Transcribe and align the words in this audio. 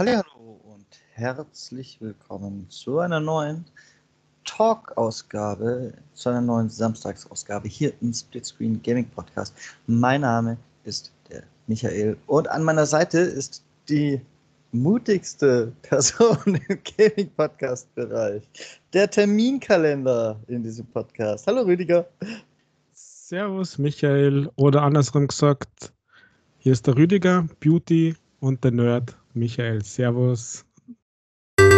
Hallo 0.00 0.58
und 0.64 0.86
herzlich 1.12 2.00
willkommen 2.00 2.64
zu 2.70 3.00
einer 3.00 3.20
neuen 3.20 3.66
Talk-Ausgabe, 4.46 5.92
zu 6.14 6.30
einer 6.30 6.40
neuen 6.40 6.70
Samstagsausgabe 6.70 7.68
hier 7.68 7.92
im 8.00 8.10
Splitscreen 8.10 8.82
Gaming 8.82 9.10
Podcast. 9.10 9.54
Mein 9.86 10.22
Name 10.22 10.56
ist 10.84 11.12
der 11.28 11.42
Michael 11.66 12.16
und 12.28 12.48
an 12.48 12.62
meiner 12.62 12.86
Seite 12.86 13.18
ist 13.18 13.62
die 13.90 14.22
mutigste 14.72 15.70
Person 15.82 16.38
im 16.46 16.78
Gaming 16.96 17.30
Podcast 17.36 17.94
Bereich, 17.94 18.42
der 18.94 19.10
Terminkalender 19.10 20.40
in 20.46 20.62
diesem 20.62 20.86
Podcast. 20.86 21.46
Hallo 21.46 21.60
Rüdiger. 21.60 22.08
Servus 22.94 23.76
Michael 23.76 24.48
oder 24.56 24.80
andersrum 24.80 25.26
gesagt, 25.26 25.92
hier 26.56 26.72
ist 26.72 26.86
der 26.86 26.96
Rüdiger, 26.96 27.46
Beauty 27.60 28.16
und 28.40 28.64
der 28.64 28.70
Nerd 28.70 29.19
Michael. 29.34 29.82
Servus. 29.82 30.64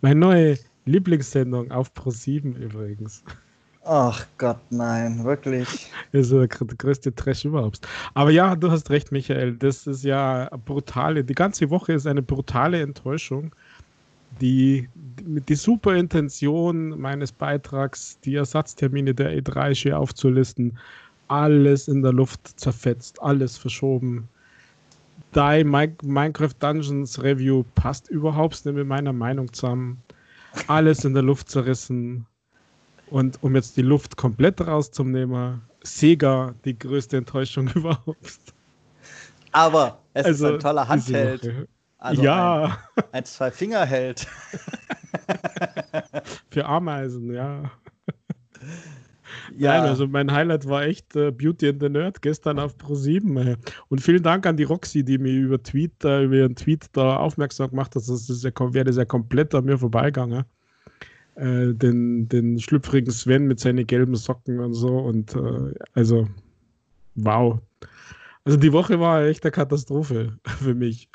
Meine 0.00 0.20
neue 0.20 0.58
Lieblingssendung 0.84 1.70
auf 1.70 1.92
Pro7 1.92 2.56
übrigens. 2.56 3.24
Ach 3.90 4.26
Gott, 4.36 4.60
nein, 4.68 5.24
wirklich. 5.24 5.90
Das 6.12 6.30
ist 6.30 6.32
der 6.32 6.46
größte 6.46 7.14
Trash 7.14 7.46
überhaupt. 7.46 7.88
Aber 8.12 8.30
ja, 8.30 8.54
du 8.54 8.70
hast 8.70 8.90
recht, 8.90 9.10
Michael. 9.12 9.54
Das 9.54 9.86
ist 9.86 10.04
ja 10.04 10.50
brutale. 10.66 11.24
Die 11.24 11.34
ganze 11.34 11.70
Woche 11.70 11.94
ist 11.94 12.06
eine 12.06 12.20
brutale 12.20 12.82
Enttäuschung. 12.82 13.50
Die, 14.42 14.86
die, 14.94 15.54
super 15.54 15.96
Intention 15.96 17.00
meines 17.00 17.32
Beitrags, 17.32 18.20
die 18.20 18.34
Ersatztermine 18.34 19.14
der 19.14 19.38
E3 19.40 19.74
schwer 19.74 19.98
aufzulisten, 19.98 20.76
alles 21.28 21.88
in 21.88 22.02
der 22.02 22.12
Luft 22.12 22.60
zerfetzt, 22.60 23.22
alles 23.22 23.56
verschoben. 23.56 24.28
Die 25.34 25.64
Minecraft 25.64 26.54
Dungeons 26.58 27.22
Review 27.22 27.64
passt 27.74 28.10
überhaupt 28.10 28.66
nicht 28.66 28.74
mit 28.74 28.86
meiner 28.86 29.14
Meinung 29.14 29.50
zusammen. 29.50 30.02
Alles 30.66 31.06
in 31.06 31.14
der 31.14 31.22
Luft 31.22 31.48
zerrissen 31.48 32.26
und 33.10 33.42
um 33.42 33.54
jetzt 33.54 33.76
die 33.76 33.82
Luft 33.82 34.16
komplett 34.16 34.60
rauszunehmen, 34.60 35.62
Sega 35.82 36.54
die 36.64 36.78
größte 36.78 37.18
Enttäuschung 37.18 37.68
überhaupt. 37.74 38.54
Aber 39.52 39.98
es 40.14 40.26
also, 40.26 40.46
ist 40.46 40.54
ein 40.54 40.60
toller 40.60 40.88
Handheld. 40.88 41.68
Also 41.98 42.22
ja. 42.22 42.78
Ein, 42.96 43.04
ein 43.12 43.24
Zwei-Finger-Held. 43.24 44.20
Für 46.50 46.66
Ameisen, 46.66 47.32
ja. 47.32 47.70
Ja. 49.56 49.78
Nein, 49.78 49.88
also 49.88 50.06
mein 50.06 50.30
Highlight 50.30 50.68
war 50.68 50.82
echt 50.82 51.16
äh, 51.16 51.30
Beauty 51.30 51.68
and 51.68 51.80
the 51.80 51.88
Nerd 51.88 52.22
gestern 52.22 52.58
auf 52.58 52.76
Pro7. 52.76 53.52
Äh. 53.52 53.56
Und 53.88 54.00
vielen 54.00 54.22
Dank 54.22 54.46
an 54.46 54.56
die 54.56 54.64
Roxy, 54.64 55.04
die 55.04 55.18
mir 55.18 55.32
über 55.32 55.62
Tweet, 55.62 56.04
äh, 56.04 56.24
über 56.24 56.36
ihren 56.36 56.56
Tweet 56.56 56.86
da 56.92 57.16
aufmerksam 57.16 57.70
gemacht 57.70 57.96
hat. 57.96 58.02
Das 58.02 58.08
ist 58.08 58.44
ja, 58.44 58.50
wäre 58.74 58.90
ja 58.90 59.04
komplett 59.04 59.54
an 59.54 59.64
mir 59.64 59.78
vorbeigegangen 59.78 60.44
äh, 61.38 61.72
den, 61.72 62.28
den 62.28 62.58
schlüpfrigen 62.58 63.12
Sven 63.12 63.46
mit 63.46 63.60
seinen 63.60 63.86
gelben 63.86 64.16
Socken 64.16 64.58
und 64.58 64.74
so. 64.74 64.98
Und 64.98 65.36
äh, 65.36 65.72
also, 65.94 66.28
wow. 67.14 67.60
Also 68.44 68.58
die 68.58 68.72
Woche 68.72 68.98
war 68.98 69.22
echt 69.22 69.44
eine 69.44 69.52
Katastrophe 69.52 70.36
für 70.46 70.74
mich. 70.74 71.08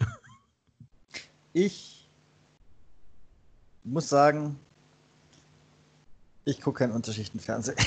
Ich 1.52 2.10
muss 3.84 4.08
sagen, 4.08 4.58
ich 6.46 6.62
gucke 6.62 6.80
keinen 6.80 6.94
Unterschichtenfernsehen. 6.94 7.78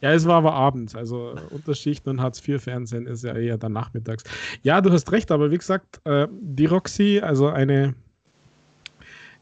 ja, 0.00 0.12
es 0.12 0.26
war 0.26 0.38
aber 0.38 0.52
abends. 0.52 0.96
Also 0.96 1.36
Unterschichten 1.50 2.10
und 2.10 2.20
Hartz-IV-Fernsehen 2.20 3.06
ist 3.06 3.22
ja 3.24 3.36
eher 3.36 3.56
dann 3.56 3.72
nachmittags. 3.72 4.24
Ja, 4.62 4.80
du 4.80 4.90
hast 4.90 5.12
recht, 5.12 5.30
aber 5.30 5.50
wie 5.52 5.58
gesagt, 5.58 6.00
äh, 6.04 6.26
die 6.30 6.66
Roxy, 6.66 7.20
also 7.20 7.48
eine 7.48 7.94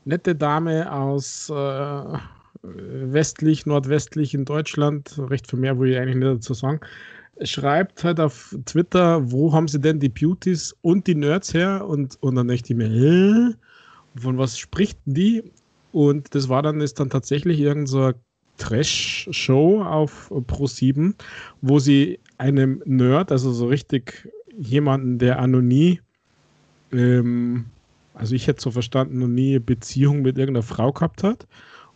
nette 0.06 0.34
Dame 0.34 0.90
aus 0.90 1.50
äh, 1.50 2.18
westlich, 2.62 3.66
nordwestlich 3.66 4.34
in 4.34 4.44
Deutschland, 4.44 5.18
recht 5.18 5.50
viel 5.50 5.58
mehr, 5.58 5.76
wo 5.76 5.84
ich 5.84 5.96
eigentlich 5.96 6.16
nicht 6.16 6.28
dazu 6.28 6.54
sagen, 6.54 6.80
schreibt 7.42 8.02
halt 8.02 8.18
auf 8.18 8.56
Twitter, 8.64 9.30
wo 9.30 9.52
haben 9.52 9.68
sie 9.68 9.80
denn 9.80 10.00
die 10.00 10.08
Beauties 10.08 10.74
und 10.82 11.06
die 11.06 11.14
Nerds 11.14 11.52
her? 11.52 11.86
Und, 11.86 12.16
und 12.22 12.36
dann 12.36 12.48
dachte 12.48 12.72
ich 12.72 12.76
mir, 12.76 12.90
äh, 12.90 13.52
von 14.18 14.38
was 14.38 14.58
spricht 14.58 14.98
die? 15.04 15.52
Und 15.92 16.34
das 16.34 16.48
war 16.48 16.62
dann, 16.62 16.80
ist 16.80 16.98
dann 16.98 17.10
tatsächlich 17.10 17.58
irgendeine 17.60 17.86
so 17.86 18.12
Trash-Show 18.58 19.82
auf 19.82 20.30
Pro7, 20.30 21.14
wo 21.60 21.78
sie 21.78 22.18
einem 22.38 22.82
Nerd, 22.86 23.30
also 23.30 23.52
so 23.52 23.66
richtig 23.66 24.28
jemanden, 24.56 25.18
der 25.18 25.38
anonym 25.38 25.98
ähm, 26.92 27.66
also 28.16 28.34
ich 28.34 28.46
hätte 28.46 28.62
so 28.62 28.70
verstanden, 28.70 29.18
noch 29.18 29.28
nie 29.28 29.50
eine 29.50 29.60
Beziehung 29.60 30.22
mit 30.22 30.38
irgendeiner 30.38 30.62
Frau 30.62 30.92
gehabt 30.92 31.22
hat 31.22 31.46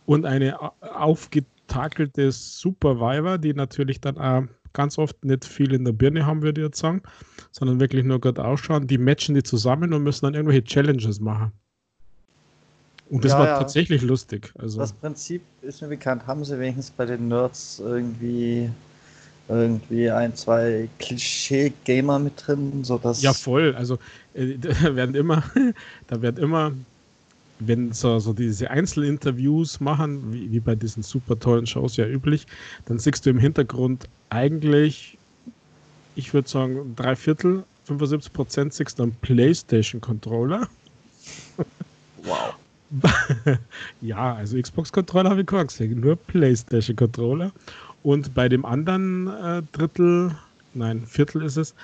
und 0.05 0.25
eine 0.25 0.57
aufgetakelte 0.81 2.31
Supervivor, 2.31 3.37
die 3.37 3.53
natürlich 3.53 3.99
dann 4.01 4.17
auch 4.17 4.43
ganz 4.73 4.97
oft 4.97 5.25
nicht 5.25 5.45
viel 5.45 5.73
in 5.73 5.83
der 5.83 5.93
Birne 5.93 6.25
haben, 6.25 6.43
würde 6.43 6.61
ich 6.61 6.67
jetzt 6.67 6.79
sagen, 6.79 7.01
sondern 7.51 7.79
wirklich 7.79 8.05
nur 8.05 8.21
gut 8.21 8.39
ausschauen. 8.39 8.87
Die 8.87 8.97
matchen 8.97 9.35
die 9.35 9.43
zusammen 9.43 9.93
und 9.93 10.03
müssen 10.03 10.25
dann 10.25 10.35
irgendwelche 10.35 10.63
Challenges 10.63 11.19
machen. 11.19 11.51
Und 13.09 13.25
das 13.25 13.33
ja, 13.33 13.39
war 13.39 13.47
ja. 13.47 13.57
tatsächlich 13.57 14.03
lustig. 14.03 14.53
Also. 14.57 14.79
Das 14.79 14.93
Prinzip 14.93 15.41
ist 15.61 15.81
mir 15.81 15.89
bekannt. 15.89 16.25
Haben 16.27 16.45
sie 16.45 16.57
wenigstens 16.57 16.91
bei 16.91 17.05
den 17.05 17.27
Nerds 17.27 17.79
irgendwie 17.79 18.69
irgendwie 19.49 20.09
ein, 20.09 20.35
zwei 20.35 20.87
Klischee-Gamer 20.99 22.19
mit 22.19 22.33
drin, 22.45 22.83
sodass. 22.83 23.21
Ja, 23.21 23.33
voll. 23.33 23.75
Also 23.75 23.97
äh, 24.33 24.57
da 24.57 24.95
werden 24.95 25.15
immer, 25.15 25.43
da 26.07 26.21
wird 26.21 26.39
immer, 26.39 26.71
wenn 27.59 27.91
so, 27.91 28.19
so 28.19 28.33
diese 28.33 28.69
Einzelinterviews 28.71 29.79
machen, 29.79 30.33
wie, 30.33 30.51
wie 30.51 30.59
bei 30.59 30.75
diesen 30.75 31.03
super 31.03 31.37
tollen 31.37 31.67
Shows 31.67 31.97
ja 31.97 32.07
üblich, 32.07 32.47
dann 32.85 32.99
siehst 32.99 33.25
du 33.25 33.29
im 33.29 33.39
Hintergrund 33.39 34.07
eigentlich, 34.29 35.17
ich 36.15 36.33
würde 36.33 36.49
sagen, 36.49 36.95
drei 36.95 37.15
Viertel, 37.15 37.63
75 37.85 38.33
Prozent 38.33 38.73
siehst 38.73 38.99
du 38.99 39.03
einen 39.03 39.15
PlayStation-Controller. 39.15 40.67
Wow. 42.23 42.53
ja, 44.01 44.35
also 44.35 44.61
Xbox-Controller 44.61 45.31
habe 45.31 45.41
ich 45.41 45.47
gar 45.47 45.65
gesehen, 45.65 46.01
nur 46.01 46.15
PlayStation-Controller. 46.15 47.51
Und 48.03 48.33
bei 48.33 48.49
dem 48.49 48.65
anderen 48.65 49.27
äh, 49.27 49.61
Drittel, 49.71 50.31
nein, 50.73 51.05
Viertel 51.05 51.43
ist 51.43 51.57
es, 51.57 51.75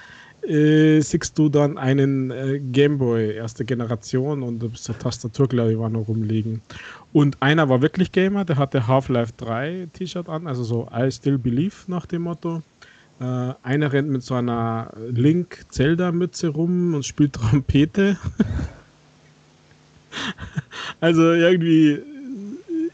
äh, 0.43 1.01
siehst 1.01 1.37
du 1.37 1.49
dann 1.49 1.77
einen 1.77 2.31
äh, 2.31 2.59
Gameboy 2.59 3.33
erste 3.33 3.65
Generation 3.65 4.43
und 4.43 4.63
eine 4.63 4.97
Tastatur, 4.99 5.47
glaube 5.47 5.73
ich, 5.73 5.79
war 5.79 5.89
noch 5.89 6.07
rumliegen. 6.07 6.61
Und 7.13 7.41
einer 7.41 7.69
war 7.69 7.81
wirklich 7.81 8.11
Gamer, 8.11 8.45
der 8.45 8.57
hatte 8.57 8.87
Half-Life 8.87 9.33
3 9.37 9.89
T-Shirt 9.93 10.29
an, 10.29 10.47
also 10.47 10.63
so 10.63 10.87
I 10.95 11.11
Still 11.11 11.37
Believe 11.37 11.75
nach 11.87 12.05
dem 12.05 12.23
Motto. 12.23 12.61
Äh, 13.19 13.53
einer 13.63 13.91
rennt 13.91 14.09
mit 14.09 14.23
so 14.23 14.35
einer 14.35 14.93
Link-Zelda-Mütze 15.09 16.49
rum 16.49 16.93
und 16.93 17.05
spielt 17.05 17.33
Trompete. 17.33 18.17
also 20.99 21.33
irgendwie 21.33 21.99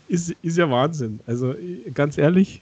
ist, 0.07 0.33
ist 0.41 0.57
ja 0.57 0.69
Wahnsinn. 0.69 1.19
Also 1.28 1.56
ganz 1.94 2.17
ehrlich, 2.17 2.62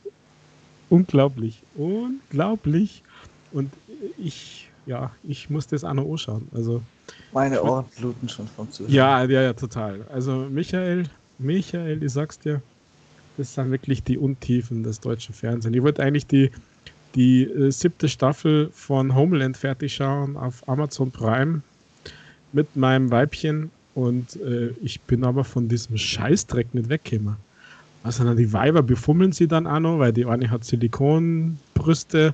unglaublich, 0.92 1.64
unglaublich. 1.76 3.04
Und 3.52 3.72
ich, 4.18 4.70
ja, 4.86 5.12
ich 5.24 5.50
muss 5.50 5.68
das 5.68 5.84
auch 5.84 5.94
noch 5.94 6.10
anschauen. 6.10 6.48
Also, 6.54 6.82
Meine 7.34 7.62
Ohren 7.64 7.86
bluten 7.98 8.30
schon 8.30 8.48
vom 8.48 8.70
Zuschauen. 8.72 8.94
Ja, 8.94 9.24
ja, 9.24 9.42
ja, 9.42 9.54
total. 9.54 10.06
Also 10.12 10.48
Michael, 10.50 11.06
Michael, 11.40 12.04
ich 12.04 12.12
sag's 12.12 12.40
dir, 12.40 12.62
das 13.38 13.56
sind 13.56 13.72
wirklich 13.72 14.04
die 14.04 14.18
Untiefen 14.18 14.84
des 14.84 15.00
deutschen 15.00 15.34
Fernsehens. 15.34 15.76
Ich 15.76 15.84
wollte 15.84 16.04
eigentlich 16.04 16.28
die, 16.28 16.52
die 17.16 17.44
äh, 17.44 17.72
siebte 17.72 18.08
Staffel 18.10 18.70
von 18.74 19.16
Homeland 19.16 19.58
fertig 19.58 19.96
schauen 19.96 20.38
auf 20.38 20.68
Amazon 20.68 21.12
Prime 21.12 21.62
mit 22.54 22.76
meinem 22.76 23.10
Weibchen 23.12 23.72
und 23.96 24.36
äh, 24.42 24.70
ich 24.82 25.02
bin 25.02 25.24
aber 25.24 25.44
von 25.44 25.68
diesem 25.68 25.98
Scheißdreck 25.98 26.74
nicht 26.74 26.90
weggekommen. 26.90 27.38
Also 28.04 28.34
die 28.34 28.52
Weiber 28.52 28.82
befummeln 28.82 29.32
sie 29.32 29.48
dann 29.48 29.68
auch 29.68 29.80
noch, 29.80 30.00
weil 30.00 30.12
die 30.12 30.26
eine 30.26 30.50
hat 30.50 30.64
Silikonbrüste, 30.64 32.34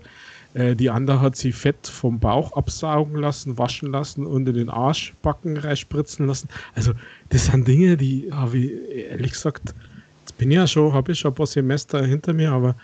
äh, 0.53 0.75
die 0.75 0.89
andere 0.89 1.19
hat 1.19 1.35
sie 1.35 1.51
Fett 1.51 1.87
vom 1.87 2.19
Bauch 2.19 2.53
absaugen 2.53 3.17
lassen, 3.17 3.57
waschen 3.57 3.91
lassen 3.91 4.25
und 4.25 4.47
in 4.47 4.55
den 4.55 4.69
Arschbacken 4.69 5.57
reinspritzen 5.57 6.27
lassen. 6.27 6.47
Also 6.75 6.93
das 7.29 7.47
sind 7.47 7.67
Dinge, 7.67 7.97
die 7.97 8.29
habe 8.31 8.57
ich 8.57 8.71
ehrlich 9.09 9.31
gesagt, 9.33 9.73
jetzt 10.21 10.37
bin 10.37 10.51
ich 10.51 10.55
ja 10.55 10.67
schon, 10.67 10.93
habe 10.93 11.11
ich 11.11 11.19
schon 11.19 11.31
ein 11.31 11.35
paar 11.35 11.47
Semester 11.47 12.05
hinter 12.05 12.33
mir, 12.33 12.51
aber 12.51 12.75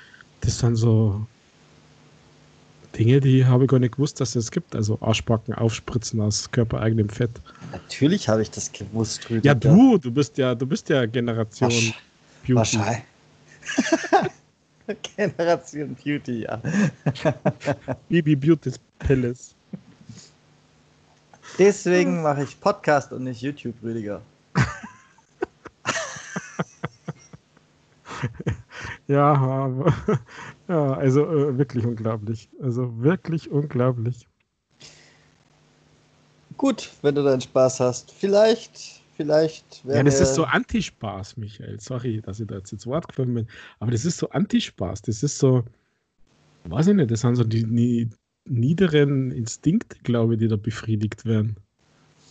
das 0.41 0.59
sind 0.59 0.75
so 0.75 1.25
Dinge, 2.97 3.21
die 3.21 3.45
habe 3.45 3.63
ich 3.63 3.69
gar 3.69 3.79
nicht 3.79 3.95
gewusst, 3.95 4.19
dass 4.19 4.35
es 4.35 4.51
gibt. 4.51 4.75
Also 4.75 4.97
Arschbacken 5.01 5.53
aufspritzen 5.53 6.19
aus 6.19 6.51
körpereigenem 6.51 7.07
Fett. 7.07 7.31
Natürlich 7.71 8.27
habe 8.27 8.41
ich 8.41 8.51
das 8.51 8.71
gewusst, 8.71 9.29
Rüdiger. 9.29 9.47
Ja, 9.47 9.55
du, 9.55 9.97
du 9.97 10.11
bist 10.11 10.37
ja, 10.37 10.53
du 10.53 10.67
bist 10.67 10.89
ja 10.89 11.05
Generation 11.05 11.71
Wasch 11.71 11.93
Beauty. 12.43 12.55
Wahrscheinlich. 12.55 13.03
Generation 15.15 15.95
Beauty, 15.95 16.43
ja. 16.43 16.61
Bibi 18.09 18.35
Beauty's 18.35 18.79
Palace. 18.99 19.55
Deswegen 21.57 22.21
mache 22.21 22.43
ich 22.43 22.59
Podcast 22.59 23.13
und 23.13 23.23
nicht 23.23 23.41
YouTube, 23.41 23.75
Rüdiger. 23.83 24.21
ja, 29.07 29.71
ja, 30.67 30.93
also 30.93 31.25
äh, 31.25 31.57
wirklich 31.57 31.85
unglaublich. 31.85 32.49
Also 32.61 32.91
wirklich 33.01 33.49
unglaublich. 33.51 34.27
Gut, 36.57 36.91
wenn 37.01 37.15
du 37.15 37.23
deinen 37.23 37.41
Spaß 37.41 37.79
hast. 37.81 38.11
Vielleicht, 38.11 39.02
vielleicht. 39.23 39.83
Ja, 39.85 40.03
das 40.03 40.19
ist 40.19 40.35
so 40.35 40.43
Antispaß, 40.43 41.37
Michael. 41.37 41.79
Sorry, 41.79 42.21
dass 42.21 42.39
ich 42.39 42.47
da 42.47 42.55
jetzt 42.55 42.71
ins 42.71 42.85
Wort 42.85 43.07
gefallen 43.07 43.33
bin. 43.33 43.47
Aber 43.79 43.91
das 43.91 44.05
ist 44.05 44.17
so 44.17 44.29
Antispaß. 44.29 45.01
Das 45.03 45.23
ist 45.23 45.37
so, 45.37 45.63
weiß 46.65 46.87
ich 46.87 46.95
nicht, 46.95 47.11
das 47.11 47.21
sind 47.21 47.35
so 47.35 47.43
die, 47.43 47.63
die 47.63 48.09
niederen 48.45 49.31
Instinkte, 49.31 49.97
glaube 50.03 50.33
ich, 50.33 50.39
die 50.39 50.47
da 50.47 50.55
befriedigt 50.55 51.25
werden. 51.25 51.55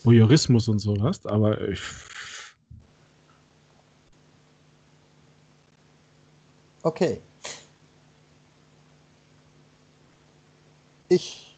Voyeurismus 0.04 0.68
und 0.68 0.80
so, 0.80 1.00
hast, 1.00 1.26
aber 1.28 1.68
ich, 1.68 1.80
Okay. 6.82 7.20
Ich 11.08 11.51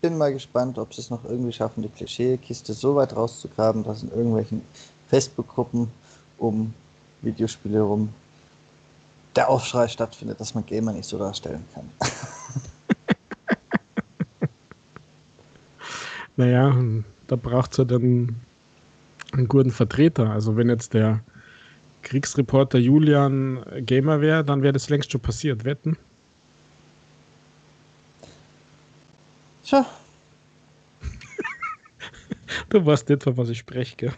bin 0.00 0.16
mal 0.16 0.32
gespannt, 0.32 0.78
ob 0.78 0.94
sie 0.94 1.00
es 1.00 1.10
noch 1.10 1.24
irgendwie 1.24 1.52
schaffen, 1.52 1.82
die 1.82 1.88
Klischeekiste 1.88 2.72
so 2.72 2.94
weit 2.94 3.14
rauszugraben, 3.14 3.84
dass 3.84 4.02
in 4.02 4.10
irgendwelchen 4.10 4.62
Facebook-Gruppen 5.08 5.88
um 6.38 6.72
Videospiele 7.22 7.78
herum 7.78 8.10
der 9.34 9.48
Aufschrei 9.48 9.88
stattfindet, 9.88 10.40
dass 10.40 10.54
man 10.54 10.64
Gamer 10.66 10.92
nicht 10.92 11.08
so 11.08 11.18
darstellen 11.18 11.64
kann. 11.74 11.88
naja, 16.36 16.76
da 17.26 17.36
braucht 17.36 17.72
es 17.72 17.78
ja 17.78 17.84
dann 17.84 18.36
einen 19.32 19.48
guten 19.48 19.70
Vertreter. 19.70 20.30
Also 20.30 20.56
wenn 20.56 20.68
jetzt 20.68 20.94
der 20.94 21.20
Kriegsreporter 22.02 22.78
Julian 22.78 23.64
Gamer 23.80 24.20
wäre, 24.20 24.44
dann 24.44 24.62
wäre 24.62 24.72
das 24.72 24.88
längst 24.88 25.12
schon 25.12 25.20
passiert. 25.20 25.64
Wetten? 25.64 25.96
Tja. 29.68 29.84
du 32.70 32.86
weißt 32.86 33.06
nicht, 33.10 33.22
von 33.22 33.36
was 33.36 33.50
ich 33.50 33.58
spreche, 33.58 33.96
gell? 33.96 34.12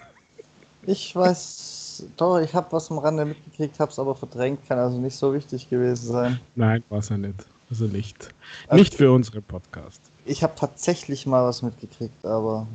Ich 0.86 1.14
weiß, 1.16 2.04
doch, 2.16 2.38
ich 2.38 2.54
habe 2.54 2.70
was 2.70 2.88
am 2.90 2.98
Rande 2.98 3.24
mitgekriegt, 3.24 3.80
habe 3.80 3.90
es 3.90 3.98
aber 3.98 4.14
verdrängt, 4.14 4.64
kann 4.68 4.78
also 4.78 4.98
nicht 4.98 5.16
so 5.16 5.34
wichtig 5.34 5.68
gewesen 5.68 6.06
sein. 6.06 6.40
Nein, 6.54 6.84
war 6.88 7.00
es 7.00 7.08
ja 7.08 7.16
nicht. 7.16 7.44
Also 7.68 7.86
nicht. 7.86 8.32
Also 8.68 8.78
nicht 8.80 8.94
für 8.94 9.10
unsere 9.10 9.42
Podcast. 9.42 10.00
Ich 10.24 10.44
habe 10.44 10.54
tatsächlich 10.54 11.26
mal 11.26 11.44
was 11.44 11.62
mitgekriegt, 11.62 12.24
aber 12.24 12.66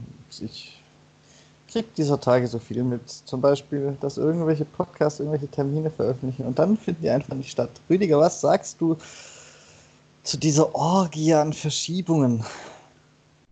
ich 0.41 0.81
kriegt 1.69 1.97
dieser 1.97 2.19
Tage 2.19 2.45
so 2.47 2.59
viel 2.59 2.83
mit. 2.83 3.09
Zum 3.09 3.39
Beispiel, 3.39 3.97
dass 4.01 4.17
irgendwelche 4.17 4.65
Podcasts 4.65 5.21
irgendwelche 5.21 5.47
Termine 5.47 5.89
veröffentlichen 5.89 6.45
und 6.45 6.59
dann 6.59 6.77
finden 6.77 7.03
die 7.03 7.09
einfach 7.09 7.35
nicht 7.35 7.51
statt. 7.51 7.69
Rüdiger, 7.89 8.19
was 8.19 8.41
sagst 8.41 8.81
du 8.81 8.97
zu 10.25 10.37
dieser 10.37 10.75
Orgie 10.75 11.33
an 11.33 11.53
Verschiebungen? 11.53 12.43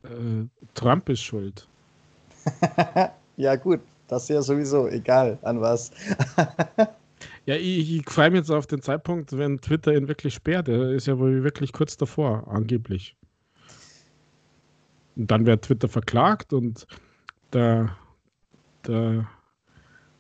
Äh, 0.04 0.46
Trump 0.74 1.08
ist 1.08 1.22
schuld. 1.22 1.68
ja, 3.38 3.56
gut, 3.56 3.80
das 4.10 4.24
ist 4.24 4.30
ja 4.30 4.42
sowieso 4.42 4.88
egal 4.90 5.38
an 5.44 5.62
was. 5.62 5.92
ja, 7.46 7.56
ich, 7.56 7.96
ich 7.96 8.10
freue 8.10 8.32
mich 8.32 8.40
jetzt 8.40 8.52
auf 8.52 8.68
den 8.68 8.82
Zeitpunkt, 8.82 9.38
wenn 9.38 9.62
Twitter 9.62 9.94
ihn 9.94 10.08
wirklich 10.10 10.34
sperrt. 10.34 10.68
Er 10.68 10.92
ist 10.92 11.08
ja 11.08 11.18
wohl 11.18 11.44
wirklich 11.44 11.72
kurz 11.72 11.96
davor, 11.96 12.46
angeblich. 12.50 13.16
Und 15.16 15.32
dann 15.32 15.46
wird 15.46 15.64
Twitter 15.64 15.88
verklagt 15.88 16.52
und 16.52 16.86
der 17.54 17.96
der, 18.88 19.28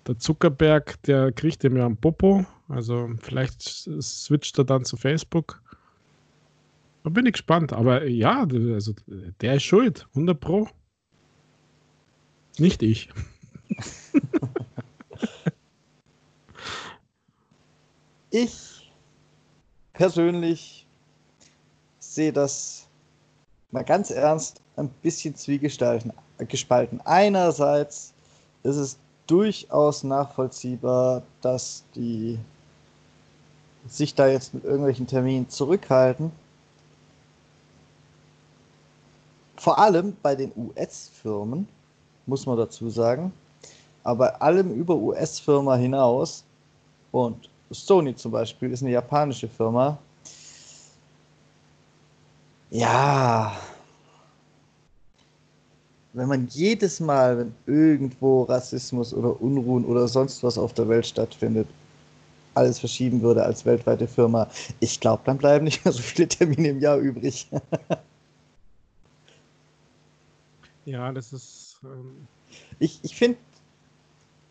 der 0.08 0.18
Zuckerberg, 0.18 1.02
der 1.04 1.32
kriegt 1.32 1.64
ihm 1.64 1.78
ja 1.78 1.86
einen 1.86 1.98
Popo. 1.98 2.46
Also 2.70 3.10
vielleicht 3.22 3.62
switcht 3.62 4.58
er 4.58 4.66
dann 4.66 4.86
zu 4.86 4.98
Facebook. 4.98 5.62
Da 7.04 7.10
bin 7.10 7.26
ich 7.26 7.34
gespannt. 7.34 7.74
Aber 7.74 8.08
ja, 8.08 8.48
also 8.74 8.94
der 9.42 9.56
ist 9.56 9.64
schuld. 9.64 10.08
100 10.12 10.40
Pro. 10.40 10.68
Nicht 12.58 12.82
ich. 12.84 13.10
ich 18.30 18.92
persönlich 19.94 20.88
sehe 22.00 22.32
das 22.32 22.88
mal 23.72 23.84
ganz 23.84 24.12
ernst 24.12 24.62
ein 24.76 24.90
bisschen 25.02 25.36
zwiegespalten. 25.36 26.14
Einerseits 27.06 28.14
ist 28.64 28.76
es 28.76 28.98
durchaus 29.28 30.04
nachvollziehbar, 30.04 31.24
dass 31.42 31.84
die 31.96 32.38
sich 33.88 34.14
da 34.16 34.28
jetzt 34.28 34.54
mit 34.54 34.64
irgendwelchen 34.64 35.08
Terminen 35.08 35.50
zurückhalten. 35.50 36.32
Vor 39.64 39.80
allem 39.80 40.14
bei 40.22 40.36
den 40.36 40.52
US-Firmen, 40.58 41.66
muss 42.26 42.46
man 42.46 42.58
dazu 42.58 42.90
sagen. 42.90 43.32
Aber 44.04 44.26
bei 44.26 44.42
allem 44.42 44.74
über 44.74 44.94
US-Firma 44.94 45.78
hinaus, 45.78 46.44
und 47.14 47.50
Sony 47.72 48.14
zum 48.14 48.34
Beispiel 48.34 48.72
ist 48.72 48.82
eine 48.82 48.92
japanische 48.92 49.48
Firma, 49.48 49.98
ja, 52.72 53.56
wenn 56.12 56.28
man 56.28 56.50
jedes 56.50 57.00
Mal, 57.00 57.38
wenn 57.38 57.56
irgendwo 57.66 58.44
Rassismus 58.44 59.14
oder 59.14 59.42
Unruhen 59.42 59.86
oder 59.86 60.10
sonst 60.10 60.44
was 60.44 60.58
auf 60.58 60.74
der 60.74 60.90
Welt 60.90 61.06
stattfindet, 61.06 61.70
alles 62.54 62.80
verschieben 62.80 63.22
würde 63.22 63.46
als 63.46 63.64
weltweite 63.66 64.10
Firma, 64.10 64.50
ich 64.82 65.00
glaube, 65.00 65.22
dann 65.24 65.38
bleiben 65.38 65.64
nicht 65.64 65.86
mehr 65.86 65.94
so 65.94 66.02
viele 66.02 66.28
Termine 66.28 66.68
im 66.68 66.82
Jahr 66.82 66.98
übrig. 66.98 67.48
ja, 70.86 71.12
das 71.12 71.34
ist. 71.34 71.78
Ähm 71.84 72.28
ich 72.80 73.00
ich 73.04 73.16
finde 73.16 73.38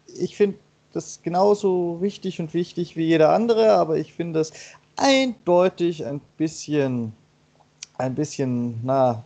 ich 0.07 0.37
find 0.37 0.57
das 0.93 1.21
genauso 1.23 1.99
wichtig 2.01 2.41
und 2.41 2.53
wichtig 2.55 2.97
wie 2.97 3.05
jeder 3.05 3.31
andere, 3.31 3.73
aber 3.73 3.97
ich 3.97 4.13
finde 4.13 4.41
das 4.41 4.53
eindeutig 4.97 6.05
ein 6.05 6.21
bisschen, 6.37 7.13
ein 7.97 8.15
bisschen, 8.15 8.81
na, 8.83 9.25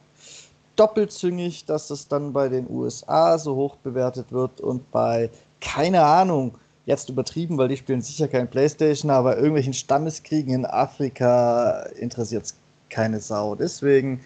doppelzüngig, 0.76 1.64
dass 1.64 1.90
es 1.90 2.06
dann 2.06 2.32
bei 2.32 2.48
den 2.48 2.70
USA 2.70 3.38
so 3.38 3.56
hoch 3.56 3.76
bewertet 3.76 4.30
wird 4.30 4.60
und 4.60 4.90
bei, 4.90 5.30
keine 5.60 6.02
Ahnung, 6.04 6.56
jetzt 6.84 7.08
übertrieben, 7.08 7.58
weil 7.58 7.68
die 7.68 7.76
spielen 7.76 8.02
sicher 8.02 8.28
kein 8.28 8.48
Playstation, 8.48 9.10
aber 9.10 9.36
irgendwelchen 9.36 9.74
Stammeskriegen 9.74 10.54
in 10.54 10.66
Afrika 10.66 11.80
interessiert 11.98 12.44
es 12.44 12.54
keine 12.90 13.18
Sau. 13.18 13.56
Deswegen, 13.56 14.20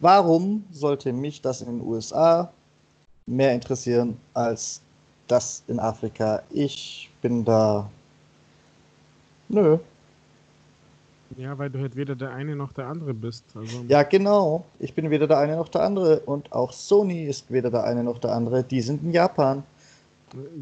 warum 0.00 0.64
sollte 0.70 1.12
mich 1.12 1.40
das 1.40 1.62
in 1.62 1.78
den 1.78 1.86
USA 1.86 2.52
mehr 3.26 3.54
interessieren 3.54 4.16
als 4.34 4.80
das 5.26 5.62
in 5.68 5.78
Afrika? 5.78 6.42
Ich 6.50 7.10
bin 7.20 7.44
da. 7.44 7.88
Nö, 9.48 9.78
ja, 11.36 11.56
weil 11.58 11.70
du 11.70 11.80
halt 11.80 11.94
weder 11.94 12.16
der 12.16 12.32
eine 12.32 12.56
noch 12.56 12.72
der 12.72 12.86
andere 12.86 13.12
bist. 13.12 13.44
Also 13.54 13.84
ja, 13.86 14.02
genau. 14.02 14.64
Ich 14.78 14.94
bin 14.94 15.10
weder 15.10 15.26
der 15.26 15.38
eine 15.38 15.56
noch 15.56 15.68
der 15.68 15.82
andere. 15.82 16.20
Und 16.20 16.52
auch 16.52 16.72
Sony 16.72 17.26
ist 17.26 17.52
weder 17.52 17.70
der 17.70 17.84
eine 17.84 18.02
noch 18.02 18.18
der 18.18 18.32
andere. 18.32 18.64
Die 18.64 18.80
sind 18.80 19.02
in 19.02 19.12
Japan. 19.12 19.62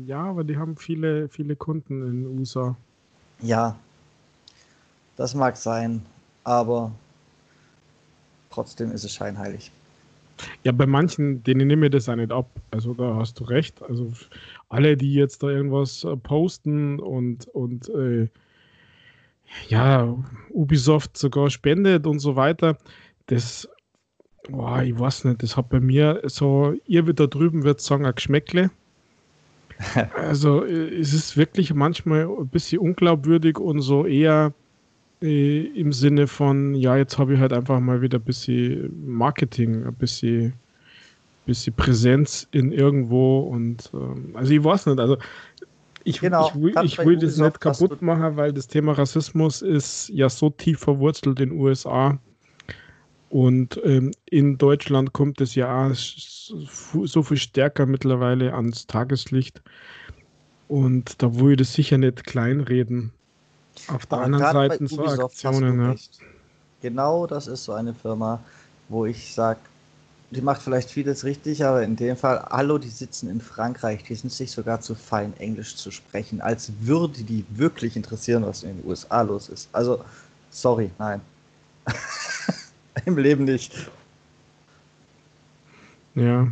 Ja, 0.07 0.25
aber 0.25 0.45
die 0.45 0.57
haben 0.57 0.76
viele, 0.76 1.28
viele 1.28 1.57
Kunden 1.57 2.02
in 2.02 2.25
den 2.25 2.38
USA. 2.38 2.76
Ja, 3.40 3.76
das 5.16 5.35
mag 5.35 5.57
sein. 5.57 6.05
Aber 6.43 6.90
trotzdem 8.57 8.91
ist 8.91 9.05
es 9.05 9.13
scheinheilig. 9.13 9.71
Ja, 10.65 10.73
bei 10.73 10.87
manchen, 10.87 11.43
denen 11.45 11.69
nehme 11.69 11.87
ich 11.87 11.93
das 11.93 12.09
auch 12.09 12.17
nicht 12.17 12.33
ab. 12.33 12.49
Also 12.71 12.95
da 12.95 13.17
hast 13.17 13.39
du 13.39 13.45
recht. 13.45 13.83
Also 13.83 14.13
alle, 14.69 14.97
die 14.97 15.13
jetzt 15.15 15.43
da 15.43 15.49
irgendwas 15.49 16.05
äh, 16.05 16.17
posten 16.17 16.99
und, 17.01 17.49
und 17.49 17.89
äh, 17.91 18.29
ja, 19.69 20.17
Ubisoft 20.51 21.17
sogar 21.17 21.51
spendet 21.51 22.07
und 22.07 22.19
so 22.19 22.35
weiter, 22.35 22.79
das, 23.27 23.69
boah, 24.49 24.83
ich 24.83 24.99
weiß 24.99 25.25
nicht, 25.25 25.43
das 25.43 25.57
hat 25.57 25.69
bei 25.69 25.81
mir 25.81 26.23
so, 26.25 26.75
ihr 26.87 27.07
wieder 27.07 27.29
drüben 27.29 27.63
wird 27.63 27.81
sagen, 27.81 28.07
ein 28.07 28.15
Geschmäckle. 28.15 28.71
Also 30.15 30.65
es 30.65 31.13
ist 31.13 31.37
wirklich 31.37 31.75
manchmal 31.75 32.27
ein 32.27 32.49
bisschen 32.49 32.79
unglaubwürdig 32.79 33.59
und 33.59 33.83
so 33.83 34.07
eher, 34.07 34.47
äh, 34.47 34.66
im 35.21 35.93
Sinne 35.93 36.27
von, 36.27 36.75
ja, 36.75 36.97
jetzt 36.97 37.19
habe 37.19 37.35
ich 37.35 37.41
halt 37.41 37.53
einfach 37.53 37.81
mal 37.81 38.03
wieder 38.03 38.19
ein 38.19 38.25
bisschen 38.25 38.93
Marketing, 39.07 39.87
ein 39.87 39.95
bisschen, 39.95 40.53
bisschen 41.47 41.75
Präsenz 41.75 42.47
in 42.51 42.71
irgendwo 42.73 43.41
und 43.41 43.91
ähm, 43.95 44.31
also 44.35 44.53
ich 44.53 44.63
weiß 44.63 44.87
nicht, 44.87 45.01
also 45.01 45.17
ich, 46.05 46.21
genau, 46.21 46.49
ich, 46.49 46.61
will, 46.61 46.75
ich 46.85 46.99
will 46.99 47.17
das 47.17 47.37
nicht 47.37 47.61
kaputt 47.61 48.01
machen, 48.01 48.37
weil 48.37 48.53
das 48.53 48.69
Thema 48.69 48.93
Rassismus 48.93 49.61
ist 49.63 50.09
ja 50.11 50.29
so 50.29 50.51
tief 50.51 50.79
verwurzelt 50.79 51.41
in 51.41 51.51
den 51.51 51.59
USA. 51.59 52.19
Und 53.29 53.81
ähm, 53.85 54.13
in 54.27 54.57
Deutschland 54.57 55.13
kommt 55.13 55.41
es 55.41 55.57
ja 55.57 55.91
so 55.93 57.23
viel 57.25 57.37
stärker 57.37 57.87
mittlerweile 57.87 58.55
ans 58.55 58.87
Tageslicht. 58.87 59.61
Und 60.69 61.21
da 61.21 61.35
will 61.35 61.53
ich 61.53 61.59
das 61.59 61.73
sicher 61.73 61.99
nicht 61.99 62.25
kleinreden. 62.25 63.13
Auf 63.88 64.06
der 64.06 64.18
Aber 64.18 64.26
anderen 64.26 64.52
Seite 64.52 64.87
so 64.88 65.02
Aktionen. 65.04 65.80
Ja. 65.80 65.95
Genau 66.83 67.26
das 67.26 67.47
ist 67.47 67.64
so 67.64 67.73
eine 67.73 67.95
Firma, 67.95 68.40
wo 68.88 69.06
ich 69.06 69.35
sage, 69.35 69.61
die 70.30 70.40
macht 70.40 70.61
vielleicht 70.61 70.90
vieles 70.90 71.25
richtig, 71.25 71.64
aber 71.64 71.83
in 71.83 71.97
dem 71.97 72.16
Fall, 72.16 72.45
hallo, 72.50 72.78
die 72.78 72.88
sitzen 72.88 73.30
in 73.30 73.40
Frankreich, 73.40 74.02
die 74.04 74.14
sind 74.14 74.33
sich 74.33 74.50
sogar 74.50 74.80
zu 74.80 74.95
fein, 74.95 75.37
Englisch 75.38 75.76
zu 75.76 75.90
sprechen, 75.90 76.40
als 76.40 76.73
würde 76.80 77.23
die 77.23 77.45
wirklich 77.50 77.97
interessieren, 77.97 78.45
was 78.45 78.62
in 78.62 78.76
den 78.76 78.87
USA 78.87 79.23
los 79.23 79.49
ist. 79.49 79.68
Also, 79.73 80.04
sorry, 80.50 80.90
nein. 80.99 81.21
Im 83.04 83.16
Leben 83.18 83.45
nicht. 83.45 83.73
Ja. 86.14 86.49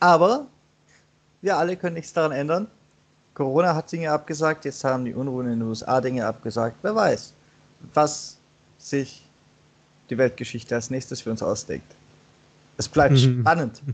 Aber 0.00 0.51
wir 1.42 1.56
alle 1.56 1.76
können 1.76 1.94
nichts 1.94 2.12
daran 2.12 2.32
ändern. 2.32 2.68
Corona 3.34 3.74
hat 3.74 3.90
Dinge 3.90 4.10
abgesagt, 4.10 4.64
jetzt 4.64 4.84
haben 4.84 5.04
die 5.04 5.14
Unruhen 5.14 5.46
in 5.46 5.58
den 5.60 5.68
USA 5.68 6.00
Dinge 6.00 6.26
abgesagt. 6.26 6.76
Wer 6.82 6.94
weiß, 6.94 7.34
was 7.94 8.38
sich 8.78 9.26
die 10.10 10.18
Weltgeschichte 10.18 10.74
als 10.74 10.90
nächstes 10.90 11.22
für 11.22 11.30
uns 11.30 11.42
ausdenkt. 11.42 11.94
Es 12.76 12.88
bleibt 12.88 13.18
spannend. 13.18 13.82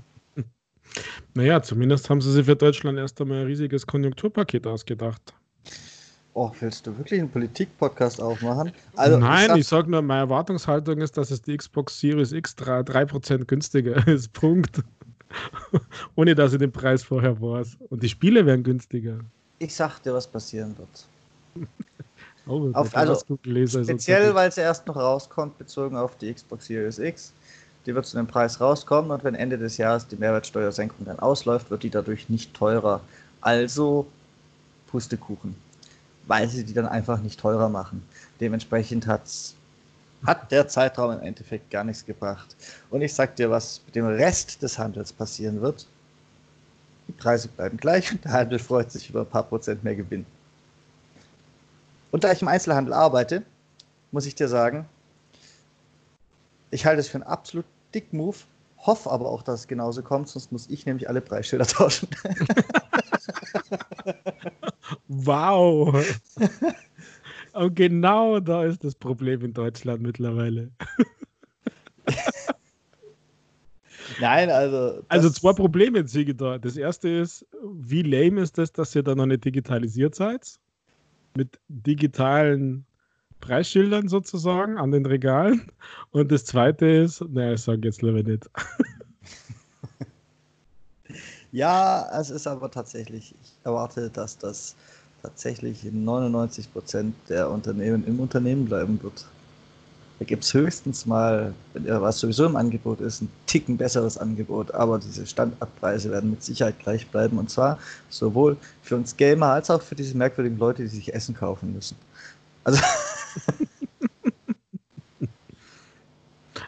Naja, 1.35 1.63
zumindest 1.63 2.09
haben 2.09 2.23
sie 2.23 2.33
sich 2.33 2.47
für 2.47 2.57
Deutschland 2.57 2.99
erst 2.99 3.21
einmal 3.21 3.41
ein 3.41 3.47
riesiges 3.47 3.87
Konjunkturpaket 3.87 4.67
ausgedacht. 4.67 5.35
Oh, 6.33 6.51
willst 6.61 6.87
du 6.87 6.97
wirklich 6.97 7.21
einen 7.21 7.31
Politik-Podcast 7.31 8.23
aufmachen? 8.23 8.73
Also, 8.97 9.19
Nein, 9.19 9.57
ich, 9.57 9.67
sag, 9.67 9.87
nur, 9.87 10.01
meine 10.03 10.21
Erwartungshaltung 10.21 11.01
ist, 11.01 11.17
dass 11.17 11.31
es 11.31 11.43
die 11.43 11.57
Xbox 11.57 12.01
Series 12.01 12.33
X 12.33 12.57
3%, 12.57 12.85
3 12.85 13.45
günstiger 13.45 14.07
ist. 14.09 14.33
Punkt. 14.33 14.83
Ohne 16.17 16.35
dass 16.35 16.53
ich 16.53 16.59
den 16.59 16.73
Preis 16.73 17.03
vorher 17.03 17.41
weiß. 17.41 17.77
Und 17.91 18.03
die 18.03 18.09
Spiele 18.09 18.45
werden 18.47 18.63
günstiger. 18.63 19.19
Ich 19.59 19.75
sag 19.75 19.99
dir, 20.01 20.15
was 20.15 20.27
passieren 20.27 20.77
wird. 20.79 21.67
Oh, 22.51 22.71
auf, 22.73 22.97
also, 22.97 23.15
speziell, 23.15 24.35
weil 24.35 24.49
es 24.49 24.57
erst 24.57 24.87
noch 24.87 24.97
rauskommt, 24.97 25.59
bezogen 25.59 25.99
auf 25.99 26.17
die 26.17 26.33
Xbox 26.33 26.65
Series 26.65 26.99
X. 26.99 27.35
Die 27.85 27.95
wird 27.95 28.07
zu 28.07 28.17
dem 28.17 28.27
Preis 28.27 28.59
rauskommen 28.59 29.11
und 29.11 29.23
wenn 29.23 29.35
Ende 29.35 29.59
des 29.59 29.77
Jahres 29.77 30.07
die 30.07 30.17
Mehrwertsteuersenkung 30.17 31.05
dann 31.05 31.19
ausläuft, 31.19 31.71
wird 31.71 31.83
die 31.83 31.91
dadurch 31.91 32.31
nicht 32.31 32.55
teurer. 32.55 33.03
Also 33.43 34.07
Pustekuchen. 34.87 35.55
Weil 36.27 36.49
sie 36.49 36.65
die 36.65 36.73
dann 36.73 36.87
einfach 36.87 37.21
nicht 37.21 37.39
teurer 37.39 37.69
machen. 37.69 38.03
Dementsprechend 38.41 39.07
hat's, 39.07 39.55
hat 40.27 40.51
der 40.51 40.69
Zeitraum 40.69 41.13
im 41.13 41.21
Endeffekt 41.21 41.71
gar 41.71 41.85
nichts 41.85 42.05
gebracht. 42.05 42.57
Und 42.91 43.03
ich 43.03 43.15
sag 43.15 43.37
dir, 43.37 43.51
was 43.51 43.81
mit 43.87 43.95
dem 43.95 44.07
Rest 44.07 44.63
des 44.63 44.79
Handels 44.79 45.13
passieren 45.13 45.61
wird. 45.61 45.87
Die 47.07 47.13
Preise 47.13 47.49
bleiben 47.49 47.77
gleich 47.77 48.13
und 48.13 48.25
der 48.25 48.33
Handel 48.33 48.59
freut 48.59 48.91
sich 48.91 49.09
über 49.09 49.21
ein 49.21 49.27
paar 49.27 49.45
Prozent 49.45 49.83
mehr 49.85 49.97
Gewinn. 49.97 50.27
Und 52.11 52.25
da 52.25 52.33
ich 52.33 52.43
im 52.43 52.49
Einzelhandel 52.49 52.93
arbeite, 52.93 53.43
muss 54.11 54.27
ich 54.27 54.35
dir 54.35 54.49
sagen, 54.49 54.87
ich 56.71 56.85
halte 56.85 57.01
es 57.01 57.09
für 57.09 57.17
einen 57.17 57.25
absolut 57.25 57.65
dick 57.95 58.13
Move, 58.13 58.37
hoffe 58.79 59.11
aber 59.11 59.27
auch, 59.27 59.43
dass 59.43 59.61
es 59.61 59.69
genauso 59.69 60.03
kommt, 60.03 60.29
sonst 60.29 60.53
muss 60.53 60.69
ich 60.69 60.87
nämlich 60.87 61.09
alle 61.09 61.21
Preisschilder 61.21 61.67
tauschen. 61.67 62.09
wow. 65.09 66.05
Und 67.59 67.75
genau 67.75 68.41
da 68.41 68.65
ist 68.65 68.85
das 68.85 68.95
Problem 68.95 69.45
in 69.45 69.53
Deutschland 69.53 70.03
mittlerweile. 70.03 70.71
Nein, 74.21 74.51
also. 74.51 75.03
Also 75.09 75.31
zwei 75.31 75.53
Probleme 75.53 76.01
ich 76.01 76.37
da. 76.37 76.59
Das 76.59 76.77
erste 76.77 77.09
ist, 77.09 77.47
wie 77.63 78.03
lame 78.03 78.41
ist 78.41 78.59
das, 78.59 78.73
dass 78.73 78.95
ihr 78.95 79.03
da 79.03 79.15
noch 79.15 79.27
nicht 79.27 79.45
digitalisiert 79.45 80.15
seid? 80.15 80.59
mit 81.39 81.59
digitalen 81.69 82.85
Preisschildern 83.41 84.09
sozusagen 84.09 84.79
an 84.79 84.91
den 84.91 85.07
Regalen. 85.07 85.71
Und 86.11 86.33
das 86.33 86.45
zweite 86.45 86.87
ist, 86.87 87.23
naja, 87.29 87.53
ich 87.53 87.63
sage 87.63 87.83
jetzt 87.85 88.03
lieber 88.03 88.23
nicht. 88.23 88.51
ja, 91.53 92.09
es 92.21 92.31
ist 92.31 92.47
aber 92.47 92.71
tatsächlich, 92.71 93.35
ich 93.41 93.59
erwarte, 93.65 94.11
dass 94.11 94.37
das 94.37 94.77
tatsächlich 95.23 95.85
99 95.85 96.73
Prozent 96.73 97.15
der 97.29 97.51
Unternehmen 97.51 98.07
im 98.07 98.21
Unternehmen 98.21 98.65
bleiben 98.67 99.03
wird. 99.03 99.27
Da 100.19 100.25
gibt 100.25 100.43
es 100.43 100.53
höchstens 100.53 101.07
mal, 101.07 101.55
was 101.75 102.19
sowieso 102.19 102.47
im 102.47 102.57
Angebot 102.57 103.01
ist, 103.01 103.23
ein 103.23 103.31
Ticken 103.47 103.77
besseres 103.77 104.19
Angebot, 104.19 104.73
aber 104.75 104.99
diese 104.99 105.25
Standardpreise 105.25 106.11
werden 106.11 106.31
mit 106.31 106.43
Sicherheit 106.43 106.81
gleich 106.81 107.07
bleiben 107.07 107.39
und 107.39 107.51
zwar 107.51 107.79
sowohl 108.09 108.57
für 108.83 108.97
uns 108.97 109.17
Gamer 109.17 109.47
als 109.47 109.71
auch 109.71 109.81
für 109.81 109.95
diese 109.95 110.17
merkwürdigen 110.17 110.59
Leute, 110.59 110.83
die 110.83 110.89
sich 110.89 111.15
Essen 111.15 111.37
kaufen 111.37 111.73
müssen. 111.73 111.97
Also. 112.65 112.83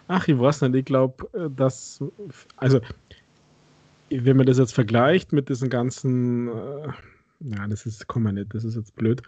Ach, 0.07 0.27
ich 0.27 0.39
weiß 0.39 0.63
nicht, 0.63 0.75
ich 0.75 0.85
glaube, 0.85 1.51
dass, 1.57 2.03
also, 2.57 2.81
wenn 4.11 4.37
man 4.37 4.47
das 4.47 4.59
jetzt 4.59 4.75
vergleicht 4.75 5.33
mit 5.33 5.49
diesen 5.49 5.71
ganzen, 5.71 6.49
äh, 6.49 6.89
ja, 7.41 7.67
das 7.67 7.87
ist, 7.87 8.07
komm 8.07 8.25
mal 8.25 8.33
nicht, 8.33 8.55
das 8.55 8.65
ist 8.65 8.77
jetzt 8.77 8.95
blöd, 8.97 9.23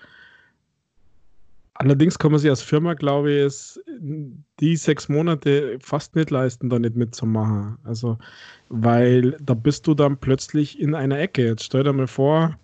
Allerdings 1.75 2.19
kann 2.19 2.33
man 2.33 2.41
sich 2.41 2.51
als 2.51 2.63
Firma, 2.63 2.95
glaube 2.95 3.33
ich, 3.33 3.39
es 3.39 3.81
die 4.61 4.77
sechs 4.77 5.09
Monate 5.09 5.79
fast 5.81 6.15
nicht 6.15 6.31
leisten, 6.31 6.69
da 6.69 6.79
nicht 6.79 6.97
mitzumachen. 6.97 7.79
Also, 7.85 8.19
weil 8.69 9.33
da 9.41 9.55
bist 9.55 9.87
du 9.87 9.95
dann 9.95 10.17
plötzlich 10.17 10.79
in 10.79 10.95
einer 10.95 11.19
Ecke. 11.19 11.45
Jetzt 11.47 11.65
stell 11.65 11.83
dir 11.83 11.93
mal 11.93 12.07
vor, 12.07 12.57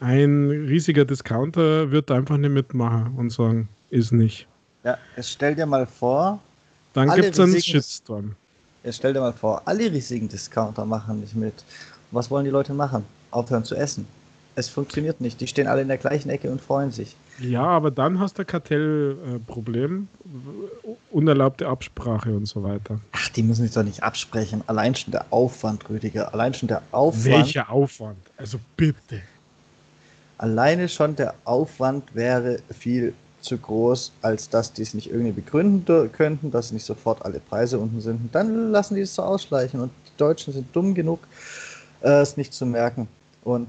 ein 0.00 0.50
riesiger 0.50 1.04
Discounter 1.04 1.90
wird 1.90 2.10
einfach 2.10 2.38
nicht 2.38 2.50
mitmachen 2.50 3.14
und 3.16 3.30
sagen, 3.30 3.68
ist 3.90 4.10
nicht. 4.10 4.48
Ja, 4.82 4.96
jetzt 5.16 5.32
stell 5.32 5.54
dir 5.54 5.66
mal 5.66 5.86
vor. 5.86 6.40
Dann 6.94 7.10
gibt 7.10 7.34
es 7.34 7.40
einen 7.40 7.60
Shitstorm. 7.60 8.34
Jetzt 8.84 8.96
stell 8.96 9.12
dir 9.12 9.20
mal 9.20 9.32
vor, 9.32 9.62
alle 9.66 9.92
riesigen 9.92 10.28
Discounter 10.28 10.84
machen 10.86 11.20
nicht 11.20 11.36
mit. 11.36 11.64
Was 12.10 12.30
wollen 12.30 12.46
die 12.46 12.50
Leute 12.50 12.72
machen? 12.72 13.04
Aufhören 13.36 13.64
zu 13.64 13.74
essen. 13.74 14.06
Es 14.58 14.70
funktioniert 14.70 15.20
nicht. 15.20 15.38
Die 15.40 15.46
stehen 15.46 15.66
alle 15.66 15.82
in 15.82 15.88
der 15.88 15.98
gleichen 15.98 16.30
Ecke 16.30 16.50
und 16.50 16.62
freuen 16.62 16.90
sich. 16.90 17.14
Ja, 17.40 17.64
aber 17.64 17.90
dann 17.90 18.18
hast 18.18 18.38
du 18.38 18.44
Kartellproblem, 18.44 20.08
äh, 20.24 20.88
unerlaubte 21.10 21.68
Absprache 21.68 22.34
und 22.34 22.46
so 22.46 22.62
weiter. 22.62 22.98
Ach, 23.12 23.28
die 23.28 23.42
müssen 23.42 23.64
sich 23.64 23.74
doch 23.74 23.82
nicht 23.82 24.02
absprechen. 24.02 24.62
Allein 24.66 24.94
schon 24.94 25.12
der 25.12 25.26
Aufwand, 25.28 25.88
Rüdiger. 25.90 26.32
Allein 26.32 26.54
schon 26.54 26.68
der 26.68 26.80
Aufwand. 26.90 27.26
Welcher 27.26 27.70
Aufwand? 27.70 28.16
Also 28.38 28.58
bitte. 28.78 29.20
Alleine 30.38 30.88
schon 30.88 31.14
der 31.16 31.34
Aufwand 31.44 32.14
wäre 32.14 32.58
viel 32.70 33.12
zu 33.42 33.58
groß, 33.58 34.12
als 34.22 34.48
dass 34.48 34.72
die 34.72 34.82
es 34.82 34.94
nicht 34.94 35.10
irgendwie 35.10 35.32
begründen 35.32 36.10
könnten, 36.12 36.50
dass 36.50 36.72
nicht 36.72 36.84
sofort 36.84 37.24
alle 37.24 37.40
Preise 37.40 37.78
unten 37.78 38.00
sind. 38.00 38.16
Und 38.16 38.34
dann 38.34 38.70
lassen 38.70 38.94
die 38.94 39.02
es 39.02 39.14
so 39.14 39.22
ausschleichen. 39.22 39.80
Und 39.80 39.92
die 40.06 40.16
Deutschen 40.16 40.54
sind 40.54 40.74
dumm 40.74 40.94
genug, 40.94 41.20
äh, 42.00 42.20
es 42.20 42.38
nicht 42.38 42.54
zu 42.54 42.64
merken. 42.64 43.06
Und, 43.46 43.68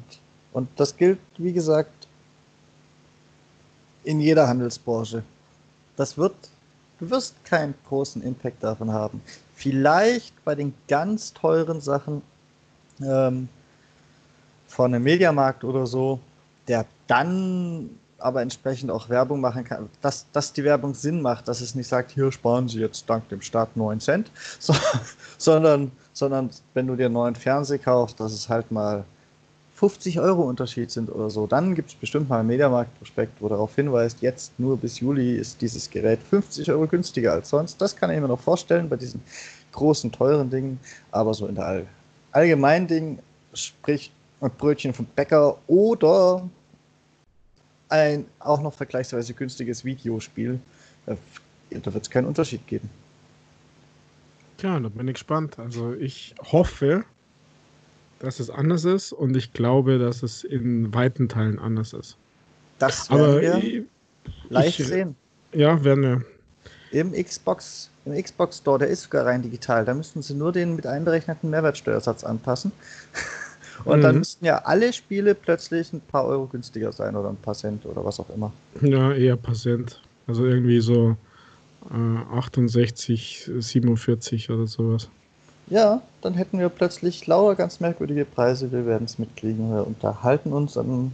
und 0.54 0.68
das 0.76 0.98
gilt, 0.98 1.20
wie 1.38 1.54
gesagt, 1.54 2.08
in 4.04 4.20
jeder 4.20 4.48
Handelsbranche. 4.48 5.22
Das 5.98 6.18
wird, 6.18 6.34
du 7.00 7.08
wirst 7.12 7.36
keinen 7.46 7.76
großen 7.88 8.24
Impact 8.24 8.64
davon 8.64 8.92
haben. 8.92 9.22
Vielleicht 9.54 10.34
bei 10.44 10.56
den 10.56 10.74
ganz 10.88 11.32
teuren 11.32 11.80
Sachen 11.80 12.24
ähm, 13.04 13.48
von 14.68 14.96
einem 14.96 15.04
Mediamarkt 15.04 15.64
oder 15.64 15.86
so, 15.86 16.20
der 16.68 16.88
dann 17.06 17.92
aber 18.18 18.42
entsprechend 18.42 18.90
auch 18.90 19.10
Werbung 19.10 19.42
machen 19.42 19.64
kann, 19.64 19.90
dass, 20.02 20.26
dass 20.32 20.54
die 20.54 20.64
Werbung 20.64 20.96
Sinn 20.96 21.22
macht, 21.22 21.48
dass 21.48 21.62
es 21.62 21.76
nicht 21.76 21.88
sagt, 21.88 22.10
hier 22.10 22.32
sparen 22.32 22.68
Sie 22.68 22.80
jetzt 22.80 23.08
dank 23.08 23.30
dem 23.30 23.42
Staat 23.42 23.78
9 23.78 24.00
Cent, 24.00 24.32
so, 24.58 24.74
sondern, 25.38 25.92
sondern 26.14 26.50
wenn 26.74 26.88
du 26.88 26.96
dir 26.96 27.06
einen 27.06 27.14
neuen 27.14 27.36
Fernseher 27.36 27.78
kaufst, 27.78 28.20
dass 28.20 28.32
es 28.32 28.50
halt 28.50 28.72
mal 28.72 29.06
50 29.78 30.20
Euro 30.20 30.42
Unterschied 30.42 30.90
sind 30.90 31.08
oder 31.08 31.30
so, 31.30 31.46
dann 31.46 31.76
gibt 31.76 31.90
es 31.90 31.96
bestimmt 31.96 32.28
mal 32.30 32.40
ein 32.40 32.48
Mediamarkt-Prospekt, 32.48 33.40
wo 33.40 33.48
darauf 33.48 33.76
hinweist, 33.76 34.22
jetzt 34.22 34.60
nur 34.60 34.76
bis 34.76 35.00
Juli 35.00 35.36
ist 35.36 35.62
dieses 35.62 35.88
Gerät 35.88 36.20
50 36.32 36.72
Euro 36.72 36.88
günstiger 36.88 37.34
als 37.34 37.50
sonst. 37.50 37.80
Das 37.80 37.96
kann 37.96 38.10
ich 38.10 38.20
mir 38.20 38.28
noch 38.28 38.40
vorstellen 38.40 38.90
bei 38.90 38.96
diesen 38.96 39.22
großen, 39.74 40.12
teuren 40.12 40.50
Dingen, 40.50 40.80
aber 41.12 41.36
so 41.36 41.46
in 41.46 41.54
der 41.54 41.66
All 41.68 41.88
allgemeinen 42.32 42.88
Dingen 42.88 43.20
spricht 43.54 44.12
und 44.40 44.58
Brötchen 44.58 44.96
vom 44.96 45.06
Bäcker 45.16 45.60
oder 45.68 46.50
ein 47.90 48.26
auch 48.40 48.62
noch 48.62 48.74
vergleichsweise 48.74 49.36
günstiges 49.36 49.86
Videospiel. 49.86 50.60
Äh, 51.06 51.16
da 51.70 51.94
wird 51.94 52.04
es 52.04 52.10
keinen 52.10 52.26
Unterschied 52.26 52.66
geben. 52.66 52.90
Tja, 54.58 54.80
da 54.80 54.90
bin 54.90 55.08
ich 55.08 55.14
gespannt. 55.14 55.60
Also 55.60 55.94
ich 55.94 56.34
hoffe, 56.52 57.06
dass 58.20 58.40
es 58.40 58.50
anders 58.50 58.86
ist 58.86 59.14
und 59.14 59.36
ich 59.36 59.54
glaube, 59.54 60.00
dass 60.00 60.24
es 60.24 60.44
in 60.44 60.94
weiten 60.94 61.30
Teilen 61.30 61.60
anders 61.60 61.94
ist. 61.94 62.18
Das 62.80 63.10
werden 63.10 63.22
Aber 63.22 63.42
wir 63.42 63.58
ich, 63.58 63.84
leicht 64.50 64.80
ich, 64.80 64.88
sehen. 64.88 65.16
Ja, 65.54 65.84
werden 65.84 66.04
wir. 66.04 66.26
Im 66.92 67.12
Xbox, 67.12 67.90
im 68.06 68.22
Xbox 68.22 68.58
Store, 68.58 68.80
der 68.80 68.88
ist 68.88 69.04
sogar 69.04 69.26
rein 69.26 69.42
digital. 69.42 69.86
Da 69.86 69.94
müssten 69.94 70.22
sie 70.22 70.34
nur 70.34 70.52
den 70.52 70.76
mit 70.76 70.86
einberechneten 70.86 71.50
Mehrwertsteuersatz 71.50 72.24
anpassen. 72.24 72.72
Und 73.86 74.00
mhm. 74.00 74.04
dann 74.04 74.18
müssten 74.20 74.46
ja 74.46 74.58
alle 74.60 74.92
Spiele 74.92 75.36
plötzlich 75.36 75.94
ein 75.94 76.02
paar 76.02 76.26
Euro 76.26 76.48
günstiger 76.48 76.92
sein 76.92 77.16
oder 77.16 77.30
ein 77.30 77.36
paar 77.38 77.54
Cent 77.54 77.86
oder 77.86 78.04
was 78.04 78.20
auch 78.20 78.30
immer. 78.30 78.52
Ja, 78.82 79.14
eher 79.14 79.34
ein 79.34 79.42
paar 79.42 79.54
Cent. 79.54 80.02
Also 80.26 80.46
irgendwie 80.46 80.80
so 80.80 81.16
äh, 81.92 82.36
68, 82.36 83.52
47 83.60 84.50
oder 84.50 84.66
sowas. 84.66 85.10
Ja, 85.70 86.02
dann 86.22 86.34
hätten 86.34 86.60
wir 86.60 86.70
plötzlich 86.70 87.28
lauter 87.28 87.56
ganz 87.56 87.80
merkwürdige 87.80 88.26
Preise. 88.26 88.72
Wir 88.72 88.86
werden 88.86 89.06
es 89.06 89.20
mitkriegen. 89.20 89.70
Wir 89.70 89.86
unterhalten 89.86 90.54
uns 90.54 90.78
am 90.78 91.14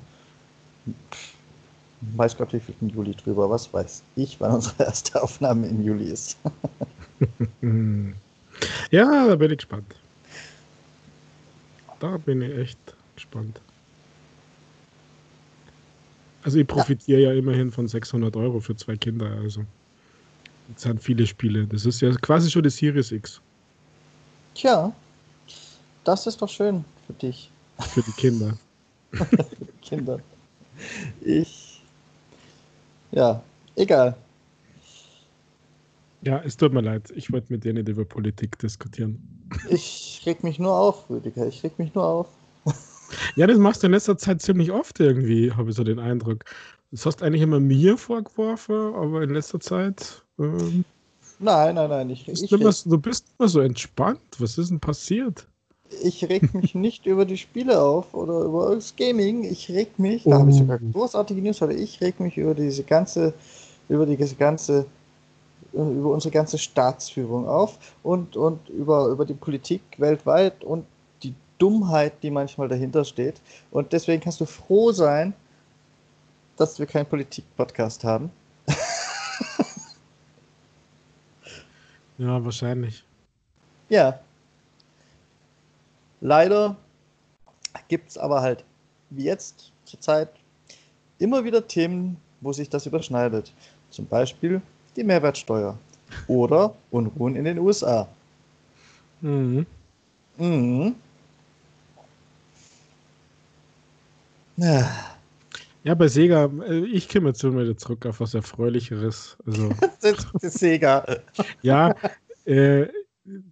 weiß 2.15 2.37
Gott 2.37 2.53
wie 2.53 2.59
viel 2.59 2.75
Juli 2.81 3.15
drüber. 3.15 3.49
Was 3.49 3.73
weiß 3.73 4.03
ich, 4.15 4.39
wann 4.39 4.55
unsere 4.55 4.83
erste 4.83 5.21
Aufnahme 5.21 5.67
im 5.67 5.83
Juli 5.83 6.05
ist. 6.05 6.37
ja, 8.91 9.27
da 9.27 9.35
bin 9.35 9.51
ich 9.51 9.57
gespannt. 9.57 9.95
Da 11.99 12.17
bin 12.17 12.41
ich 12.41 12.57
echt 12.57 12.79
gespannt. 13.15 13.61
Also 16.43 16.59
ich 16.59 16.67
profitiere 16.67 17.21
ja. 17.21 17.31
ja 17.31 17.39
immerhin 17.39 17.71
von 17.71 17.87
600 17.87 18.35
Euro 18.35 18.59
für 18.59 18.75
zwei 18.75 18.97
Kinder. 18.97 19.31
Also 19.41 19.63
das 20.73 20.83
sind 20.83 21.01
viele 21.01 21.25
Spiele. 21.25 21.65
Das 21.65 21.85
ist 21.85 22.01
ja 22.01 22.11
quasi 22.15 22.51
schon 22.51 22.63
die 22.63 22.69
Series 22.69 23.11
X. 23.11 23.41
Tja, 24.53 24.93
das 26.03 26.27
ist 26.27 26.41
doch 26.41 26.49
schön 26.49 26.83
für 27.07 27.13
dich. 27.13 27.49
Für 27.79 28.01
die 28.01 28.11
Kinder. 28.11 28.57
Kinder. 29.81 30.19
Ich. 31.21 31.81
Ja, 33.11 33.41
egal. 33.75 34.15
Ja, 36.21 36.41
es 36.43 36.55
tut 36.55 36.73
mir 36.73 36.81
leid. 36.81 37.11
Ich 37.15 37.31
wollte 37.31 37.51
mit 37.51 37.63
dir 37.63 37.73
nicht 37.73 37.89
über 37.89 38.05
Politik 38.05 38.57
diskutieren. 38.59 39.21
Ich 39.69 40.21
reg 40.25 40.43
mich 40.43 40.57
nur 40.57 40.73
auf, 40.73 41.09
Rüdiger. 41.09 41.47
Ich 41.47 41.63
reg 41.63 41.77
mich 41.77 41.93
nur 41.93 42.05
auf. 42.05 42.27
Ja, 43.35 43.45
das 43.45 43.59
machst 43.59 43.83
du 43.83 43.87
in 43.87 43.93
letzter 43.93 44.17
Zeit 44.17 44.41
ziemlich 44.41 44.71
oft 44.71 44.99
irgendwie, 44.99 45.51
habe 45.51 45.69
ich 45.69 45.75
so 45.75 45.83
den 45.83 45.99
Eindruck. 45.99 46.45
Das 46.89 47.05
hast 47.05 47.17
du 47.17 47.25
eigentlich 47.25 47.43
immer 47.43 47.59
mir 47.59 47.95
vorgeworfen, 47.95 48.75
aber 48.95 49.21
in 49.21 49.29
letzter 49.29 49.59
Zeit. 49.59 50.23
Ähm, 50.39 50.83
nein, 51.39 51.75
nein, 51.75 51.89
nein. 51.89 52.09
Ich, 52.09 52.27
ich, 52.27 52.51
immer, 52.51 52.71
du 52.85 52.97
bist 52.97 53.27
immer 53.37 53.49
so 53.49 53.61
entspannt. 53.61 54.21
Was 54.39 54.57
ist 54.57 54.69
denn 54.69 54.79
passiert? 54.79 55.47
Ich 56.01 56.23
reg 56.27 56.53
mich 56.53 56.75
nicht 56.75 57.05
über 57.05 57.25
die 57.25 57.37
Spiele 57.37 57.81
auf 57.81 58.13
oder 58.13 58.41
über 58.41 58.75
das 58.75 58.95
Gaming. 58.95 59.43
Ich 59.43 59.69
reg 59.69 59.99
mich, 59.99 60.25
oh. 60.25 60.31
da 60.31 60.39
habe 60.39 60.49
ich 60.49 60.57
sogar 60.57 60.79
großartige 60.79 61.41
News, 61.41 61.61
oder 61.61 61.73
ich 61.73 62.01
reg 62.01 62.19
mich 62.19 62.37
über 62.37 62.53
diese 62.55 62.83
ganze, 62.83 63.33
über 63.89 64.05
die 64.05 64.17
ganze 64.17 64.85
über 65.73 66.11
unsere 66.11 66.31
ganze 66.31 66.57
Staatsführung 66.57 67.47
auf 67.47 67.77
und, 68.03 68.37
und 68.37 68.69
über, 68.69 69.07
über 69.07 69.25
die 69.25 69.33
Politik 69.33 69.81
weltweit 69.97 70.63
und 70.63 70.85
die 71.23 71.33
Dummheit, 71.57 72.13
die 72.21 72.31
manchmal 72.31 72.67
dahinter 72.67 73.03
steht. 73.03 73.41
Und 73.71 73.91
deswegen 73.91 74.21
kannst 74.21 74.39
du 74.39 74.45
froh 74.45 74.91
sein, 74.91 75.33
dass 76.57 76.77
wir 76.77 76.85
keinen 76.85 77.07
Politik-Podcast 77.07 78.03
haben. 78.03 78.29
Ja, 82.17 82.43
wahrscheinlich. 82.43 83.03
Ja. 83.89 84.19
Leider 86.21 86.75
gibt 87.87 88.09
es 88.09 88.17
aber 88.17 88.41
halt 88.41 88.63
wie 89.09 89.25
jetzt 89.25 89.71
zur 89.85 89.99
Zeit 89.99 90.29
immer 91.19 91.43
wieder 91.43 91.67
Themen, 91.67 92.17
wo 92.41 92.53
sich 92.53 92.69
das 92.69 92.85
überschneidet. 92.85 93.53
Zum 93.89 94.05
Beispiel 94.07 94.61
die 94.95 95.03
Mehrwertsteuer 95.03 95.77
oder 96.27 96.73
Unruhen 96.91 97.35
in 97.35 97.45
den 97.45 97.59
USA. 97.59 98.07
Mhm. 99.21 99.65
Mhm. 100.37 100.95
Ja. 104.57 105.12
Ja, 105.83 105.95
bei 105.95 106.07
Sega, 106.07 106.49
äh, 106.67 106.85
ich 106.85 107.09
komme 107.09 107.29
jetzt 107.29 107.43
wieder 107.43 107.77
zurück 107.77 108.05
auf 108.05 108.19
was 108.19 108.33
Erfreulicheres. 108.33 109.37
Also, 109.45 109.69
das 110.41 110.53
Sega. 110.53 111.05
ja, 111.61 111.95
äh, 112.45 112.87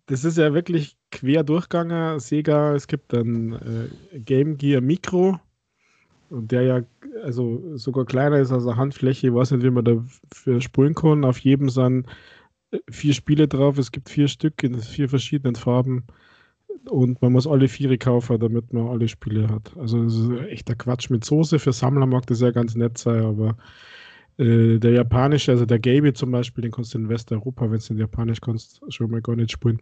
das 0.05 0.25
ist 0.25 0.37
ja 0.37 0.53
wirklich 0.53 0.97
quer 1.11 1.43
durchgegangen. 1.43 2.19
Sega, 2.19 2.75
es 2.75 2.87
gibt 2.87 3.13
dann 3.13 3.89
äh, 4.13 4.19
Game 4.19 4.57
Gear 4.57 4.81
Micro, 4.81 5.39
der 6.29 6.61
ja 6.63 6.81
also 7.23 7.77
sogar 7.77 8.05
kleiner 8.05 8.39
ist 8.39 8.51
als 8.51 8.65
eine 8.65 8.77
Handfläche. 8.77 9.27
Ich 9.27 9.33
weiß 9.33 9.51
nicht, 9.51 9.63
wie 9.63 9.69
man 9.69 9.85
da 9.85 10.03
für 10.33 10.61
spulen 10.61 10.95
kann. 10.95 11.25
Auf 11.25 11.39
jedem 11.39 11.69
sind 11.69 12.07
äh, 12.71 12.79
vier 12.89 13.13
Spiele 13.13 13.47
drauf. 13.47 13.77
Es 13.77 13.91
gibt 13.91 14.09
vier 14.09 14.27
Stück 14.27 14.63
in 14.63 14.79
vier 14.81 15.09
verschiedenen 15.09 15.55
Farben. 15.55 16.05
Und 16.89 17.21
man 17.21 17.31
muss 17.31 17.47
alle 17.47 17.67
vier 17.67 17.97
kaufen, 17.97 18.39
damit 18.39 18.73
man 18.73 18.87
alle 18.87 19.07
Spiele 19.07 19.47
hat. 19.49 19.75
Also 19.77 20.03
das 20.03 20.15
ist 20.15 20.31
echter 20.49 20.75
Quatsch 20.75 21.09
mit 21.09 21.23
Soße. 21.23 21.59
Für 21.59 21.73
Sammler 21.73 22.05
mag 22.05 22.25
das 22.27 22.41
ja 22.41 22.51
ganz 22.51 22.75
nett 22.75 22.97
sein, 22.97 23.23
aber 23.23 23.57
äh, 24.37 24.79
der 24.79 24.91
japanische, 24.91 25.51
also 25.51 25.65
der 25.65 25.79
Gaby 25.79 26.13
zum 26.13 26.31
Beispiel, 26.31 26.63
den 26.63 26.71
kannst 26.71 26.93
du 26.93 26.97
in 26.97 27.09
Westeuropa, 27.09 27.69
wenn 27.69 27.79
du 27.79 27.93
in 27.93 27.99
Japanisch 27.99 28.41
kannst, 28.41 28.81
schon 28.89 29.11
mal 29.11 29.21
gar 29.21 29.35
nicht 29.35 29.51
spielen. 29.51 29.81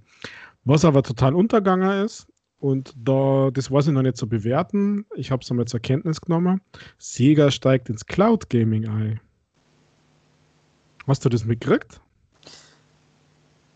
Was 0.65 0.86
aber 0.86 1.04
total 1.04 1.36
untergegangen 1.36 2.06
ist, 2.06 2.28
und 2.60 2.93
da, 2.97 3.49
das 3.54 3.71
weiß 3.71 3.88
ich 3.88 3.93
noch 3.93 4.02
nicht 4.02 4.17
zu 4.17 4.28
bewerten. 4.28 5.06
Ich 5.15 5.32
habe 5.32 5.41
es 5.41 5.49
einmal 5.49 5.65
zur 5.65 5.80
Kenntnis 5.80 6.19
genommen. 6.19 6.62
Sega 6.97 7.52
steigt 7.52 7.89
ins 7.89 8.06
Cloud 8.06 8.49
Gaming 8.49 8.88
ein. 8.88 9.21
Hast 11.08 11.23
du 11.23 11.30
das 11.30 11.45
mitgekriegt? 11.45 12.02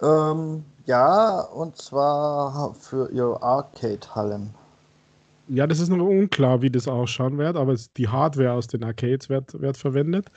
Ähm, 0.04 0.63
ja, 0.86 1.39
und 1.39 1.78
zwar 1.78 2.74
für 2.74 3.10
ihre 3.12 3.42
Arcade-Hallen. 3.42 4.54
Ja, 5.48 5.68
das 5.68 5.80
ist 5.80 5.89
noch 5.89 6.06
unklar, 6.06 6.62
wie 6.62 6.70
das 6.70 6.88
ausschauen 6.88 7.38
wird, 7.38 7.56
aber 7.58 7.76
die 7.98 8.08
Hardware 8.08 8.54
aus 8.54 8.68
den 8.68 8.84
Arcades 8.84 9.30
wird, 9.30 9.60
wird 9.60 9.78
verwendet. 9.78 10.28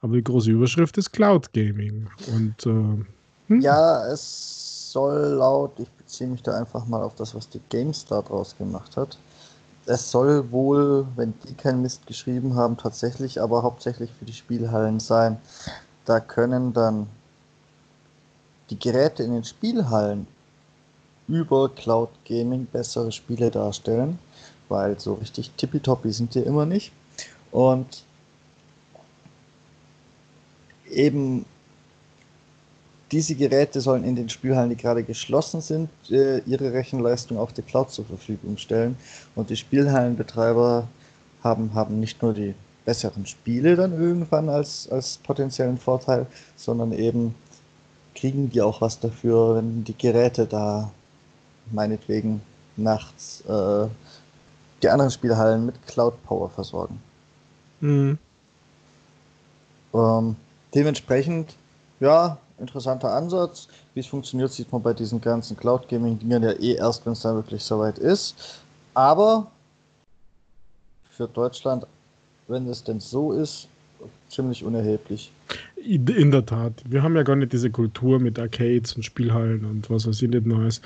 Aber 0.00 0.14
die 0.14 0.22
große 0.22 0.50
Überschrift 0.50 0.96
ist 0.98 1.12
Cloud 1.12 1.52
Gaming. 1.52 2.08
Und 2.32 2.66
äh, 2.66 3.04
hm? 3.48 3.60
ja, 3.60 4.06
es 4.06 4.92
soll 4.92 5.36
laut, 5.38 5.72
ich 5.78 5.90
beziehe 5.90 6.30
mich 6.30 6.42
da 6.42 6.56
einfach 6.56 6.86
mal 6.86 7.02
auf 7.02 7.14
das, 7.16 7.34
was 7.34 7.48
die 7.48 7.60
GameStar 7.70 8.22
draus 8.22 8.56
gemacht 8.56 8.96
hat. 8.96 9.18
Es 9.86 10.10
soll 10.10 10.48
wohl, 10.52 11.04
wenn 11.16 11.34
die 11.48 11.54
keinen 11.54 11.82
Mist 11.82 12.06
geschrieben 12.06 12.54
haben, 12.54 12.76
tatsächlich 12.76 13.40
aber 13.40 13.64
hauptsächlich 13.64 14.10
für 14.18 14.24
die 14.24 14.32
Spielhallen 14.32 15.00
sein. 15.00 15.38
Da 16.04 16.20
können 16.20 16.72
dann 16.72 17.08
die 18.70 18.78
Geräte 18.78 19.22
in 19.22 19.32
den 19.32 19.44
Spielhallen 19.44 20.26
über 21.28 21.68
Cloud 21.68 22.10
Gaming 22.26 22.66
bessere 22.66 23.12
Spiele 23.12 23.50
darstellen, 23.50 24.18
weil 24.68 24.98
so 24.98 25.14
richtig 25.14 25.50
tippitoppi 25.56 26.12
sind 26.12 26.34
die 26.34 26.40
immer 26.40 26.66
nicht. 26.66 26.92
Und 27.50 28.04
eben 30.90 31.44
diese 33.12 33.34
Geräte 33.34 33.80
sollen 33.80 34.04
in 34.04 34.16
den 34.16 34.30
Spielhallen, 34.30 34.70
die 34.70 34.76
gerade 34.76 35.02
geschlossen 35.04 35.60
sind, 35.60 35.90
äh, 36.10 36.38
ihre 36.40 36.72
Rechenleistung 36.72 37.38
auf 37.38 37.52
die 37.52 37.62
Cloud 37.62 37.90
zur 37.90 38.06
Verfügung 38.06 38.56
stellen. 38.56 38.96
Und 39.34 39.50
die 39.50 39.56
Spielhallenbetreiber 39.56 40.88
haben, 41.44 41.74
haben 41.74 42.00
nicht 42.00 42.22
nur 42.22 42.32
die 42.32 42.54
besseren 42.86 43.26
Spiele 43.26 43.76
dann 43.76 43.92
irgendwann 43.92 44.48
als, 44.48 44.88
als 44.90 45.18
potenziellen 45.18 45.76
Vorteil, 45.76 46.26
sondern 46.56 46.92
eben 46.92 47.34
kriegen 48.14 48.50
die 48.50 48.60
auch 48.60 48.80
was 48.80 49.00
dafür, 49.00 49.56
wenn 49.56 49.84
die 49.84 49.96
Geräte 49.96 50.46
da 50.46 50.90
meinetwegen 51.70 52.42
nachts 52.76 53.42
äh, 53.42 53.86
die 54.82 54.88
anderen 54.88 55.10
Spielhallen 55.10 55.66
mit 55.66 55.86
Cloud 55.86 56.22
Power 56.24 56.50
versorgen. 56.50 57.00
Mhm. 57.80 58.18
Ähm, 59.94 60.36
dementsprechend, 60.74 61.54
ja, 62.00 62.38
interessanter 62.58 63.12
Ansatz. 63.12 63.68
Wie 63.94 64.00
es 64.00 64.06
funktioniert, 64.06 64.52
sieht 64.52 64.72
man 64.72 64.82
bei 64.82 64.94
diesen 64.94 65.20
ganzen 65.20 65.56
Cloud 65.56 65.88
Gaming-Dingern 65.88 66.42
ja 66.42 66.52
eh 66.52 66.74
erst, 66.74 67.04
wenn 67.04 67.12
es 67.12 67.20
dann 67.20 67.36
wirklich 67.36 67.62
soweit 67.62 67.98
ist. 67.98 68.62
Aber 68.94 69.50
für 71.10 71.28
Deutschland, 71.28 71.86
wenn 72.48 72.68
es 72.68 72.82
denn 72.82 73.00
so 73.00 73.32
ist, 73.32 73.68
ziemlich 74.28 74.64
unerheblich. 74.64 75.32
In 75.84 76.30
der 76.30 76.46
Tat. 76.46 76.82
Wir 76.88 77.02
haben 77.02 77.16
ja 77.16 77.24
gar 77.24 77.34
nicht 77.34 77.52
diese 77.52 77.70
Kultur 77.70 78.20
mit 78.20 78.38
Arcades 78.38 78.94
und 78.94 79.02
Spielhallen 79.02 79.64
und 79.64 79.90
was 79.90 80.06
weiß 80.06 80.22
ich 80.22 80.30
nicht 80.30 80.46
Neues. 80.46 80.80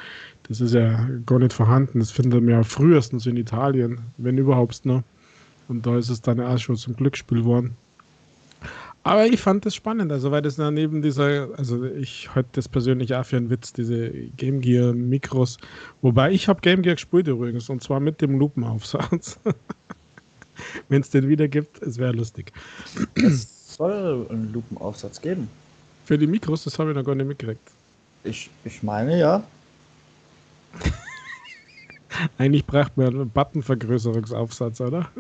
Das 0.44 0.60
ist 0.60 0.72
ja 0.72 1.06
gar 1.26 1.38
nicht 1.38 1.52
vorhanden. 1.52 1.98
Das 1.98 2.10
findet 2.10 2.42
man 2.42 2.50
ja 2.50 2.62
frühestens 2.62 3.26
in 3.26 3.36
Italien, 3.36 4.00
wenn 4.16 4.38
überhaupt 4.38 4.86
noch. 4.86 5.02
Und 5.68 5.84
da 5.84 5.98
ist 5.98 6.08
es 6.08 6.22
dann 6.22 6.40
auch 6.40 6.58
schon 6.58 6.76
zum 6.76 6.96
Glücksspiel 6.96 7.40
geworden. 7.40 7.76
Aber 9.02 9.26
ich 9.26 9.40
fand 9.40 9.64
das 9.64 9.74
spannend, 9.74 10.10
also 10.10 10.32
weil 10.32 10.42
das 10.42 10.58
neben 10.58 11.00
dieser, 11.00 11.56
also 11.56 11.84
ich 11.84 12.34
halte 12.34 12.48
das 12.54 12.68
persönlich 12.68 13.14
auch 13.14 13.24
für 13.24 13.36
einen 13.36 13.50
Witz, 13.50 13.72
diese 13.72 14.10
Game 14.10 14.60
Gear 14.60 14.94
Mikros. 14.94 15.58
Wobei 16.02 16.32
ich 16.32 16.48
habe 16.48 16.60
Game 16.60 16.82
Gear 16.82 16.96
gespielt 16.96 17.28
übrigens 17.28 17.68
und 17.68 17.82
zwar 17.84 18.00
mit 18.00 18.20
dem 18.20 18.38
Lupenaufsatz. 18.38 19.38
Wenn 20.88 21.02
es 21.02 21.10
den 21.10 21.28
wieder 21.28 21.46
gibt, 21.46 21.80
es 21.82 21.98
wäre 21.98 22.12
lustig. 22.12 22.52
Es 23.14 23.55
soll 23.76 24.26
einen 24.30 24.52
Lupenaufsatz 24.52 25.20
geben. 25.20 25.48
Für 26.04 26.16
die 26.18 26.26
Mikros, 26.26 26.64
das 26.64 26.78
habe 26.78 26.90
ich 26.90 26.96
noch 26.96 27.04
gar 27.04 27.14
nicht 27.14 27.26
mitgekriegt. 27.26 27.68
Ich, 28.24 28.50
ich 28.64 28.82
meine 28.82 29.18
ja. 29.18 29.42
Eigentlich 32.38 32.64
braucht 32.64 32.96
man 32.96 33.08
einen 33.08 33.30
Buttonvergrößerungsaufsatz, 33.30 34.80
oder? 34.80 35.08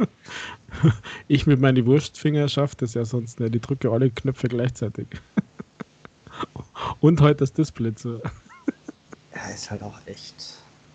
Ich 1.28 1.46
mit 1.46 1.60
meinen 1.60 1.86
Wurstfinger 1.86 2.48
schaffe 2.48 2.76
das 2.78 2.92
ja 2.94 3.04
sonst 3.04 3.40
nicht. 3.40 3.54
Ich 3.54 3.62
drücke 3.62 3.90
alle 3.90 4.10
Knöpfe 4.10 4.46
gleichzeitig. 4.46 5.06
Und 7.00 7.20
heute 7.20 7.36
das 7.36 7.52
Display 7.52 7.94
zu. 7.94 8.20
Ja, 9.34 9.46
ist 9.54 9.70
halt 9.70 9.82
auch 9.82 9.98
echt. 10.04 10.34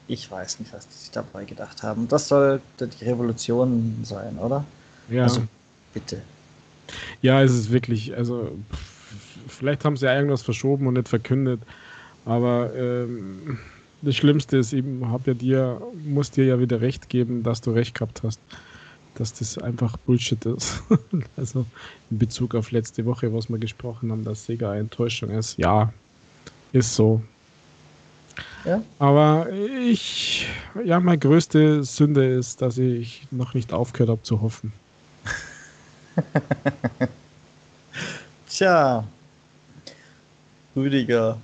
Ich 0.08 0.30
weiß 0.30 0.60
nicht, 0.60 0.72
was 0.72 0.88
die 0.88 0.96
sich 0.96 1.12
dabei 1.12 1.46
gedacht 1.46 1.82
haben. 1.82 2.08
Das 2.08 2.28
sollte 2.28 2.88
die 2.88 3.06
Revolution 3.06 3.98
sein, 4.04 4.38
oder? 4.38 4.64
Ja. 5.10 5.24
Also, 5.24 5.42
bitte. 5.94 6.22
Ja, 7.22 7.42
es 7.42 7.52
ist 7.52 7.72
wirklich, 7.72 8.16
also 8.16 8.52
vielleicht 9.48 9.86
haben 9.86 9.98
sie 9.98 10.06
ja 10.06 10.16
irgendwas 10.16 10.42
verschoben 10.42 10.88
und 10.88 10.96
nicht 10.96 11.10
verkündet, 11.10 11.62
aber 12.26 12.74
ähm, 12.76 13.58
das 14.02 14.16
Schlimmste 14.16 14.58
ist 14.58 14.74
eben, 14.74 15.10
hab 15.12 15.28
ja 15.28 15.34
dir, 15.34 15.82
muss 16.06 16.32
dir 16.32 16.46
ja 16.46 16.60
wieder 16.60 16.82
recht 16.82 17.10
geben, 17.10 17.44
dass 17.44 17.62
du 17.62 17.72
recht 17.72 17.96
gehabt 17.96 18.24
hast, 18.24 18.40
dass 19.16 19.34
das 19.34 19.58
einfach 19.58 19.98
Bullshit 19.98 20.44
ist. 20.46 20.82
also 21.38 21.66
in 22.10 22.18
Bezug 22.18 22.56
auf 22.56 22.72
letzte 22.72 23.06
Woche, 23.06 23.34
was 23.34 23.50
wir 23.50 23.58
gesprochen 23.58 24.12
haben, 24.12 24.24
dass 24.24 24.46
Sega 24.46 24.72
eine 24.72 24.82
Enttäuschung 24.82 25.30
ist. 25.30 25.58
Ja, 25.58 25.94
ist 26.72 26.96
so. 26.96 27.22
Ja. 28.66 28.84
Aber 29.00 29.48
ich, 29.52 30.48
ja, 30.86 31.00
meine 31.00 31.18
größte 31.18 31.84
Sünde 31.84 32.26
ist, 32.26 32.62
dass 32.62 32.78
ich 32.78 33.28
noch 33.32 33.54
nicht 33.54 33.74
aufgehört 33.74 34.10
habe 34.10 34.24
zu 34.24 34.42
hoffen. 34.42 34.72
Tja. 38.48 39.04
Rüdiger. 40.76 41.38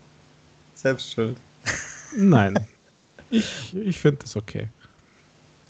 Selbst 0.76 1.12
schuld. 1.12 1.38
Nein. 2.16 2.58
Ich, 3.30 3.76
ich 3.76 4.00
finde 4.00 4.20
das 4.22 4.36
okay. 4.36 4.68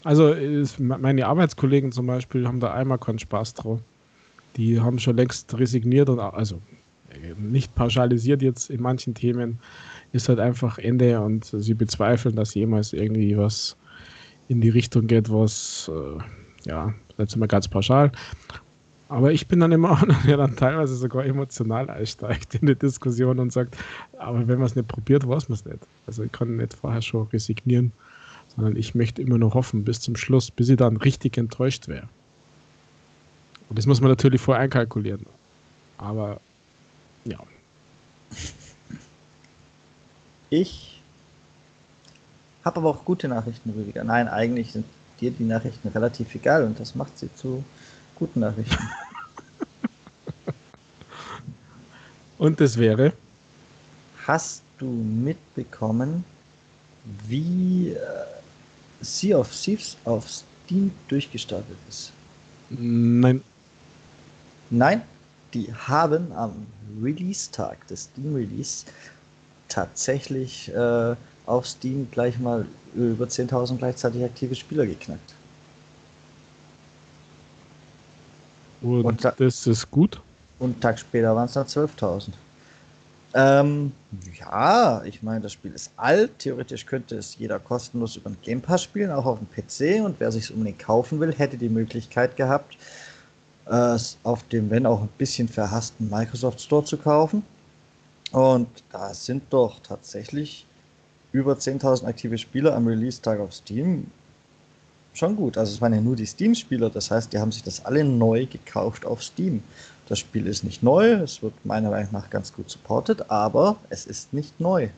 Also 0.04 0.32
ist, 0.32 0.78
meine 0.78 1.26
Arbeitskollegen 1.26 1.90
zum 1.92 2.06
Beispiel 2.06 2.46
haben 2.46 2.60
da 2.60 2.72
einmal 2.72 2.98
keinen 2.98 3.18
Spaß 3.18 3.54
drauf. 3.54 3.80
Die 4.56 4.80
haben 4.80 4.98
schon 4.98 5.16
längst 5.16 5.52
resigniert 5.58 6.08
und 6.08 6.20
also 6.20 6.60
nicht 7.36 7.74
pauschalisiert 7.74 8.42
jetzt 8.42 8.70
in 8.70 8.82
manchen 8.82 9.14
Themen, 9.14 9.58
ist 10.12 10.28
halt 10.28 10.38
einfach 10.38 10.78
Ende 10.78 11.20
und 11.20 11.44
sie 11.44 11.74
bezweifeln, 11.74 12.36
dass 12.36 12.54
jemals 12.54 12.92
irgendwie 12.92 13.36
was 13.36 13.76
in 14.48 14.60
die 14.60 14.70
Richtung 14.70 15.06
geht, 15.06 15.30
was 15.30 15.90
äh, 15.92 16.68
ja, 16.68 16.94
jetzt 17.18 17.36
immer 17.36 17.46
ganz 17.46 17.68
pauschal. 17.68 18.10
Aber 19.08 19.32
ich 19.32 19.48
bin 19.48 19.60
dann 19.60 19.72
immer 19.72 19.90
auch 19.92 20.22
der 20.24 20.36
dann 20.36 20.56
teilweise 20.56 20.94
sogar 20.94 21.24
emotional 21.24 21.88
einsteigt 21.90 22.54
in 22.56 22.66
die 22.66 22.76
Diskussion 22.76 23.38
und 23.38 23.52
sagt, 23.52 23.76
aber 24.18 24.46
wenn 24.46 24.58
man 24.58 24.66
es 24.66 24.76
nicht 24.76 24.88
probiert, 24.88 25.26
weiß 25.26 25.48
man 25.48 25.58
es 25.58 25.64
nicht. 25.64 25.78
Also 26.06 26.22
ich 26.22 26.32
kann 26.32 26.56
nicht 26.56 26.74
vorher 26.74 27.02
schon 27.02 27.26
resignieren, 27.28 27.92
sondern 28.54 28.76
ich 28.76 28.94
möchte 28.94 29.22
immer 29.22 29.38
noch 29.38 29.54
hoffen 29.54 29.84
bis 29.84 30.00
zum 30.00 30.16
Schluss, 30.16 30.50
bis 30.50 30.68
ich 30.68 30.76
dann 30.76 30.96
richtig 30.98 31.36
enttäuscht 31.38 31.88
wäre. 31.88 32.08
Und 33.68 33.78
das 33.78 33.86
muss 33.86 34.00
man 34.00 34.10
natürlich 34.10 34.40
vorher 34.40 34.62
einkalkulieren. 34.62 35.26
Aber 35.98 36.40
ja. 37.24 37.38
Ich 40.50 41.00
habe 42.64 42.78
aber 42.78 42.90
auch 42.90 43.04
gute 43.04 43.28
Nachrichten, 43.28 43.70
Rüdiger. 43.70 44.04
Nein, 44.04 44.28
eigentlich 44.28 44.72
sind 44.72 44.86
dir 45.20 45.30
die 45.30 45.44
Nachrichten 45.44 45.88
relativ 45.88 46.34
egal 46.34 46.64
und 46.64 46.78
das 46.78 46.94
macht 46.94 47.18
sie 47.18 47.32
zu 47.34 47.64
guten 48.18 48.40
Nachrichten. 48.40 48.76
Und 52.38 52.60
das 52.60 52.76
wäre? 52.76 53.12
Hast 54.26 54.62
du 54.78 54.86
mitbekommen, 54.86 56.24
wie 57.26 57.90
äh, 57.90 57.98
Sea 59.00 59.38
of 59.38 59.50
Thieves 59.50 59.96
auf 60.04 60.28
Steam 60.28 60.90
durchgestartet 61.08 61.76
ist? 61.88 62.12
Nein. 62.70 63.42
Nein, 64.70 65.02
die 65.54 65.72
haben 65.72 66.30
am 66.32 66.66
Release-Tag 67.02 67.86
des 67.86 68.04
Steam-Release 68.04 68.84
tatsächlich 69.68 70.72
äh, 70.74 71.16
auf 71.46 71.66
Steam 71.66 72.08
gleich 72.10 72.38
mal 72.38 72.66
über 72.94 73.24
10.000 73.26 73.78
gleichzeitig 73.78 74.22
aktive 74.24 74.54
Spieler 74.54 74.84
geknackt. 74.86 75.34
Und, 78.82 79.04
Und 79.04 79.24
das 79.38 79.66
ist 79.66 79.90
gut? 79.90 80.20
Und 80.58 80.72
einen 80.72 80.80
Tag 80.80 80.98
später 80.98 81.34
waren 81.34 81.46
es 81.46 81.52
dann 81.52 81.66
12.000. 81.66 82.30
Ähm, 83.34 83.92
ja, 84.38 85.02
ich 85.04 85.22
meine, 85.22 85.42
das 85.42 85.52
Spiel 85.52 85.72
ist 85.72 85.92
alt. 85.96 86.38
Theoretisch 86.38 86.86
könnte 86.86 87.16
es 87.16 87.36
jeder 87.36 87.58
kostenlos 87.58 88.16
über 88.16 88.30
den 88.30 88.40
Game 88.42 88.60
Pass 88.60 88.82
spielen, 88.82 89.10
auch 89.10 89.26
auf 89.26 89.38
dem 89.38 89.48
PC. 89.48 90.04
Und 90.04 90.18
wer 90.18 90.32
sich 90.32 90.44
es 90.44 90.50
unbedingt 90.50 90.78
kaufen 90.78 91.20
will, 91.20 91.32
hätte 91.34 91.56
die 91.56 91.68
Möglichkeit 91.68 92.36
gehabt, 92.36 92.76
es 93.66 94.16
auf 94.22 94.42
dem, 94.44 94.70
wenn 94.70 94.86
auch 94.86 95.02
ein 95.02 95.10
bisschen 95.18 95.46
verhassten 95.46 96.08
Microsoft 96.08 96.60
Store 96.60 96.84
zu 96.84 96.96
kaufen. 96.96 97.42
Und 98.32 98.68
da 98.90 99.12
sind 99.12 99.42
doch 99.50 99.80
tatsächlich 99.80 100.66
über 101.32 101.54
10.000 101.54 102.06
aktive 102.06 102.38
Spieler 102.38 102.74
am 102.74 102.86
Release-Tag 102.86 103.40
auf 103.40 103.52
Steam. 103.52 104.10
Schon 105.18 105.34
gut. 105.34 105.58
Also 105.58 105.72
es 105.72 105.80
waren 105.80 105.92
ja 105.92 106.00
nur 106.00 106.14
die 106.14 106.26
Steam-Spieler. 106.26 106.90
Das 106.90 107.10
heißt, 107.10 107.32
die 107.32 107.38
haben 107.38 107.50
sich 107.50 107.64
das 107.64 107.84
alle 107.84 108.04
neu 108.04 108.46
gekauft 108.46 109.04
auf 109.04 109.20
Steam. 109.20 109.64
Das 110.06 110.20
Spiel 110.20 110.46
ist 110.46 110.62
nicht 110.62 110.84
neu, 110.84 111.14
es 111.14 111.42
wird 111.42 111.52
meiner 111.64 111.90
Meinung 111.90 112.12
nach 112.12 112.30
ganz 112.30 112.52
gut 112.52 112.70
supportet, 112.70 113.28
aber 113.28 113.76
es 113.90 114.06
ist 114.06 114.32
nicht 114.32 114.60
neu. 114.60 114.90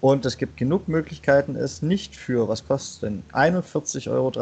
Und 0.00 0.26
es 0.26 0.36
gibt 0.36 0.56
genug 0.56 0.88
Möglichkeiten, 0.88 1.54
es 1.54 1.82
nicht 1.82 2.16
für, 2.16 2.48
was 2.48 2.66
kostet 2.66 3.04
denn, 3.04 3.22
41,33 3.32 4.10
Euro 4.10 4.32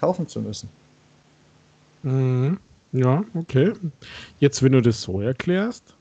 kaufen 0.00 0.26
zu 0.26 0.40
müssen. 0.40 0.68
Mhm. 2.02 2.58
Ja, 2.90 3.24
okay. 3.34 3.72
Jetzt, 4.40 4.60
wenn 4.60 4.72
du 4.72 4.82
das 4.82 5.00
so 5.00 5.20
erklärst. 5.20 5.94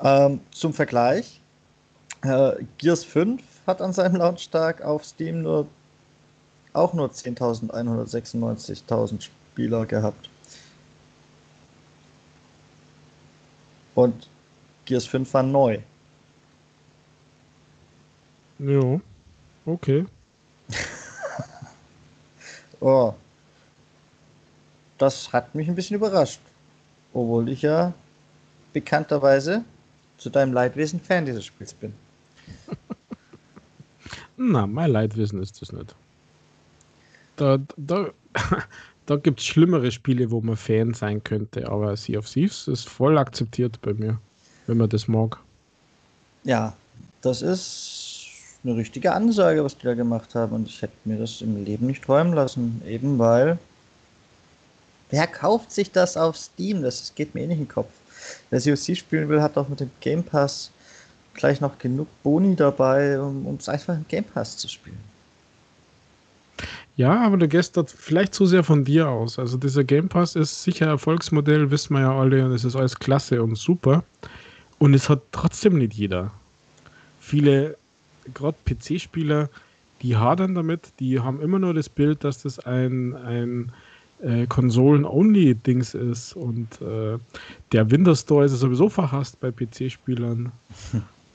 Ähm, 0.00 0.38
zum 0.52 0.72
Vergleich, 0.72 1.40
äh, 2.22 2.52
Gears 2.78 3.04
5 3.04 3.42
hat 3.66 3.82
an 3.82 3.92
seinem 3.92 4.16
Launchtag 4.16 4.82
auf 4.82 5.04
Steam 5.04 5.42
nur 5.42 5.66
auch 6.72 6.94
nur 6.94 7.10
10.196.000 7.10 9.22
Spieler 9.22 9.86
gehabt. 9.86 10.30
Und 13.94 14.28
Gears 14.84 15.06
5 15.06 15.32
war 15.34 15.42
neu. 15.42 15.78
Ja, 18.58 19.00
okay. 19.66 20.06
oh. 22.80 23.14
Das 24.98 25.32
hat 25.32 25.54
mich 25.54 25.68
ein 25.68 25.74
bisschen 25.74 25.96
überrascht. 25.96 26.40
Obwohl 27.12 27.48
ich 27.48 27.62
ja 27.62 27.92
bekannterweise 28.72 29.64
zu 30.16 30.30
deinem 30.30 30.52
Leidwesen 30.52 31.00
Fan 31.00 31.26
dieses 31.26 31.44
Spiels 31.44 31.74
bin. 31.74 31.92
Na, 34.36 34.66
mein 34.66 34.90
Leidwesen 34.90 35.42
ist 35.42 35.60
das 35.60 35.72
nicht. 35.72 35.94
Da, 37.36 37.58
da, 37.76 38.10
da 39.06 39.16
gibt 39.16 39.40
es 39.40 39.46
schlimmere 39.46 39.90
Spiele, 39.90 40.30
wo 40.30 40.40
man 40.40 40.56
Fan 40.56 40.94
sein 40.94 41.22
könnte, 41.22 41.68
aber 41.68 41.96
Sea 41.96 42.18
of 42.18 42.28
Thieves 42.28 42.68
ist 42.68 42.88
voll 42.88 43.18
akzeptiert 43.18 43.80
bei 43.82 43.94
mir, 43.94 44.18
wenn 44.66 44.78
man 44.78 44.88
das 44.88 45.08
mag. 45.08 45.38
Ja, 46.44 46.74
das 47.20 47.42
ist 47.42 48.28
eine 48.64 48.76
richtige 48.76 49.12
Ansage, 49.12 49.64
was 49.64 49.76
die 49.76 49.84
da 49.84 49.94
gemacht 49.94 50.34
haben 50.34 50.52
und 50.52 50.68
ich 50.68 50.82
hätte 50.82 50.94
mir 51.04 51.18
das 51.18 51.40
im 51.40 51.64
Leben 51.64 51.86
nicht 51.86 52.04
träumen 52.04 52.32
lassen, 52.32 52.82
eben 52.86 53.18
weil 53.18 53.58
wer 55.10 55.26
kauft 55.26 55.72
sich 55.72 55.90
das 55.90 56.16
auf 56.16 56.36
Steam? 56.36 56.82
Das 56.82 57.12
geht 57.14 57.34
mir 57.34 57.42
eh 57.42 57.46
nicht 57.46 57.58
in 57.58 57.64
den 57.64 57.68
Kopf. 57.68 57.90
Wer 58.50 58.60
COC 58.60 58.96
spielen 58.96 59.28
will, 59.28 59.42
hat 59.42 59.56
auch 59.56 59.68
mit 59.68 59.80
dem 59.80 59.90
Game 60.00 60.22
Pass 60.22 60.70
gleich 61.34 61.60
noch 61.60 61.78
genug 61.78 62.08
Boni 62.22 62.54
dabei, 62.54 63.20
um 63.20 63.56
es 63.58 63.68
einfach 63.68 63.94
im 63.94 64.06
Game 64.08 64.24
Pass 64.24 64.56
zu 64.56 64.68
spielen. 64.68 65.11
Ja, 66.96 67.20
aber 67.20 67.38
du 67.38 67.48
gehst 67.48 67.76
dort 67.76 67.90
vielleicht 67.90 68.34
zu 68.34 68.44
sehr 68.44 68.62
von 68.62 68.84
dir 68.84 69.08
aus. 69.08 69.38
Also 69.38 69.56
dieser 69.56 69.82
Game 69.82 70.08
Pass 70.08 70.36
ist 70.36 70.62
sicher 70.62 70.86
Erfolgsmodell, 70.86 71.70
wissen 71.70 71.94
wir 71.94 72.00
ja 72.00 72.18
alle, 72.18 72.44
und 72.44 72.52
es 72.52 72.64
ist 72.64 72.76
alles 72.76 72.98
klasse 72.98 73.42
und 73.42 73.56
super. 73.56 74.04
Und 74.78 74.94
es 74.94 75.08
hat 75.08 75.22
trotzdem 75.32 75.78
nicht 75.78 75.94
jeder. 75.94 76.30
Viele, 77.20 77.76
gerade 78.34 78.56
PC-Spieler, 78.66 79.48
die 80.02 80.16
hadern 80.16 80.54
damit, 80.54 80.92
die 80.98 81.20
haben 81.20 81.40
immer 81.40 81.58
nur 81.58 81.72
das 81.72 81.88
Bild, 81.88 82.24
dass 82.24 82.42
das 82.42 82.58
ein, 82.58 83.14
ein 83.16 83.72
äh, 84.20 84.46
Konsolen-Only-Dings 84.46 85.94
ist 85.94 86.34
und 86.34 86.80
äh, 86.82 87.18
der 87.72 87.90
Windows 87.90 88.20
Store 88.20 88.44
ist 88.44 88.52
sowieso 88.52 88.88
verhasst 88.88 89.40
bei 89.40 89.50
PC-Spielern. 89.50 90.52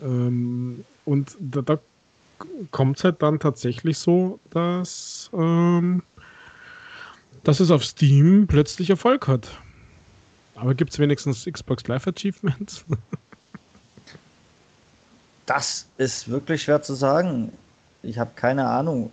ähm, 0.01 0.83
und 1.05 1.37
da, 1.39 1.61
da 1.61 1.79
kommt 2.71 2.97
es 2.97 3.03
halt 3.03 3.21
dann 3.21 3.39
tatsächlich 3.39 3.97
so, 3.97 4.39
dass, 4.49 5.29
ähm, 5.33 6.03
dass 7.43 7.59
es 7.59 7.71
auf 7.71 7.83
Steam 7.83 8.47
plötzlich 8.47 8.89
Erfolg 8.89 9.27
hat. 9.27 9.49
Aber 10.55 10.73
gibt 10.73 10.91
es 10.91 10.99
wenigstens 10.99 11.45
Xbox 11.45 11.87
Live 11.87 12.07
Achievements? 12.07 12.83
das 15.45 15.87
ist 15.97 16.29
wirklich 16.29 16.63
schwer 16.63 16.81
zu 16.81 16.93
sagen. 16.93 17.51
Ich 18.03 18.17
habe 18.17 18.31
keine 18.35 18.67
Ahnung. 18.67 19.11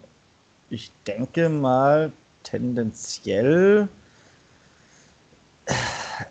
Ich 0.70 0.90
denke 1.06 1.48
mal 1.48 2.12
tendenziell 2.42 3.88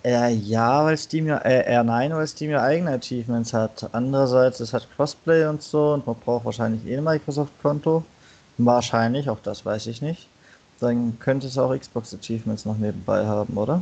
eher 0.03 0.29
ja, 0.29 0.85
weil 0.85 0.97
Steam 0.97 1.27
ja, 1.27 1.37
äh, 1.39 1.71
eher 1.71 1.83
nein, 1.83 2.13
weil 2.13 2.27
Steam 2.27 2.51
ja 2.51 2.61
eigene 2.61 2.91
Achievements 2.91 3.53
hat. 3.53 3.89
Andererseits, 3.93 4.59
es 4.59 4.73
hat 4.73 4.87
Crossplay 4.95 5.45
und 5.47 5.61
so 5.61 5.93
und 5.93 6.05
man 6.05 6.15
braucht 6.15 6.45
wahrscheinlich 6.45 6.85
eh 6.85 6.97
ein 6.97 7.03
Microsoft-Konto. 7.03 8.03
Wahrscheinlich, 8.57 9.29
auch 9.29 9.39
das 9.41 9.65
weiß 9.65 9.87
ich 9.87 10.01
nicht. 10.01 10.27
Dann 10.79 11.17
könnte 11.19 11.47
es 11.47 11.57
auch 11.57 11.75
Xbox 11.75 12.13
Achievements 12.13 12.65
noch 12.65 12.77
nebenbei 12.77 13.25
haben, 13.25 13.57
oder? 13.57 13.81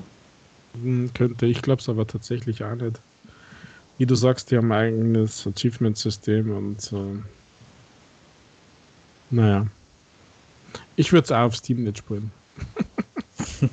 Hm, 0.73 1.11
könnte, 1.13 1.45
ich 1.45 1.61
glaube 1.61 1.81
es 1.81 1.89
aber 1.89 2.07
tatsächlich 2.07 2.63
auch 2.63 2.75
nicht. 2.75 2.99
Wie 3.97 4.05
du 4.05 4.15
sagst, 4.15 4.51
die 4.51 4.57
haben 4.57 4.71
ein 4.71 4.93
eigenes 4.93 5.45
Achievement-System 5.45 6.55
und 6.55 6.91
äh, 6.93 7.21
naja. 9.29 9.67
Ich 10.95 11.11
würde 11.11 11.25
es 11.25 11.31
auch 11.31 11.47
auf 11.47 11.55
Steam 11.55 11.83
nicht 11.83 11.99
spielen. 11.99 12.31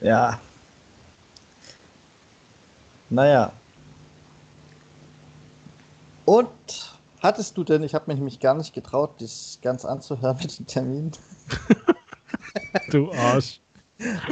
ja, 0.00 0.40
naja. 3.12 3.52
Und 6.24 6.48
hattest 7.20 7.56
du 7.56 7.64
denn, 7.64 7.82
ich 7.82 7.94
habe 7.94 8.04
mich 8.06 8.16
nämlich 8.16 8.40
gar 8.40 8.54
nicht 8.54 8.74
getraut, 8.74 9.10
das 9.20 9.58
ganz 9.62 9.84
anzuhören 9.84 10.38
mit 10.40 10.58
dem 10.58 10.66
Termin. 10.66 11.12
du 12.90 13.12
Arsch. 13.12 13.60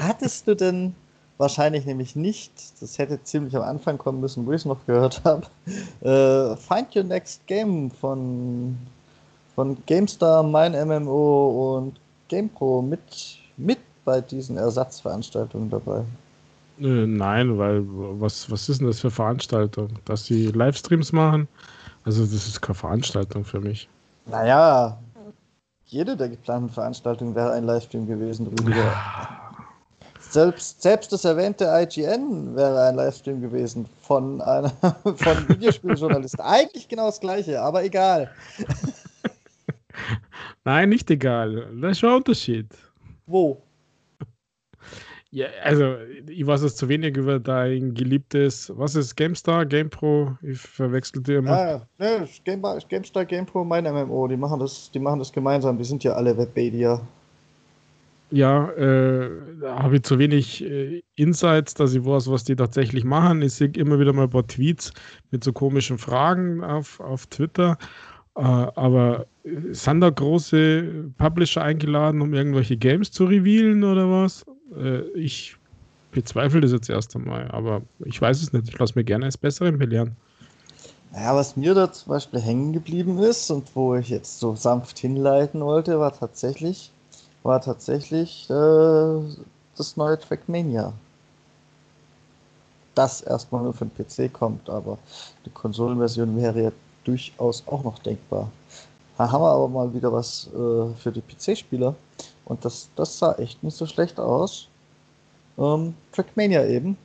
Hattest 0.01 0.47
du 0.47 0.57
denn 0.57 0.95
wahrscheinlich 1.38 1.87
nämlich 1.87 2.16
nicht, 2.16 2.53
das 2.81 2.99
hätte 2.99 3.23
ziemlich 3.23 3.57
am 3.57 3.62
Anfang 3.62 3.99
kommen 3.99 4.21
müssen, 4.21 4.47
wo 4.47 4.53
ich 4.53 4.62
es 4.62 4.64
noch 4.64 4.85
gehört 4.87 5.23
habe, 5.25 5.47
äh, 6.01 6.57
Find 6.57 6.95
Your 6.95 7.05
Next 7.05 7.47
Game 7.47 7.90
von, 7.90 8.77
von 9.55 9.77
GameStar, 9.87 10.43
mein 10.43 10.73
MMO 10.73 11.77
und 11.77 12.01
GamePro 12.29 12.83
mit, 12.83 13.38
mit 13.57 13.79
bei 14.05 14.21
diesen 14.21 14.57
Ersatzveranstaltungen 14.57 15.71
dabei? 15.71 16.05
Äh, 16.81 17.07
nein, 17.07 17.59
weil 17.59 17.83
was, 17.85 18.51
was 18.51 18.69
ist 18.69 18.81
denn 18.81 18.87
das 18.87 19.01
für 19.01 19.11
Veranstaltung? 19.11 19.88
Dass 20.07 20.25
sie 20.25 20.47
Livestreams 20.47 21.12
machen? 21.12 21.47
Also 22.05 22.23
das 22.23 22.49
ist 22.49 22.62
keine 22.62 22.75
Veranstaltung 22.75 23.45
für 23.45 23.61
mich. 23.61 23.88
Naja, 24.27 24.99
jede 25.85 26.16
der 26.16 26.29
geplanten 26.29 26.71
Veranstaltungen 26.71 27.35
wäre 27.35 27.53
ein 27.53 27.64
Livestream 27.64 28.07
gewesen, 28.07 28.47
Rüdiger. 28.47 28.95
Selbst, 30.21 30.81
selbst 30.81 31.12
das 31.12 31.25
erwähnte 31.25 31.64
IGN 31.64 32.55
wäre 32.55 32.88
ein 32.88 32.95
Livestream 32.95 33.40
gewesen 33.40 33.87
von 34.01 34.40
einer 34.40 34.71
von 35.03 35.49
Videospieljournalisten. 35.49 36.40
Eigentlich 36.40 36.88
genau 36.88 37.07
das 37.07 37.21
gleiche, 37.21 37.61
aber 37.61 37.85
egal. 37.85 38.31
Nein, 40.64 40.88
nicht 40.88 41.11
egal. 41.11 41.69
Das 41.81 41.93
ist 41.93 41.99
schon 41.99 42.11
ein 42.11 42.16
Unterschied. 42.16 42.69
Wo? 43.27 43.61
Ja, 45.33 45.47
also 45.62 45.97
ich 46.29 46.45
weiß 46.45 46.62
es 46.62 46.75
zu 46.75 46.88
wenig 46.88 47.16
über 47.16 47.38
dein 47.38 47.95
geliebtes, 47.95 48.73
was 48.75 48.97
ist 48.97 49.14
GameStar, 49.14 49.64
GamePro? 49.64 50.37
Ich 50.43 50.59
verwechsel 50.59 51.23
die 51.23 51.35
immer. 51.35 51.51
Ah, 51.53 51.87
ne, 51.99 52.29
Game, 52.45 52.62
GameStar, 52.88 53.25
GamePro, 53.25 53.64
mein 53.64 53.85
MMO, 53.85 54.27
die 54.27 54.37
machen 54.37 54.59
das, 54.59 54.90
die 54.90 54.99
machen 54.99 55.21
das 55.21 55.33
gemeinsam, 55.33 55.79
die 55.79 55.85
sind 55.85 56.03
ja 56.03 56.14
alle 56.14 56.37
Webmedia. 56.37 57.01
Ja, 58.33 58.71
äh, 58.73 59.29
da 59.61 59.83
habe 59.83 59.97
ich 59.97 60.03
zu 60.03 60.19
wenig 60.19 60.64
äh, 60.64 61.03
Insights, 61.14 61.75
dass 61.75 61.95
ich 61.95 62.05
weiß, 62.05 62.31
was 62.31 62.45
die 62.45 62.57
tatsächlich 62.57 63.05
machen. 63.05 63.43
Ich 63.43 63.55
sehe 63.55 63.69
immer 63.77 63.99
wieder 63.99 64.12
mal 64.12 64.25
ein 64.25 64.31
paar 64.31 64.47
Tweets 64.47 64.93
mit 65.31 65.43
so 65.43 65.53
komischen 65.53 65.99
Fragen 65.99 66.62
auf, 66.62 67.01
auf 67.01 67.27
Twitter. 67.27 67.77
Äh, 68.37 68.43
aber 68.43 69.27
sind 69.73 70.01
da 70.01 70.11
große 70.11 71.12
Publisher 71.19 71.62
eingeladen, 71.62 72.21
um 72.21 72.35
irgendwelche 72.35 72.77
Games 72.77 73.11
zu 73.11 73.25
revealen 73.25 73.83
oder 73.83 74.09
was? 74.09 74.45
Äh, 74.76 75.02
ich 75.11 75.56
bezweifle 76.12 76.61
das 76.61 76.72
jetzt 76.72 76.90
erst 76.90 77.14
einmal, 77.16 77.50
aber 77.50 77.83
ich 78.04 78.20
weiß 78.20 78.42
es 78.42 78.52
nicht. 78.52 78.68
Ich 78.68 78.78
lasse 78.78 78.94
mir 78.96 79.04
gerne 79.04 79.26
als 79.26 79.38
Besseren 79.38 79.78
belehren. 79.78 80.16
Naja, 81.12 81.35
was 81.35 81.56
mir 81.56 81.74
da 81.74 81.92
zum 81.92 82.11
Beispiel 82.11 82.40
hängen 82.40 82.72
geblieben 82.72 83.18
ist 83.18 83.50
und 83.50 83.74
wo 83.74 83.96
ich 83.96 84.09
jetzt 84.09 84.38
so 84.38 84.54
sanft 84.54 84.98
hinleiten 84.98 85.61
wollte, 85.61 85.98
war 85.98 86.12
tatsächlich, 86.12 86.92
war 87.42 87.61
tatsächlich 87.61 88.48
äh, 88.48 89.20
das 89.76 89.96
neue 89.96 90.18
Trackmania. 90.18 90.92
Das 92.94 93.22
erstmal 93.22 93.62
nur 93.62 93.72
für 93.72 93.87
den 93.87 94.28
PC 94.28 94.33
kommt, 94.33 94.68
aber 94.68 94.98
die 95.44 95.50
Konsolenversion 95.50 96.37
wäre 96.37 96.62
ja 96.62 96.72
durchaus 97.04 97.64
auch 97.66 97.83
noch 97.83 97.98
denkbar. 98.00 98.50
Da 99.16 99.30
haben 99.30 99.42
wir 99.42 99.50
aber 99.50 99.68
mal 99.68 99.92
wieder 99.92 100.12
was 100.12 100.48
äh, 100.48 100.94
für 100.96 101.12
die 101.12 101.22
PC-Spieler. 101.22 101.94
Und 102.51 102.65
das, 102.65 102.91
das 102.97 103.17
sah 103.17 103.35
echt 103.35 103.63
nicht 103.63 103.77
so 103.77 103.87
schlecht 103.87 104.19
aus. 104.19 104.67
Ähm, 105.57 105.95
Trackmania 106.11 106.67
eben. 106.67 106.99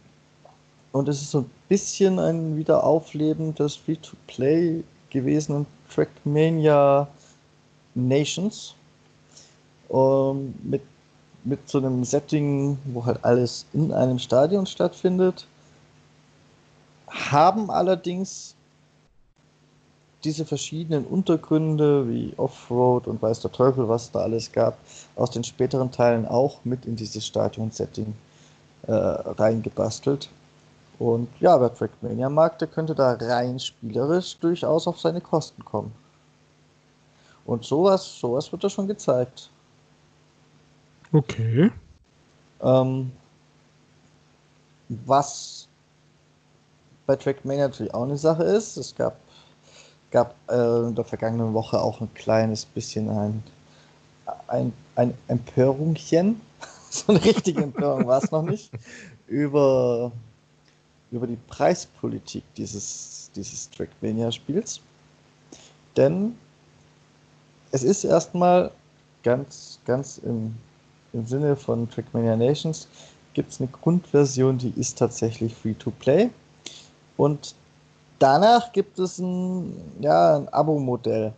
Und 0.92 1.08
es 1.08 1.22
ist 1.22 1.30
so 1.30 1.42
ein 1.42 1.52
bisschen 1.70 2.18
ein 2.18 2.58
Wiederaufleben 2.58 3.54
des 3.54 3.76
Free-to-Play 3.76 4.84
gewesenen 5.12 5.68
Trackmania 5.94 7.08
Nations. 7.94 8.74
Ähm, 9.92 10.56
mit, 10.64 10.82
mit 11.44 11.70
so 11.70 11.78
einem 11.78 12.04
Setting, 12.04 12.80
wo 12.86 13.06
halt 13.06 13.24
alles 13.24 13.68
in 13.74 13.94
einem 13.94 14.18
Stadion 14.18 14.66
stattfindet. 14.66 15.46
Haben 17.08 17.70
allerdings 17.70 18.56
diese 20.26 20.46
verschiedenen 20.46 21.06
Untergründe 21.06 22.10
wie 22.10 22.34
Offroad 22.38 23.08
und 23.08 23.22
weiß 23.22 23.42
der 23.42 23.52
Teufel, 23.52 23.88
was 23.88 24.12
da 24.12 24.20
alles 24.20 24.52
gab, 24.52 24.78
aus 25.16 25.32
den 25.32 25.44
späteren 25.44 25.92
Teilen 25.92 26.26
auch 26.28 26.66
mit 26.66 26.86
in 26.86 26.96
dieses 26.96 27.26
Stadion-Setting 27.28 28.14
äh, 28.88 28.92
reingebastelt. 28.92 30.30
Und 30.98 31.30
ja, 31.40 31.60
wer 31.62 31.74
Trackmania 31.74 32.30
mag, 32.30 32.58
der 32.60 32.68
könnte 32.68 32.96
da 32.96 33.14
rein 33.14 33.60
spielerisch 33.60 34.38
durchaus 34.38 34.88
auf 34.88 35.00
seine 35.00 35.22
Kosten 35.22 35.64
kommen. 35.64 35.92
Und 37.46 37.64
sowas, 37.64 38.20
sowas 38.20 38.52
wird 38.52 38.64
da 38.64 38.70
schon 38.70 38.88
gezeigt. 38.88 39.50
Okay. 41.12 41.72
Ähm, 42.62 43.12
was 44.90 45.68
bei 47.06 47.16
Trackmania 47.16 47.68
natürlich 47.68 47.94
auch 47.94 48.04
eine 48.04 48.18
Sache 48.18 48.44
ist, 48.44 48.78
es 48.78 48.96
gab 48.96 49.16
gab 50.15 50.34
äh, 50.47 50.88
in 50.88 50.95
der 50.95 51.04
vergangenen 51.04 51.54
Woche 51.54 51.78
auch 51.78 51.99
ein 51.99 52.08
kleines 52.13 52.65
bisschen 52.65 53.10
ein, 53.10 53.43
ein, 54.47 54.71
ein 54.95 55.13
Empörungchen, 55.28 56.39
so 56.89 57.12
eine 57.12 57.21
richtige 57.25 57.63
Empörung 57.63 58.08
war 58.08 58.23
es 58.23 58.32
noch 58.32 58.43
nicht, 58.43 58.71
über, 59.28 60.13
über 61.12 61.28
die 61.28 61.38
Preispolitik 61.49 62.45
dieses, 62.56 63.30
dieses 63.36 63.69
Trackmania-Spiels. 63.71 64.80
Denn 65.97 66.38
es 67.71 67.84
ist 67.84 68.06
erstmal 68.06 68.71
ganz, 69.21 69.80
ganz 69.86 70.19
im, 70.19 70.56
im 71.12 71.28
Sinne 71.28 71.58
von 71.58 71.89
Trackmania 71.89 72.38
Nations, 72.38 72.88
gibt 73.34 73.51
es 73.51 73.60
eine 73.60 73.67
Grundversion, 73.67 74.60
die 74.60 74.73
ist 74.78 74.97
tatsächlich 74.97 75.54
free-to-play. 75.54 76.30
Und 77.17 77.54
Danach 78.26 78.72
gibt 78.72 78.98
es 78.98 79.20
ein, 79.20 80.02
ja, 80.02 80.38
ein 80.38 80.50
Abo-Modell. 80.50 81.32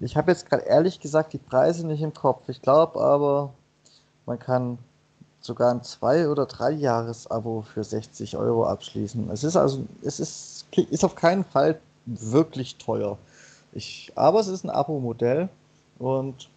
Ich 0.00 0.16
habe 0.16 0.30
jetzt 0.30 0.48
gerade 0.48 0.62
ehrlich 0.62 0.98
gesagt 0.98 1.34
die 1.34 1.38
Preise 1.38 1.86
nicht 1.86 2.00
im 2.00 2.14
Kopf. 2.14 2.48
Ich 2.48 2.62
glaube 2.62 2.98
aber, 2.98 3.52
man 4.24 4.38
kann 4.38 4.78
sogar 5.42 5.70
ein 5.70 5.82
zwei- 5.82 6.30
oder 6.30 6.46
drei 6.46 6.70
Jahres-Abo 6.70 7.60
für 7.60 7.84
60 7.84 8.38
Euro 8.38 8.64
abschließen. 8.64 9.28
Es 9.30 9.44
ist 9.44 9.54
also, 9.54 9.84
es 10.02 10.18
ist, 10.18 10.64
ist 10.74 11.04
auf 11.04 11.14
keinen 11.14 11.44
Fall 11.44 11.78
wirklich 12.06 12.78
teuer. 12.78 13.18
Ich, 13.72 14.10
aber 14.14 14.40
es 14.40 14.48
ist 14.48 14.64
ein 14.64 14.70
Abo-Modell 14.70 15.50
und 15.98 16.48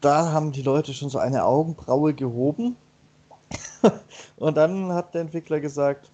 da 0.00 0.32
haben 0.32 0.50
die 0.50 0.62
Leute 0.62 0.92
schon 0.94 1.10
so 1.10 1.18
eine 1.20 1.44
Augenbraue 1.44 2.12
gehoben. 2.12 2.74
und 4.36 4.56
dann 4.56 4.92
hat 4.92 5.14
der 5.14 5.20
Entwickler 5.20 5.60
gesagt, 5.60 6.10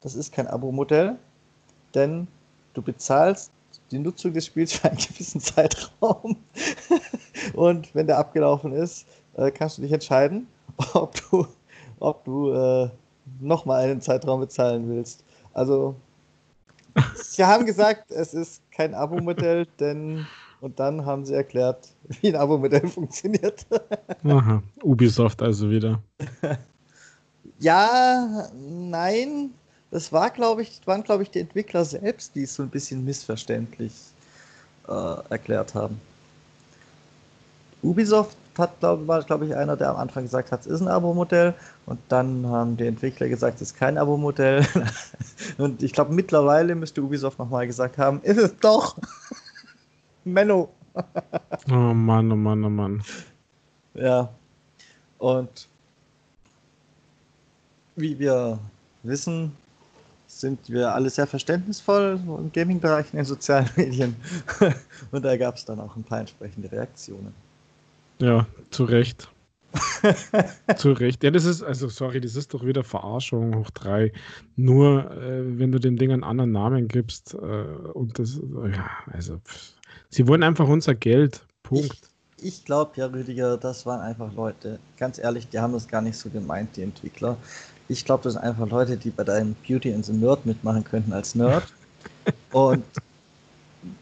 das 0.00 0.14
ist 0.14 0.32
kein 0.32 0.46
Abo-Modell, 0.46 1.16
denn 1.94 2.28
du 2.74 2.82
bezahlst 2.82 3.50
die 3.90 3.98
Nutzung 3.98 4.32
des 4.32 4.46
Spiels 4.46 4.72
für 4.72 4.88
einen 4.88 4.98
gewissen 5.08 5.40
Zeitraum. 5.40 6.36
und 7.54 7.94
wenn 7.94 8.06
der 8.06 8.18
abgelaufen 8.18 8.72
ist, 8.72 9.06
äh, 9.36 9.50
kannst 9.50 9.78
du 9.78 9.82
dich 9.82 9.92
entscheiden, 9.92 10.46
ob 10.94 11.14
du, 11.30 11.46
ob 12.00 12.24
du 12.24 12.52
äh, 12.52 12.90
nochmal 13.40 13.84
einen 13.84 14.00
Zeitraum 14.00 14.40
bezahlen 14.40 14.88
willst. 14.88 15.24
Also, 15.52 15.94
sie 17.14 17.44
haben 17.44 17.66
gesagt, 17.66 18.10
es 18.10 18.34
ist 18.34 18.62
kein 18.70 18.94
Abo-Modell, 18.94 19.66
denn 19.78 20.26
und 20.60 20.80
dann 20.80 21.06
haben 21.06 21.24
sie 21.24 21.34
erklärt, 21.34 21.88
wie 22.20 22.28
ein 22.28 22.36
Abo-Modell 22.36 22.88
funktioniert. 22.88 23.64
Aha, 24.24 24.60
Ubisoft 24.82 25.40
also 25.40 25.70
wieder. 25.70 26.02
Ja, 27.60 28.48
nein. 28.54 29.50
Das 29.90 30.12
war, 30.12 30.30
glaube 30.30 30.62
ich, 30.62 30.80
waren, 30.86 31.02
glaube 31.02 31.22
ich, 31.22 31.30
die 31.30 31.40
Entwickler 31.40 31.84
selbst, 31.84 32.34
die 32.34 32.42
es 32.42 32.54
so 32.54 32.62
ein 32.62 32.68
bisschen 32.68 33.04
missverständlich 33.04 33.92
äh, 34.86 35.16
erklärt 35.30 35.74
haben. 35.74 36.00
Ubisoft 37.82 38.36
hat, 38.58 38.78
glaub, 38.80 39.06
war, 39.06 39.22
glaube 39.22 39.46
ich, 39.46 39.54
einer, 39.54 39.76
der 39.76 39.90
am 39.90 39.96
Anfang 39.96 40.24
gesagt 40.24 40.52
hat, 40.52 40.60
es 40.60 40.66
ist 40.66 40.80
ein 40.80 40.88
Abo-Modell. 40.88 41.54
Und 41.86 42.00
dann 42.08 42.46
haben 42.46 42.76
die 42.76 42.86
Entwickler 42.86 43.28
gesagt, 43.28 43.56
es 43.56 43.70
ist 43.70 43.76
kein 43.76 43.96
Abo-Modell. 43.96 44.66
und 45.58 45.82
ich 45.82 45.92
glaube, 45.92 46.12
mittlerweile 46.12 46.74
müsste 46.74 47.02
Ubisoft 47.02 47.38
nochmal 47.38 47.66
gesagt 47.66 47.96
haben, 47.96 48.20
ist 48.22 48.38
es 48.38 48.56
doch. 48.58 48.96
Menno. 50.24 50.68
oh 51.70 51.72
Mann, 51.72 52.32
oh 52.32 52.36
Mann, 52.36 52.64
oh 52.64 52.68
Mann. 52.68 53.02
Ja. 53.94 54.28
Und 55.18 55.68
wie 57.96 58.18
wir 58.18 58.58
wissen, 59.02 59.56
sind 60.40 60.68
wir 60.68 60.94
alle 60.94 61.10
sehr 61.10 61.26
verständnisvoll 61.26 62.20
im 62.26 62.52
Gaming-Bereich, 62.52 63.06
in 63.12 63.18
den 63.18 63.24
sozialen 63.24 63.68
Medien. 63.76 64.16
Und 65.10 65.24
da 65.24 65.36
gab 65.36 65.56
es 65.56 65.64
dann 65.64 65.80
auch 65.80 65.94
ein 65.96 66.04
paar 66.04 66.20
entsprechende 66.20 66.70
Reaktionen. 66.70 67.34
Ja, 68.18 68.46
zu 68.70 68.84
Recht. 68.84 69.30
zu 70.76 70.92
Recht. 70.92 71.22
Ja, 71.22 71.30
das 71.30 71.44
ist, 71.44 71.62
also 71.62 71.88
sorry, 71.88 72.20
das 72.20 72.36
ist 72.36 72.54
doch 72.54 72.64
wieder 72.64 72.82
Verarschung 72.82 73.54
hoch 73.56 73.70
drei. 73.70 74.12
Nur 74.56 75.10
äh, 75.12 75.58
wenn 75.58 75.72
du 75.72 75.78
dem 75.78 75.96
Ding 75.96 76.10
einen 76.10 76.24
anderen 76.24 76.52
Namen 76.52 76.88
gibst 76.88 77.34
äh, 77.34 77.36
und 77.36 78.18
das, 78.18 78.40
ja, 78.72 78.90
also 79.12 79.38
pff. 79.38 79.74
Sie 80.10 80.26
wollen 80.26 80.42
einfach 80.42 80.68
unser 80.68 80.94
Geld. 80.94 81.46
Punkt. 81.62 82.10
Ich, 82.38 82.46
ich 82.46 82.64
glaube 82.64 82.92
ja, 82.96 83.06
Rüdiger, 83.06 83.58
das 83.58 83.84
waren 83.84 84.00
einfach 84.00 84.32
Leute, 84.32 84.78
ganz 84.96 85.18
ehrlich, 85.18 85.48
die 85.48 85.58
haben 85.58 85.72
das 85.74 85.86
gar 85.86 86.00
nicht 86.00 86.16
so 86.16 86.30
gemeint, 86.30 86.76
die 86.76 86.82
Entwickler. 86.82 87.36
Ich 87.88 88.04
glaube, 88.04 88.22
das 88.24 88.34
sind 88.34 88.42
einfach 88.42 88.68
Leute, 88.68 88.96
die 88.96 89.10
bei 89.10 89.24
deinem 89.24 89.56
Beauty 89.66 89.92
and 89.92 90.04
the 90.04 90.12
Nerd 90.12 90.44
mitmachen 90.44 90.84
könnten 90.84 91.12
als 91.12 91.34
Nerd. 91.34 91.64
und 92.52 92.84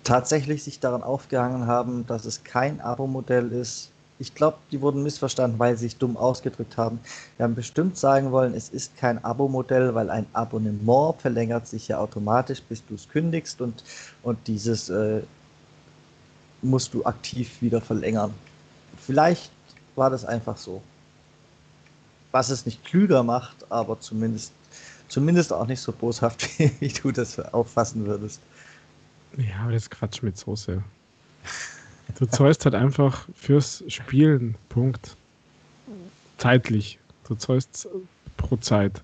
tatsächlich 0.04 0.64
sich 0.64 0.80
daran 0.80 1.02
aufgehangen 1.02 1.66
haben, 1.66 2.06
dass 2.06 2.24
es 2.24 2.42
kein 2.44 2.80
Abo-Modell 2.80 3.52
ist. 3.52 3.90
Ich 4.18 4.34
glaube, 4.34 4.56
die 4.72 4.80
wurden 4.80 5.02
missverstanden, 5.02 5.58
weil 5.58 5.76
sie 5.76 5.84
sich 5.84 5.98
dumm 5.98 6.16
ausgedrückt 6.16 6.76
haben. 6.78 6.98
Wir 7.36 7.44
haben 7.44 7.54
bestimmt 7.54 7.98
sagen 7.98 8.32
wollen, 8.32 8.54
es 8.54 8.70
ist 8.70 8.96
kein 8.96 9.22
Abo-Modell, 9.22 9.94
weil 9.94 10.08
ein 10.08 10.26
Abonnement 10.32 11.20
verlängert 11.20 11.66
sich 11.66 11.88
ja 11.88 11.98
automatisch, 11.98 12.62
bis 12.62 12.84
du 12.86 12.94
es 12.94 13.08
kündigst 13.08 13.60
und, 13.60 13.84
und 14.22 14.38
dieses 14.46 14.88
äh, 14.88 15.20
musst 16.62 16.94
du 16.94 17.04
aktiv 17.04 17.60
wieder 17.60 17.80
verlängern. 17.80 18.32
Vielleicht 18.98 19.50
war 19.96 20.08
das 20.08 20.24
einfach 20.24 20.56
so. 20.56 20.80
Was 22.36 22.50
es 22.50 22.66
nicht 22.66 22.84
klüger 22.84 23.22
macht, 23.22 23.56
aber 23.70 23.98
zumindest, 23.98 24.52
zumindest 25.08 25.54
auch 25.54 25.66
nicht 25.66 25.80
so 25.80 25.90
boshaft, 25.90 26.46
wie 26.80 26.88
du 26.88 27.10
das 27.10 27.40
auffassen 27.40 28.04
würdest. 28.04 28.42
Ja, 29.38 29.60
aber 29.62 29.72
das 29.72 29.84
ist 29.84 29.90
Quatsch 29.90 30.22
mit 30.22 30.36
Soße. 30.36 30.84
Du 32.18 32.26
zahlst 32.26 32.66
halt 32.66 32.74
einfach 32.74 33.26
fürs 33.34 33.82
Spielen, 33.88 34.54
Punkt. 34.68 35.16
Zeitlich. 36.36 36.98
Du 37.26 37.36
zahlst 37.36 37.88
pro 38.36 38.58
Zeit. 38.58 39.02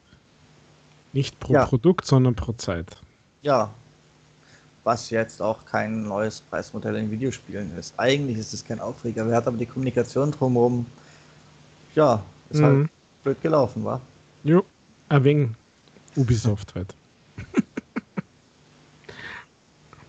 Nicht 1.14 1.40
pro 1.40 1.54
ja. 1.54 1.64
Produkt, 1.64 2.04
sondern 2.04 2.34
pro 2.34 2.52
Zeit. 2.52 2.98
Ja, 3.40 3.70
was 4.84 5.08
jetzt 5.08 5.40
auch 5.40 5.64
kein 5.64 6.02
neues 6.02 6.42
Preismodell 6.42 6.96
in 6.96 7.10
Videospielen 7.10 7.74
ist. 7.78 7.94
Eigentlich 7.96 8.36
ist 8.36 8.52
es 8.52 8.62
kein 8.62 8.78
Aufreger. 8.78 9.26
Wer 9.26 9.36
hat 9.36 9.46
aber 9.46 9.56
die 9.56 9.64
Kommunikation 9.64 10.32
drumherum? 10.32 10.84
Ja, 11.94 12.22
ist 12.50 12.60
mhm. 12.60 12.64
halt 12.64 12.90
blöd 13.22 13.40
gelaufen, 13.42 13.84
war. 13.84 14.00
Jo, 14.44 14.64
ein 15.08 15.24
wenig 15.24 15.50
Ubisoft 16.16 16.74
halt. 16.74 16.94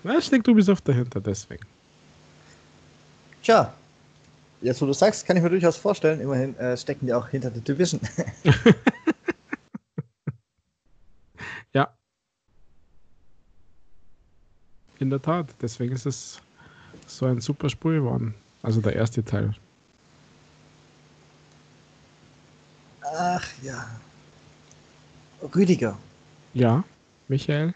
da 0.03 0.21
steckt 0.21 0.47
Ubisoft 0.47 0.87
dahinter, 0.87 1.21
deswegen. 1.21 1.65
Tja, 3.41 3.73
jetzt 4.61 4.81
wo 4.81 4.85
du 4.85 4.93
sagst, 4.93 5.25
kann 5.25 5.37
ich 5.37 5.43
mir 5.43 5.49
durchaus 5.49 5.77
vorstellen, 5.77 6.21
immerhin 6.21 6.57
äh, 6.57 6.77
stecken 6.77 7.05
die 7.05 7.13
auch 7.13 7.27
hinter 7.27 7.51
der 7.51 7.61
Division. 7.61 8.01
In 15.03 15.09
der 15.09 15.21
Tat. 15.21 15.53
Deswegen 15.61 15.93
ist 15.93 16.05
es 16.05 16.39
so 17.07 17.25
ein 17.25 17.41
super 17.41 17.69
Spiel 17.69 17.95
geworden. 17.95 18.33
Also 18.61 18.79
der 18.79 18.95
erste 18.95 19.21
Teil. 19.21 19.53
Ach 23.15 23.47
ja. 23.61 23.85
Rüdiger. 25.55 25.97
Ja, 26.53 26.83
Michael. 27.27 27.73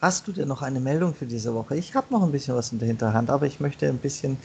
Hast 0.00 0.26
du 0.26 0.32
denn 0.32 0.48
noch 0.48 0.62
eine 0.62 0.80
Meldung 0.80 1.14
für 1.14 1.26
diese 1.26 1.54
Woche? 1.54 1.76
Ich 1.76 1.94
habe 1.94 2.06
noch 2.10 2.22
ein 2.22 2.32
bisschen 2.32 2.54
was 2.54 2.72
in 2.72 2.78
der 2.78 2.88
Hinterhand, 2.88 3.30
aber 3.30 3.46
ich 3.46 3.60
möchte 3.60 3.86
ein 3.86 3.98
bisschen, 3.98 4.38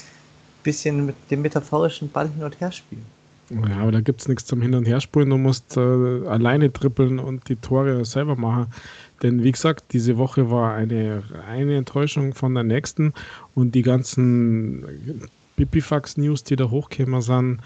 bisschen 0.63 1.05
mit 1.05 1.15
dem 1.31 1.41
metaphorischen 1.41 2.11
Ball 2.11 2.29
hin 2.29 2.43
und 2.43 2.59
her 2.59 2.71
spielen. 2.71 3.05
Ja, 3.49 3.77
aber 3.77 3.91
da 3.91 4.01
gibt 4.01 4.21
es 4.21 4.27
nichts 4.27 4.45
zum 4.45 4.61
Hin- 4.61 4.73
und 4.73 4.85
Herspielen. 4.87 5.29
Du 5.29 5.37
musst 5.37 5.77
äh, 5.77 5.79
alleine 5.79 6.73
trippeln 6.73 7.19
und 7.19 7.47
die 7.47 7.55
Tore 7.57 8.03
selber 8.03 8.35
machen. 8.35 8.73
Denn 9.21 9.43
wie 9.43 9.51
gesagt, 9.51 9.93
diese 9.93 10.17
Woche 10.17 10.49
war 10.49 10.73
eine 10.73 11.23
reine 11.29 11.77
Enttäuschung 11.77 12.33
von 12.33 12.55
der 12.55 12.63
nächsten 12.63 13.13
und 13.53 13.75
die 13.75 13.83
ganzen 13.83 15.29
Pipifax-News, 15.57 16.43
die 16.43 16.55
da 16.55 16.69
hochkämen, 16.71 17.21
sind, 17.21 17.61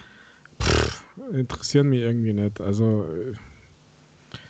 pff, 0.61 1.05
interessieren 1.33 1.89
mich 1.89 2.01
irgendwie 2.01 2.33
nicht. 2.33 2.59
Also 2.61 3.05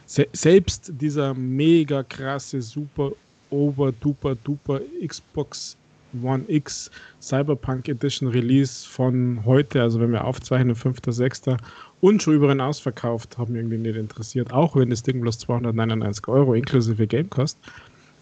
se 0.05 0.27
selbst 0.33 0.91
dieser 0.99 1.33
mega 1.33 2.03
krasse, 2.03 2.61
super, 2.61 3.11
over, 3.49 3.91
duper, 3.91 4.35
duper 4.43 4.81
Xbox 5.05 5.77
One 6.23 6.43
X 6.47 6.89
Cyberpunk 7.21 7.87
Edition 7.87 8.29
Release 8.29 8.87
von 8.87 9.43
heute, 9.45 9.81
also 9.81 9.99
wenn 9.99 10.11
wir 10.11 10.25
aufzeichnen, 10.25 10.75
5.6. 10.75 11.57
und 12.01 12.23
schon 12.23 12.33
überall 12.35 12.59
ausverkauft, 12.59 13.37
haben 13.37 13.55
irgendwie 13.55 13.77
nicht 13.77 13.95
interessiert, 13.95 14.51
auch 14.51 14.75
wenn 14.75 14.89
das 14.89 15.03
Ding 15.03 15.21
bloß 15.21 15.37
299 15.39 16.27
Euro 16.27 16.55
inklusive 16.55 17.05
Gamecost 17.05 17.57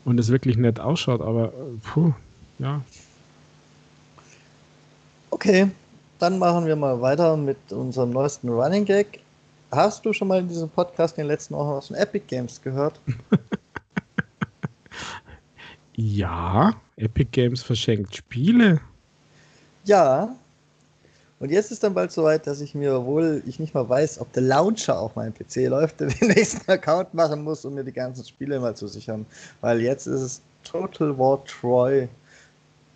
und 0.03 0.19
es 0.19 0.29
wirklich 0.29 0.57
nett 0.57 0.79
ausschaut, 0.79 1.21
aber 1.21 1.53
puh, 1.83 2.13
ja. 2.59 2.81
Okay, 5.29 5.69
dann 6.19 6.39
machen 6.39 6.65
wir 6.65 6.75
mal 6.75 7.01
weiter 7.01 7.37
mit 7.37 7.71
unserem 7.71 8.11
neuesten 8.11 8.49
Running 8.49 8.85
Gag. 8.85 9.21
Hast 9.71 10.05
du 10.05 10.13
schon 10.13 10.27
mal 10.29 10.39
in 10.39 10.47
diesem 10.47 10.69
Podcast 10.69 11.17
in 11.17 11.23
den 11.23 11.27
letzten 11.27 11.55
Wochen 11.55 11.71
was 11.71 11.87
von 11.87 11.95
Epic 11.97 12.25
Games 12.27 12.61
gehört? 12.61 12.99
Ja, 15.99 16.75
Epic 16.95 17.29
Games 17.31 17.63
verschenkt 17.63 18.15
Spiele. 18.15 18.79
Ja. 19.83 20.35
Und 21.39 21.51
jetzt 21.51 21.71
ist 21.71 21.83
dann 21.83 21.95
bald 21.95 22.11
soweit, 22.11 22.45
dass 22.45 22.61
ich 22.61 22.75
mir, 22.75 22.99
obwohl 22.99 23.41
ich 23.47 23.59
nicht 23.59 23.73
mal 23.73 23.87
weiß, 23.87 24.19
ob 24.21 24.31
der 24.33 24.43
Launcher 24.43 24.99
auf 24.99 25.15
meinem 25.15 25.33
PC 25.33 25.67
läuft, 25.67 25.99
den 25.99 26.13
nächsten 26.21 26.69
Account 26.69 27.15
machen 27.15 27.43
muss, 27.43 27.65
um 27.65 27.73
mir 27.73 27.83
die 27.83 27.91
ganzen 27.91 28.23
Spiele 28.23 28.59
mal 28.59 28.75
zu 28.75 28.87
sichern. 28.87 29.25
Weil 29.61 29.81
jetzt 29.81 30.05
ist 30.05 30.21
es 30.21 30.41
Total 30.63 31.17
War 31.17 31.43
Troy 31.45 32.07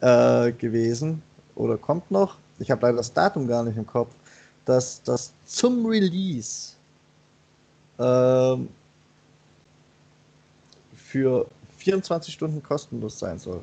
äh, 0.02 0.52
gewesen. 0.52 1.24
Oder 1.56 1.78
kommt 1.78 2.10
noch. 2.12 2.38
Ich 2.62 2.71
habe 2.71 2.82
leider 2.84 2.97
das 2.97 3.12
Datum 3.12 3.47
gar 3.47 3.63
nicht 3.63 3.78
im 3.78 3.86
Kopf. 3.86 4.13
Dass 4.65 5.02
das 5.04 5.33
zum 5.46 5.86
Release 5.86 6.73
ähm, 8.00 8.69
für 10.96 11.48
24 11.77 12.33
Stunden 12.33 12.62
kostenlos 12.62 13.17
sein 13.17 13.40
soll. 13.40 13.62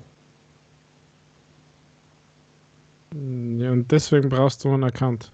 Ja, 3.12 3.72
und 3.72 3.90
deswegen 3.90 4.28
brauchst 4.28 4.64
du 4.64 4.72
einen 4.72 4.84
Account. 4.84 5.32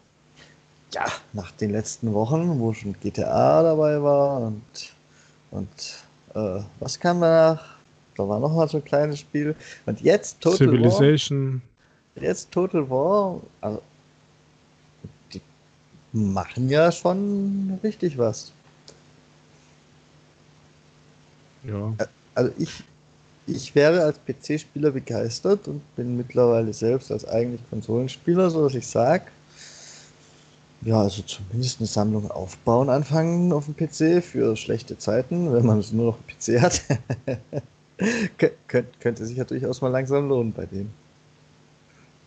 Ja, 0.92 1.06
nach 1.32 1.50
den 1.52 1.70
letzten 1.70 2.12
Wochen, 2.12 2.60
wo 2.60 2.72
schon 2.72 2.94
GTA 3.00 3.62
dabei 3.62 4.00
war 4.00 4.42
und, 4.42 4.62
und 5.50 6.04
äh, 6.34 6.62
was 6.78 7.00
kam 7.00 7.20
danach? 7.20 7.74
Da 8.16 8.28
war 8.28 8.38
noch 8.38 8.54
mal 8.54 8.68
so 8.68 8.76
ein 8.76 8.84
kleines 8.84 9.18
Spiel. 9.18 9.56
Und 9.86 10.00
jetzt 10.00 10.40
Total 10.40 10.58
Civilization. 10.58 11.54
War. 11.54 11.73
Jetzt 12.20 12.52
Total 12.52 12.88
War. 12.88 13.40
Also, 13.60 13.82
machen 16.12 16.68
ja 16.68 16.92
schon 16.92 17.78
richtig 17.82 18.16
was. 18.16 18.52
Ja. 21.64 21.92
Also 22.34 22.52
ich, 22.58 22.84
ich 23.46 23.74
wäre 23.74 24.02
als 24.02 24.18
PC-Spieler 24.24 24.92
begeistert 24.92 25.66
und 25.66 25.82
bin 25.96 26.16
mittlerweile 26.16 26.72
selbst 26.72 27.10
als 27.10 27.26
eigentlich 27.26 27.60
Konsolenspieler, 27.70 28.50
so 28.50 28.64
dass 28.64 28.74
ich 28.74 28.86
sage, 28.86 29.24
ja, 30.82 31.00
also 31.00 31.22
zumindest 31.22 31.80
eine 31.80 31.86
Sammlung 31.86 32.30
aufbauen 32.30 32.90
anfangen 32.90 33.52
auf 33.52 33.64
dem 33.64 33.74
PC 33.74 34.22
für 34.22 34.54
schlechte 34.54 34.98
Zeiten, 34.98 35.52
wenn 35.52 35.64
man 35.64 35.78
es 35.78 35.92
nur 35.92 36.12
noch 36.12 36.18
PC 36.26 36.60
hat. 36.60 36.82
Kön 38.68 38.86
könnte 39.00 39.24
sich 39.24 39.38
ja 39.38 39.44
durchaus 39.44 39.80
mal 39.80 39.88
langsam 39.88 40.28
lohnen 40.28 40.52
bei 40.52 40.66
dem. 40.66 40.90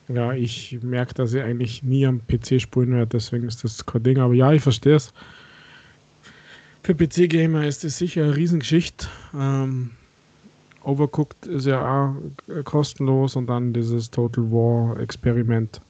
Ja, 0.10 0.32
ich 0.34 0.80
merke, 0.82 1.14
dass 1.14 1.34
ich 1.34 1.42
eigentlich 1.44 1.84
nie 1.84 2.06
am 2.06 2.26
PC 2.26 2.60
spielen 2.62 2.92
werde, 2.94 3.08
deswegen 3.08 3.48
ist 3.48 3.64
das 3.64 3.86
kein 3.86 4.04
Ding. 4.04 4.20
Aber 4.20 4.34
ja, 4.34 4.54
ich 4.54 4.62
verstehe 4.62 4.96
es. 4.96 5.14
Für 6.84 6.96
PC-Gamer 6.96 7.66
ist 7.66 7.84
es 7.84 7.98
sicher 7.98 8.24
eine 8.24 8.36
Riesengeschichte. 8.36 9.08
Ähm, 9.34 9.92
Overcooked 10.82 11.48
ist 11.48 11.66
ja 11.68 11.82
auch 11.82 12.64
kostenlos 12.66 13.36
und 13.36 13.48
dann 13.48 13.74
dieses 13.74 14.12
Total 14.12 14.44
War-Experiment. 14.52 15.82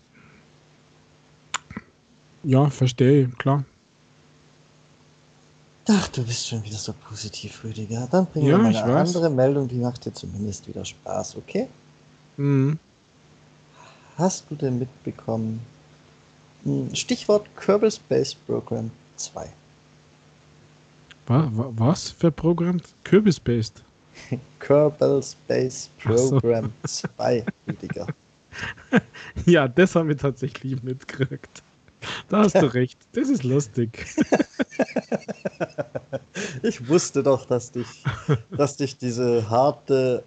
Ja, 2.43 2.70
verstehe, 2.72 3.30
klar. 3.38 3.65
Ach, 5.89 6.07
du 6.09 6.24
bist 6.24 6.47
schon 6.47 6.63
wieder 6.63 6.78
so 6.78 6.93
positiv, 7.09 7.63
Rüdiger. 7.63 8.07
Dann 8.11 8.26
bringen 8.28 8.47
Ja, 8.47 8.57
wir 8.57 8.57
mal 8.59 8.70
ich 8.70 8.78
eine 8.78 8.93
andere 8.93 9.30
Meldung, 9.30 9.68
die 9.68 9.76
macht 9.80 10.05
dir 10.05 10.13
zumindest 10.13 10.68
wieder 10.68 10.86
Spaß, 10.86 11.36
okay? 11.38 11.68
Mhm. 12.38 12.78
Hast 14.18 14.45
du 14.49 14.55
denn 14.55 14.80
mitbekommen? 14.80 15.61
Hm, 16.63 16.93
Stichwort 16.93 17.45
Kerbal 17.55 17.91
Space 17.91 18.34
Program 18.34 18.89
2. 19.15 19.47
Wa 21.28 21.49
wa 21.53 21.72
was 21.76 22.09
für 22.09 22.32
Programm? 22.32 22.82
Kürbis-based. 23.03 23.84
Kerbal 24.59 25.22
Space 25.22 25.89
Ach 26.03 26.18
so. 26.18 26.39
Program 26.39 26.74
2, 26.86 27.45
Rüdiger. 27.68 28.07
Ja, 29.45 29.68
das 29.68 29.93
haben 29.93 30.07
wir 30.09 30.18
tatsächlich 30.18 30.82
mitgekriegt. 30.82 31.61
Da 32.30 32.39
hast 32.39 32.55
du 32.55 32.74
recht. 32.74 32.97
Das 33.13 33.30
ist 33.30 33.43
lustig. 33.43 34.05
Ich 36.63 36.88
wusste 36.88 37.24
doch, 37.24 37.45
dass 37.45 37.72
dich, 37.72 38.03
dass 38.51 38.78
dich 38.78 38.97
diese 38.97 39.49
harte 39.49 40.24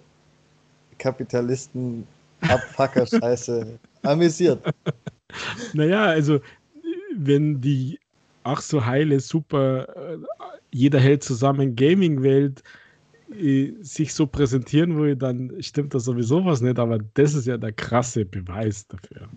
Kapitalisten-Abfucker-Scheiße 2.57 3.79
amüsiert. 4.03 4.63
Naja, 5.73 6.05
also, 6.05 6.39
wenn 7.15 7.61
die 7.61 7.99
ach 8.43 8.61
so 8.61 8.85
heile, 8.85 9.19
super, 9.19 9.87
äh, 9.95 10.17
jeder 10.71 10.99
hält 10.99 11.23
zusammen 11.23 11.75
Gaming-Welt 11.75 12.63
äh, 13.33 13.73
sich 13.81 14.13
so 14.13 14.27
präsentieren 14.27 14.97
will, 14.97 15.15
dann 15.15 15.61
stimmt 15.61 15.93
das 15.93 16.05
sowieso 16.05 16.43
was 16.45 16.61
nicht, 16.61 16.79
aber 16.79 16.99
das 17.13 17.33
ist 17.33 17.47
ja 17.47 17.57
der 17.57 17.71
krasse 17.73 18.25
Beweis 18.25 18.87
dafür, 18.87 19.29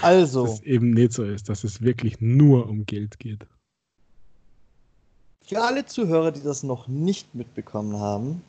dass 0.00 0.02
Also, 0.02 0.44
es 0.46 0.62
eben 0.62 0.90
nicht 0.90 1.12
so 1.12 1.24
ist, 1.24 1.48
dass 1.48 1.64
es 1.64 1.82
wirklich 1.82 2.20
nur 2.20 2.68
um 2.68 2.86
Geld 2.86 3.18
geht. 3.18 3.46
für 5.48 5.62
alle 5.62 5.84
Zuhörer, 5.86 6.30
die 6.30 6.42
das 6.42 6.62
noch 6.62 6.88
nicht 6.88 7.34
mitbekommen 7.34 7.98
haben, 7.98 8.42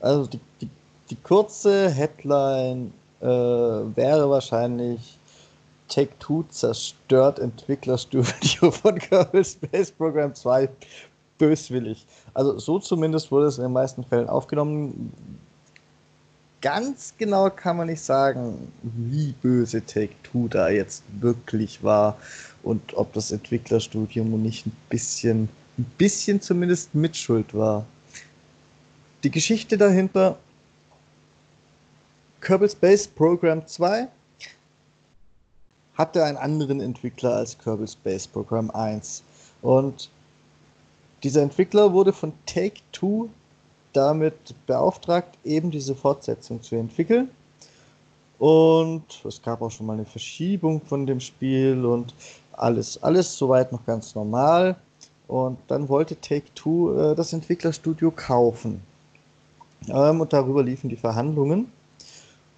also 0.00 0.26
die, 0.26 0.40
die, 0.60 0.70
die 1.12 1.18
kurze 1.22 1.90
Headline 1.90 2.90
äh, 3.20 3.26
wäre 3.26 4.30
wahrscheinlich 4.30 5.18
Take-Two 5.88 6.44
zerstört 6.48 7.38
Entwicklerstudio 7.38 8.70
von 8.70 8.98
Kerbal 8.98 9.44
Space 9.44 9.90
Program 9.90 10.34
2 10.34 10.70
böswillig. 11.36 12.06
Also 12.32 12.58
so 12.58 12.78
zumindest 12.78 13.30
wurde 13.30 13.48
es 13.48 13.58
in 13.58 13.64
den 13.64 13.74
meisten 13.74 14.04
Fällen 14.04 14.26
aufgenommen. 14.26 15.12
Ganz 16.62 17.12
genau 17.18 17.50
kann 17.50 17.76
man 17.76 17.88
nicht 17.88 18.00
sagen, 18.00 18.72
wie 18.82 19.34
böse 19.42 19.84
Take-Two 19.84 20.48
da 20.48 20.70
jetzt 20.70 21.02
wirklich 21.20 21.82
war 21.82 22.16
und 22.62 22.80
ob 22.94 23.12
das 23.12 23.32
Entwicklerstudium 23.32 24.40
nicht 24.40 24.64
ein 24.64 24.76
bisschen, 24.88 25.50
ein 25.76 25.84
bisschen 25.98 26.40
zumindest 26.40 26.94
Mitschuld 26.94 27.52
war. 27.52 27.84
Die 29.24 29.30
Geschichte 29.30 29.76
dahinter, 29.76 30.38
Kerbal 32.42 32.68
Space 32.68 33.06
Program 33.06 33.64
2 33.64 34.08
hatte 35.94 36.24
einen 36.24 36.36
anderen 36.36 36.80
Entwickler 36.80 37.36
als 37.36 37.56
Kerbal 37.56 37.86
Space 37.86 38.26
Program 38.26 38.68
1. 38.72 39.22
Und 39.62 40.10
dieser 41.22 41.42
Entwickler 41.42 41.92
wurde 41.92 42.12
von 42.12 42.32
Take-Two 42.46 43.28
damit 43.92 44.34
beauftragt, 44.66 45.38
eben 45.44 45.70
diese 45.70 45.94
Fortsetzung 45.94 46.60
zu 46.60 46.74
entwickeln. 46.74 47.30
Und 48.40 49.04
es 49.24 49.40
gab 49.40 49.62
auch 49.62 49.70
schon 49.70 49.86
mal 49.86 49.92
eine 49.92 50.04
Verschiebung 50.04 50.80
von 50.80 51.06
dem 51.06 51.20
Spiel 51.20 51.84
und 51.84 52.12
alles, 52.54 53.00
alles 53.04 53.38
soweit 53.38 53.70
noch 53.70 53.86
ganz 53.86 54.16
normal. 54.16 54.74
Und 55.28 55.58
dann 55.68 55.88
wollte 55.88 56.20
Take-Two 56.20 56.92
äh, 56.92 57.14
das 57.14 57.32
Entwicklerstudio 57.32 58.10
kaufen. 58.10 58.82
Ähm, 59.86 60.20
und 60.20 60.32
darüber 60.32 60.64
liefen 60.64 60.90
die 60.90 60.96
Verhandlungen 60.96 61.70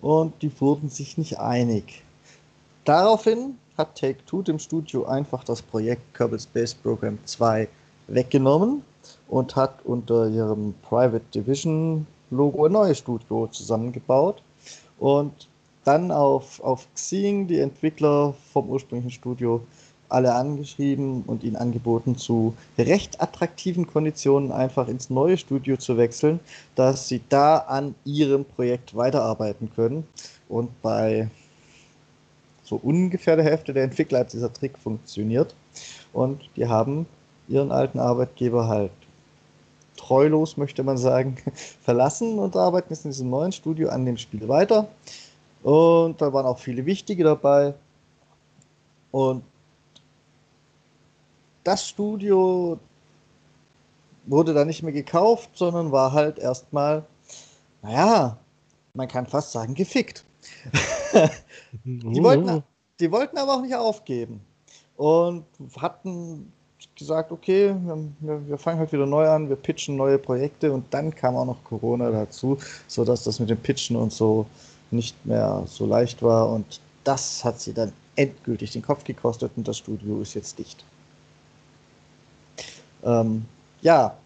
und 0.05 0.35
die 0.43 0.51
wurden 0.61 0.91
sich 0.91 1.17
nicht 1.17 1.39
einig. 1.39 2.03
Daraufhin 2.85 3.59
hat 3.79 3.99
Take-Two 3.99 4.43
dem 4.43 4.59
Studio 4.59 5.07
einfach 5.07 5.43
das 5.45 5.63
Projekt 5.63 6.03
Kerbal 6.15 6.39
Space 6.39 6.75
Program 6.75 7.19
2 7.25 7.67
weggenommen 8.09 8.83
und 9.29 9.57
hat 9.57 9.83
unter 9.87 10.29
ihrem 10.29 10.75
Private 10.83 11.25
Division 11.35 12.07
Logo 12.31 12.67
ein 12.67 12.73
neues 12.73 12.99
Studio 12.99 13.47
zusammengebaut 13.47 14.43
und 14.99 15.49
dann 15.85 16.11
auf, 16.11 16.63
auf 16.63 16.87
Xing 16.95 17.47
die 17.47 17.61
Entwickler 17.61 18.35
vom 18.53 18.69
ursprünglichen 18.69 19.11
Studio 19.11 19.63
alle 20.09 20.35
angeschrieben 20.35 21.23
und 21.27 21.43
ihnen 21.43 21.57
angeboten, 21.57 22.17
zu 22.17 22.55
recht 22.79 23.21
attraktiven 23.21 23.87
Konditionen 23.87 24.53
einfach 24.53 24.89
ins 24.89 25.11
neue 25.11 25.37
Studio 25.37 25.77
zu 25.77 25.97
wechseln, 25.97 26.41
dass 26.75 27.09
sie 27.09 27.21
da 27.29 27.59
an 27.59 27.95
ihrem 28.05 28.45
Projekt 28.45 28.95
weiterarbeiten 28.97 29.71
können. 29.75 30.07
Und 30.49 30.71
bei 30.83 31.29
so 32.65 32.77
ungefähr 32.77 33.37
der 33.37 33.45
Hälfte 33.45 33.73
der 33.73 33.85
Entwickler 33.85 34.21
hat 34.21 34.33
dieser 34.33 34.53
Trick 34.53 34.79
funktioniert. 34.79 35.55
Und 36.13 36.49
die 36.57 36.67
haben 36.67 37.07
ihren 37.49 37.73
alten 37.73 37.99
Arbeitgeber 37.99 38.69
halt 38.69 38.91
treulos, 39.97 40.57
möchte 40.57 40.83
man 40.83 40.97
sagen, 40.97 41.37
verlassen 41.83 42.39
und 42.39 42.57
arbeiten 42.57 42.89
jetzt 42.91 43.05
in 43.05 43.11
diesem 43.11 43.31
neuen 43.31 43.53
Studio 43.53 43.89
an 43.89 44.07
dem 44.07 44.17
Spiel 44.17 44.49
weiter. 44.49 44.89
Und 45.63 46.21
da 46.21 46.33
waren 46.33 46.47
auch 46.47 46.59
viele 46.59 46.85
wichtige 46.85 47.25
dabei. 47.25 47.75
Und 49.11 49.43
das 51.65 51.89
Studio 51.89 52.79
wurde 54.27 54.55
dann 54.55 54.69
nicht 54.69 54.83
mehr 54.83 54.93
gekauft, 54.93 55.51
sondern 55.55 55.93
war 55.93 56.13
halt 56.13 56.39
erstmal, 56.39 57.05
naja, 57.83 58.39
man 58.95 59.09
kann 59.09 59.27
fast 59.27 59.53
sagen, 59.53 59.75
gefickt. 59.75 60.25
Die 61.85 62.23
wollten, 62.23 62.63
die 63.01 63.11
wollten 63.11 63.39
aber 63.39 63.55
auch 63.55 63.63
nicht 63.63 63.75
aufgeben 63.75 64.41
und 64.97 65.45
hatten 65.77 66.53
gesagt, 66.97 67.33
okay, 67.33 67.75
wir, 68.21 68.49
wir, 68.49 68.59
fangen 68.59 68.79
halt 68.79 68.93
wieder 68.93 69.07
neu 69.07 69.27
an, 69.29 69.49
wir 69.49 69.57
pitchen 69.57 69.97
neue 69.97 70.19
Projekte 70.19 70.73
und 70.73 70.85
dann 70.93 71.15
kam 71.15 71.37
auch 71.37 71.47
noch 71.47 71.65
Corona 71.65 72.11
dazu, 72.11 72.59
sodass 72.87 73.25
das 73.25 73.41
mit 73.41 73.51
dem 73.51 73.59
Pitchen 73.59 73.97
und 73.97 74.13
so 74.13 74.47
nicht 74.91 75.25
mehr 75.27 75.65
so 75.67 75.87
leicht 75.87 76.23
war 76.23 76.51
und 76.51 76.81
das 77.03 77.45
hat 77.45 77.61
sie 77.61 77.75
dann 77.75 77.93
endgültig 78.17 78.73
den 78.73 78.83
Kopf 78.83 79.03
gekostet 79.05 79.51
und 79.57 79.67
das 79.67 79.79
Studio 79.79 80.21
ist 80.21 80.35
jetzt 80.35 80.59
dicht. 80.59 80.85
Ähm, 83.05 83.45
ja, 83.83 84.17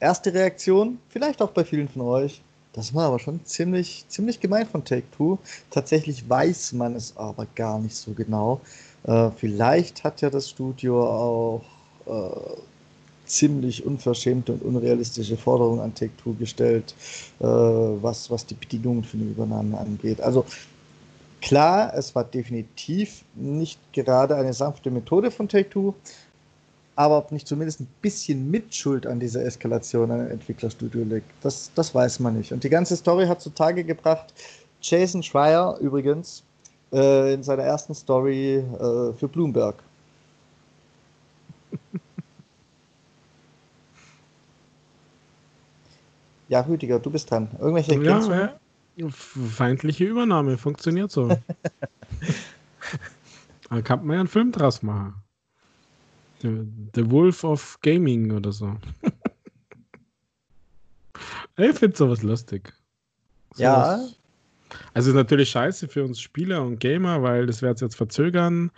erste 0.00 0.32
Reaktion, 0.32 0.98
vielleicht 1.08 1.42
auch 1.42 1.50
bei 1.50 1.64
vielen 1.64 1.88
von 1.88 2.02
euch, 2.02 2.40
das 2.76 2.94
war 2.94 3.06
aber 3.06 3.18
schon 3.18 3.42
ziemlich, 3.44 4.04
ziemlich 4.08 4.38
gemein 4.38 4.66
von 4.66 4.84
Take-Two. 4.84 5.38
Tatsächlich 5.70 6.28
weiß 6.28 6.74
man 6.74 6.94
es 6.94 7.16
aber 7.16 7.46
gar 7.54 7.78
nicht 7.78 7.96
so 7.96 8.12
genau. 8.12 8.60
Äh, 9.04 9.30
vielleicht 9.30 10.04
hat 10.04 10.20
ja 10.20 10.28
das 10.28 10.50
Studio 10.50 11.02
auch 11.02 11.62
äh, 12.06 12.60
ziemlich 13.24 13.86
unverschämte 13.86 14.52
und 14.52 14.62
unrealistische 14.62 15.38
Forderungen 15.38 15.80
an 15.80 15.94
Take-Two 15.94 16.34
gestellt, 16.34 16.94
äh, 17.40 17.44
was, 17.44 18.30
was 18.30 18.44
die 18.44 18.54
Bedingungen 18.54 19.04
für 19.04 19.16
eine 19.16 19.26
Übernahme 19.26 19.78
angeht. 19.78 20.20
Also 20.20 20.44
klar, 21.40 21.94
es 21.94 22.14
war 22.14 22.24
definitiv 22.24 23.24
nicht 23.34 23.80
gerade 23.94 24.36
eine 24.36 24.52
sanfte 24.52 24.90
Methode 24.90 25.30
von 25.30 25.48
Take-Two, 25.48 25.94
aber 26.96 27.18
ob 27.18 27.30
nicht 27.30 27.46
zumindest 27.46 27.80
ein 27.80 27.88
bisschen 28.00 28.50
Mitschuld 28.50 29.06
an 29.06 29.20
dieser 29.20 29.44
Eskalation 29.44 30.10
an 30.10 30.22
ein 30.22 30.30
Entwicklerstudio 30.30 31.04
liegt, 31.04 31.30
das, 31.42 31.70
das 31.74 31.94
weiß 31.94 32.20
man 32.20 32.38
nicht. 32.38 32.52
Und 32.52 32.64
die 32.64 32.70
ganze 32.70 32.96
Story 32.96 33.26
hat 33.26 33.42
zutage 33.42 33.84
gebracht, 33.84 34.32
Jason 34.80 35.22
Schreier 35.22 35.76
übrigens, 35.78 36.42
äh, 36.92 37.34
in 37.34 37.42
seiner 37.42 37.64
ersten 37.64 37.94
Story 37.94 38.56
äh, 38.56 39.12
für 39.12 39.28
Bloomberg. 39.28 39.74
ja, 46.48 46.60
Rüdiger, 46.62 46.98
du 46.98 47.10
bist 47.10 47.30
dran. 47.30 47.48
Irgendwelche 47.60 48.02
ja, 48.02 48.48
äh, 48.96 49.10
feindliche 49.10 50.04
Übernahme, 50.04 50.56
funktioniert 50.56 51.10
so. 51.10 51.28
da 53.68 53.82
kann 53.82 54.06
man 54.06 54.14
ja 54.14 54.20
einen 54.20 54.28
Film 54.28 54.50
draus 54.50 54.82
machen. 54.82 55.25
The, 56.42 56.66
The 56.94 57.10
Wolf 57.10 57.44
of 57.44 57.78
Gaming 57.82 58.32
oder 58.32 58.52
so. 58.52 58.76
ich 61.56 61.78
finde 61.78 61.96
sowas 61.96 62.22
lustig. 62.22 62.72
So 63.54 63.62
ja. 63.62 64.00
Also 64.94 65.10
ist 65.10 65.16
natürlich 65.16 65.50
scheiße 65.50 65.88
für 65.88 66.04
uns 66.04 66.20
Spieler 66.20 66.62
und 66.62 66.78
Gamer, 66.78 67.22
weil 67.22 67.46
das 67.46 67.62
wird 67.62 67.80
jetzt 67.80 67.96
verzögern. 67.96 68.70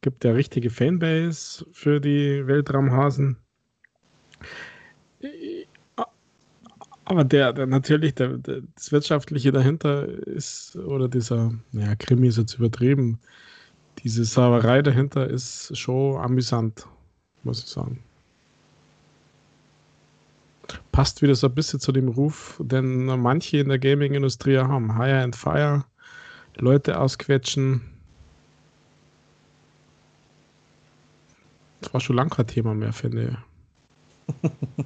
Gibt 0.00 0.24
ja 0.24 0.32
richtige 0.32 0.70
Fanbase 0.70 1.64
für 1.72 2.00
die 2.00 2.46
Weltraumhasen. 2.46 3.36
Aber 7.06 7.24
der, 7.24 7.52
der 7.52 7.66
natürlich, 7.66 8.14
der, 8.14 8.38
der, 8.38 8.62
das 8.74 8.92
Wirtschaftliche 8.92 9.52
dahinter 9.52 10.06
ist, 10.26 10.76
oder 10.76 11.08
dieser, 11.08 11.52
naja, 11.72 11.94
Krimi 11.96 12.28
ist 12.28 12.38
jetzt 12.38 12.54
übertrieben, 12.54 13.18
diese 14.02 14.24
Sauerei 14.24 14.82
dahinter 14.82 15.28
ist 15.28 15.76
schon 15.76 16.20
amüsant, 16.20 16.86
muss 17.44 17.62
ich 17.62 17.66
sagen. 17.66 18.02
Passt 20.92 21.22
wieder 21.22 21.34
so 21.34 21.48
ein 21.48 21.54
bisschen 21.54 21.80
zu 21.80 21.92
dem 21.92 22.08
Ruf, 22.08 22.60
den 22.62 23.06
manche 23.20 23.58
in 23.58 23.68
der 23.68 23.78
Gaming-Industrie 23.78 24.58
haben. 24.58 24.96
Hire 24.96 25.22
and 25.22 25.36
Fire, 25.36 25.84
Leute 26.56 26.98
ausquetschen. 26.98 27.82
Das 31.80 31.92
war 31.92 32.00
schon 32.00 32.16
lange 32.16 32.30
kein 32.30 32.46
Thema 32.46 32.74
mehr, 32.74 32.92
finde 32.92 33.36
ich. 34.32 34.50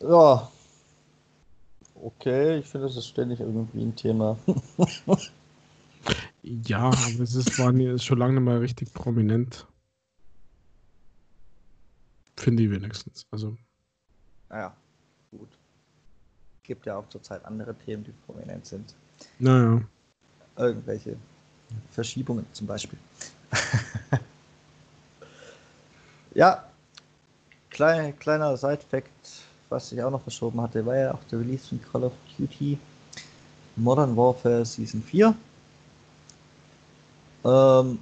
ja. 0.00 0.48
Okay, 1.94 2.58
ich 2.58 2.66
finde, 2.66 2.86
das 2.86 2.96
ist 2.96 3.06
ständig 3.06 3.40
irgendwie 3.40 3.82
ein 3.82 3.94
Thema. 3.94 4.38
ja, 6.42 6.84
aber 6.86 7.20
es 7.20 7.34
ist, 7.34 7.58
war 7.58 7.72
nie, 7.72 7.86
ist 7.86 8.04
schon 8.04 8.18
lange 8.18 8.34
nicht 8.34 8.44
mehr 8.44 8.60
richtig 8.60 8.92
prominent. 8.94 9.66
Finde 12.36 12.62
ich 12.62 12.70
wenigstens. 12.70 13.26
Also. 13.30 13.56
Naja, 14.48 14.74
gut. 15.30 15.48
Gibt 16.62 16.86
ja 16.86 16.96
auch 16.96 17.08
zurzeit 17.08 17.44
andere 17.44 17.74
Themen, 17.74 18.04
die 18.04 18.12
prominent 18.26 18.66
sind. 18.66 18.94
Naja. 19.38 19.82
Irgendwelche 20.56 21.16
Verschiebungen 21.90 22.46
zum 22.52 22.66
Beispiel. 22.66 22.98
ja, 26.34 26.64
klein, 27.70 28.18
kleiner 28.18 28.56
Side-Fact, 28.56 29.10
was 29.68 29.88
sich 29.88 30.02
auch 30.02 30.10
noch 30.10 30.22
verschoben 30.22 30.60
hatte, 30.60 30.84
war 30.84 30.96
ja 30.96 31.14
auch 31.14 31.24
der 31.24 31.40
Release 31.40 31.68
von 31.68 31.80
Call 31.90 32.04
of 32.04 32.12
Duty 32.38 32.78
Modern 33.76 34.16
Warfare 34.16 34.64
Season 34.64 35.02
4. 35.02 35.34
Ähm, 37.44 37.98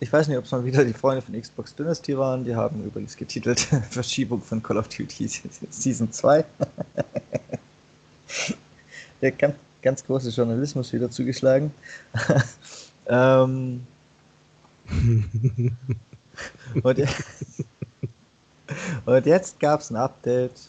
ich 0.00 0.12
weiß 0.12 0.28
nicht, 0.28 0.36
ob 0.36 0.44
es 0.44 0.52
mal 0.52 0.64
wieder 0.64 0.84
die 0.84 0.92
Freunde 0.92 1.22
von 1.22 1.40
Xbox 1.40 1.74
Dynasty 1.74 2.18
waren. 2.18 2.44
Die 2.44 2.54
haben 2.54 2.84
übrigens 2.84 3.16
getitelt 3.16 3.60
Verschiebung 3.90 4.42
von 4.42 4.62
Call 4.62 4.76
of 4.76 4.88
Duty 4.88 5.28
Season 5.70 6.12
2. 6.12 6.44
Der 9.22 9.32
ganz, 9.32 9.54
ganz 9.80 10.04
große 10.04 10.28
Journalismus 10.28 10.92
wieder 10.92 11.10
zugeschlagen. 11.10 11.72
ähm, 13.06 13.86
und, 16.82 17.02
und, 19.06 19.26
jetzt 19.26 19.58
gab 19.58 19.80
es 19.80 19.90
ein 19.90 19.96
Update 19.96 20.68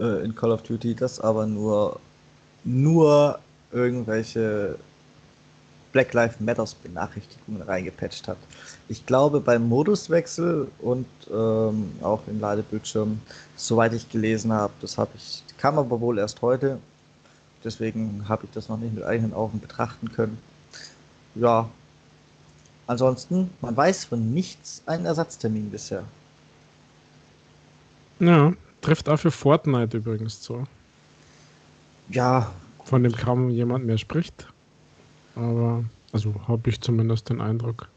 äh, 0.00 0.24
in 0.24 0.34
Call 0.34 0.50
of 0.50 0.62
Duty, 0.62 0.96
das 0.96 1.20
aber 1.20 1.46
nur, 1.46 2.00
nur 2.64 3.38
irgendwelche 3.70 4.76
Black 5.92 6.14
Lives 6.14 6.40
Matters 6.40 6.74
Benachrichtigungen 6.74 7.62
reingepatcht 7.62 8.26
hat. 8.26 8.38
Ich 8.88 9.04
glaube 9.06 9.40
beim 9.40 9.68
Moduswechsel 9.68 10.68
und 10.80 11.06
ähm, 11.30 11.92
auch 12.02 12.20
im 12.26 12.40
Ladebildschirm, 12.40 13.20
soweit 13.56 13.92
ich 13.92 14.08
gelesen 14.10 14.52
habe, 14.52 14.72
das 14.80 14.98
habe 14.98 15.10
ich, 15.14 15.42
kam 15.58 15.78
aber 15.78 16.00
wohl 16.00 16.18
erst 16.18 16.42
heute. 16.42 16.78
Deswegen 17.62 18.24
habe 18.28 18.46
ich 18.46 18.50
das 18.50 18.68
noch 18.68 18.78
nicht 18.78 18.94
mit 18.94 19.04
eigenen 19.04 19.32
Augen 19.32 19.60
betrachten 19.60 20.10
können. 20.10 20.38
Ja. 21.34 21.68
Ansonsten, 22.88 23.50
man 23.60 23.76
weiß 23.76 24.06
von 24.06 24.34
nichts 24.34 24.82
einen 24.86 25.06
Ersatztermin 25.06 25.70
bisher. 25.70 26.02
Ja, 28.18 28.52
trifft 28.80 29.08
auch 29.08 29.18
für 29.18 29.30
Fortnite 29.30 29.98
übrigens 29.98 30.40
zu. 30.40 30.64
Ja. 32.08 32.50
Von 32.84 33.04
dem 33.04 33.12
kaum 33.12 33.50
jemand 33.50 33.86
mehr 33.86 33.98
spricht. 33.98 34.51
Aber, 35.34 35.84
also 36.12 36.34
habe 36.46 36.68
ich 36.68 36.80
zumindest 36.80 37.28
den 37.30 37.40
Eindruck. 37.40 37.88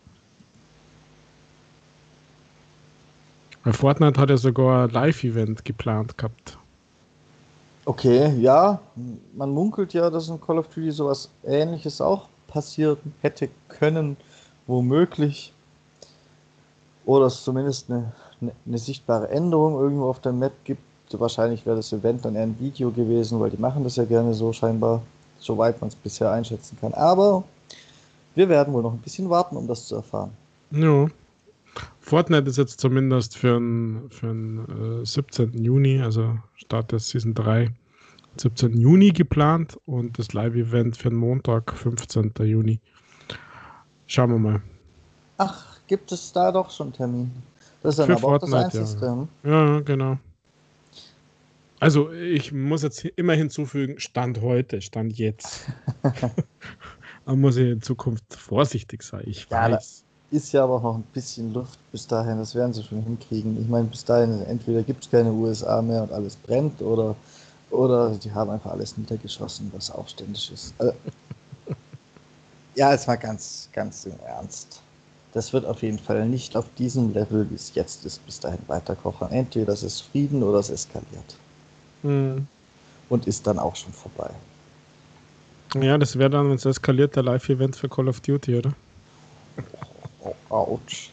Weil 3.63 3.73
Fortnite 3.73 4.19
hat 4.19 4.29
ja 4.29 4.37
sogar 4.37 4.87
ein 4.87 4.91
Live-Event 4.91 5.65
geplant 5.65 6.17
gehabt. 6.17 6.57
Okay, 7.85 8.35
ja, 8.39 8.79
man 9.35 9.51
munkelt 9.51 9.93
ja, 9.93 10.09
dass 10.09 10.29
in 10.29 10.39
Call 10.39 10.59
of 10.59 10.67
Duty 10.67 10.91
sowas 10.91 11.29
ähnliches 11.43 12.01
auch 12.01 12.27
passiert 12.47 12.99
hätte 13.21 13.49
können, 13.67 14.17
womöglich. 14.65 15.53
Oder 17.05 17.25
es 17.25 17.43
zumindest 17.43 17.91
eine, 17.91 18.11
eine, 18.41 18.51
eine 18.65 18.77
sichtbare 18.77 19.29
Änderung 19.29 19.79
irgendwo 19.79 20.05
auf 20.05 20.19
der 20.19 20.31
Map 20.31 20.53
gibt. 20.63 20.81
Wahrscheinlich 21.11 21.65
wäre 21.65 21.77
das 21.77 21.93
Event 21.93 22.25
dann 22.25 22.35
eher 22.35 22.43
ein 22.43 22.59
Video 22.59 22.91
gewesen, 22.91 23.39
weil 23.39 23.51
die 23.51 23.57
machen 23.57 23.83
das 23.83 23.95
ja 23.95 24.05
gerne 24.05 24.33
so 24.33 24.51
scheinbar 24.51 25.01
soweit 25.45 25.79
man 25.79 25.89
es 25.89 25.95
bisher 25.95 26.31
einschätzen 26.31 26.77
kann. 26.81 26.93
Aber 26.93 27.43
wir 28.35 28.49
werden 28.49 28.73
wohl 28.73 28.81
noch 28.81 28.93
ein 28.93 28.99
bisschen 28.99 29.29
warten, 29.29 29.55
um 29.55 29.67
das 29.67 29.87
zu 29.87 29.95
erfahren. 29.95 30.31
Ja. 30.71 31.07
Fortnite 31.99 32.49
ist 32.49 32.57
jetzt 32.57 32.79
zumindest 32.79 33.37
für 33.37 33.55
den 33.55 34.09
für 34.09 35.01
äh, 35.01 35.05
17. 35.05 35.63
Juni, 35.63 36.01
also 36.01 36.37
Start 36.55 36.91
der 36.91 36.99
Season 36.99 37.33
3, 37.33 37.71
17. 38.37 38.79
Juni 38.79 39.11
geplant 39.11 39.77
und 39.85 40.17
das 40.19 40.33
Live-Event 40.33 40.97
für 40.97 41.09
den 41.09 41.17
Montag, 41.17 41.73
15. 41.73 42.33
Juni. 42.39 42.79
Schauen 44.07 44.31
wir 44.31 44.39
mal. 44.39 44.61
Ach, 45.37 45.79
gibt 45.87 46.11
es 46.11 46.31
da 46.31 46.51
doch 46.51 46.69
schon 46.69 46.93
Termin? 46.93 47.31
Das 47.81 47.93
ist 47.93 47.99
dann 47.99 48.07
für 48.07 48.13
aber 48.13 48.21
Fortnite, 48.21 48.57
auch 48.57 48.71
das 48.71 48.93
Einzige. 48.93 49.27
Ja. 49.43 49.51
Ja, 49.51 49.79
genau. 49.81 50.17
Also 51.79 52.11
ich 52.11 52.53
muss 52.53 52.83
jetzt 52.83 53.03
immer 53.03 53.33
hinzufügen, 53.33 53.99
Stand 53.99 54.41
heute, 54.41 54.81
Stand 54.81 55.17
jetzt. 55.17 55.65
da 57.25 57.35
muss 57.35 57.57
ich 57.57 57.69
in 57.69 57.81
Zukunft 57.81 58.33
vorsichtig 58.33 59.03
sein, 59.03 59.23
ich 59.25 59.47
ja, 59.49 59.71
weiß. 59.71 60.03
Ist 60.31 60.53
ja 60.53 60.63
aber 60.63 60.79
noch 60.79 60.95
ein 60.95 61.03
bisschen 61.13 61.53
Luft 61.53 61.79
bis 61.91 62.07
dahin, 62.07 62.37
das 62.37 62.55
werden 62.55 62.73
sie 62.73 62.83
schon 62.83 63.03
hinkriegen. 63.03 63.61
Ich 63.61 63.67
meine, 63.67 63.87
bis 63.87 64.05
dahin 64.05 64.41
entweder 64.43 64.83
gibt 64.83 65.03
es 65.03 65.11
keine 65.11 65.31
USA 65.31 65.81
mehr 65.81 66.03
und 66.03 66.11
alles 66.11 66.35
brennt 66.37 66.81
oder, 66.81 67.15
oder 67.71 68.11
die 68.11 68.31
haben 68.31 68.49
einfach 68.49 68.71
alles 68.71 68.97
niedergeschossen, 68.97 69.71
was 69.75 69.91
auch 69.91 70.07
ständig 70.07 70.51
ist. 70.51 70.73
Also, 70.77 70.93
ja, 72.75 72.91
jetzt 72.91 73.07
mal 73.07 73.17
ganz, 73.17 73.69
ganz 73.73 74.05
im 74.05 74.19
Ernst. 74.25 74.81
Das 75.33 75.51
wird 75.51 75.65
auf 75.65 75.81
jeden 75.83 75.99
Fall 75.99 76.25
nicht 76.27 76.55
auf 76.55 76.65
diesem 76.77 77.13
Level, 77.13 77.49
wie 77.49 77.55
es 77.55 77.75
jetzt 77.75 78.05
ist, 78.05 78.25
bis 78.25 78.39
dahin 78.39 78.61
weiterkochen. 78.67 79.29
Entweder 79.31 79.73
es 79.73 79.83
ist 79.83 80.01
Frieden 80.01 80.41
oder 80.41 80.59
es 80.59 80.69
eskaliert. 80.69 81.35
Mhm. 82.05 82.47
Und 83.09 83.27
ist 83.27 83.45
dann 83.45 83.59
auch 83.59 83.75
schon 83.75 83.93
vorbei. 83.93 84.31
Ja, 85.75 85.97
das 85.97 86.17
wäre 86.17 86.29
dann, 86.29 86.49
wenn 86.49 86.55
es 86.55 86.65
eskaliert, 86.65 87.15
der 87.15 87.23
Live-Event 87.23 87.75
für 87.75 87.89
Call 87.89 88.07
of 88.07 88.21
Duty, 88.21 88.57
oder? 88.57 88.73
Oh, 90.21 90.35
ouch. 90.49 91.11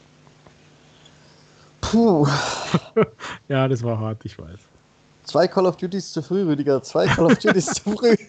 Puh. 1.80 2.26
ja, 3.48 3.68
das 3.68 3.82
war 3.82 3.98
hart, 3.98 4.24
ich 4.24 4.38
weiß. 4.38 4.60
Zwei 5.24 5.48
Call 5.48 5.66
of 5.66 5.76
Duties 5.76 6.12
zu 6.12 6.22
früh, 6.22 6.42
Rüdiger. 6.42 6.82
Zwei 6.82 7.06
Call 7.06 7.26
of 7.26 7.38
Duties 7.38 7.66
zu 7.66 7.92
früh. 7.92 8.16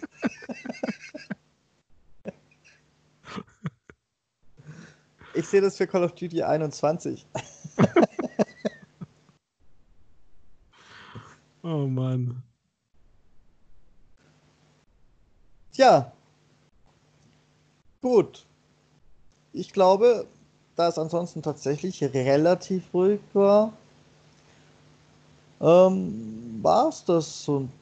Ich 5.36 5.48
sehe 5.48 5.60
das 5.60 5.76
für 5.76 5.88
Call 5.88 6.04
of 6.04 6.14
Duty 6.14 6.44
21. 6.44 7.26
oh 11.64 11.88
Mann. 11.88 12.40
Tja, 15.74 16.12
gut. 18.00 18.46
Ich 19.52 19.72
glaube, 19.72 20.26
da 20.76 20.88
es 20.88 20.98
ansonsten 20.98 21.42
tatsächlich 21.42 22.02
relativ 22.02 22.82
ruhig 22.94 23.20
war, 23.32 23.72
ähm, 25.60 26.60
war 26.62 26.88
es 26.88 27.04
das 27.04 27.44
so 27.44 27.60
ein 27.60 27.72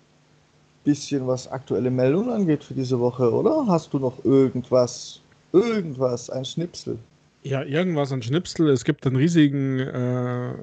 bisschen, 0.84 1.26
was 1.26 1.48
aktuelle 1.48 1.90
Meldungen 1.90 2.30
angeht 2.30 2.64
für 2.64 2.74
diese 2.74 2.98
Woche, 2.98 3.30
oder? 3.30 3.66
Hast 3.66 3.92
du 3.92 3.98
noch 3.98 4.24
irgendwas, 4.24 5.20
irgendwas, 5.52 6.30
ein 6.30 6.44
Schnipsel? 6.44 6.98
Ja, 7.42 7.62
irgendwas 7.62 8.12
an 8.12 8.22
Schnipsel. 8.22 8.70
Es 8.70 8.84
gibt 8.84 9.06
einen 9.06 9.16
riesigen 9.16 9.80
äh, 9.80 10.54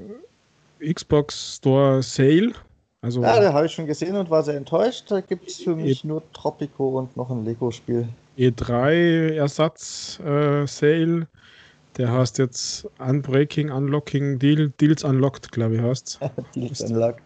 Xbox 0.94 1.58
Store 1.58 2.02
Sale. 2.02 2.54
Also 3.02 3.22
ja, 3.22 3.40
da 3.40 3.54
habe 3.54 3.66
ich 3.66 3.72
schon 3.72 3.88
gesehen 3.88 4.18
und 4.18 4.30
war 4.30 4.44
sehr 4.44 4.58
enttäuscht. 4.58 5.10
Da 5.10 5.22
gibt 5.22 5.48
es 5.48 5.62
für 5.62 5.74
mich 5.76 6.04
e 6.04 6.08
nur 6.08 6.22
Tropico 6.34 7.00
und 7.00 7.16
noch 7.16 7.30
ein 7.30 7.46
Lego-Spiel. 7.46 8.10
E3-Ersatz-Sale. 8.38 11.22
Äh, 11.22 11.26
der 11.98 12.12
heißt 12.12 12.38
jetzt 12.38 12.88
Unbreaking, 13.00 13.72
Unlocking, 13.72 14.38
Deal, 14.40 14.70
Deals 14.80 15.04
Unlocked, 15.04 15.52
glaube 15.52 15.76
ich, 15.76 15.82
heißt 15.82 16.20
Deals 16.56 16.82
Unlocked. 16.82 17.24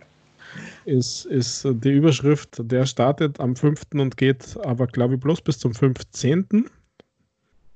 Ist, 0.85 1.25
ist 1.25 1.65
die 1.65 1.91
Überschrift, 1.91 2.57
der 2.59 2.85
startet 2.85 3.39
am 3.39 3.55
5. 3.55 3.81
und 3.93 4.17
geht 4.17 4.57
aber, 4.63 4.87
glaube 4.87 5.15
ich, 5.15 5.19
bloß 5.19 5.41
bis 5.41 5.57
zum 5.57 5.73
15. 5.73 6.69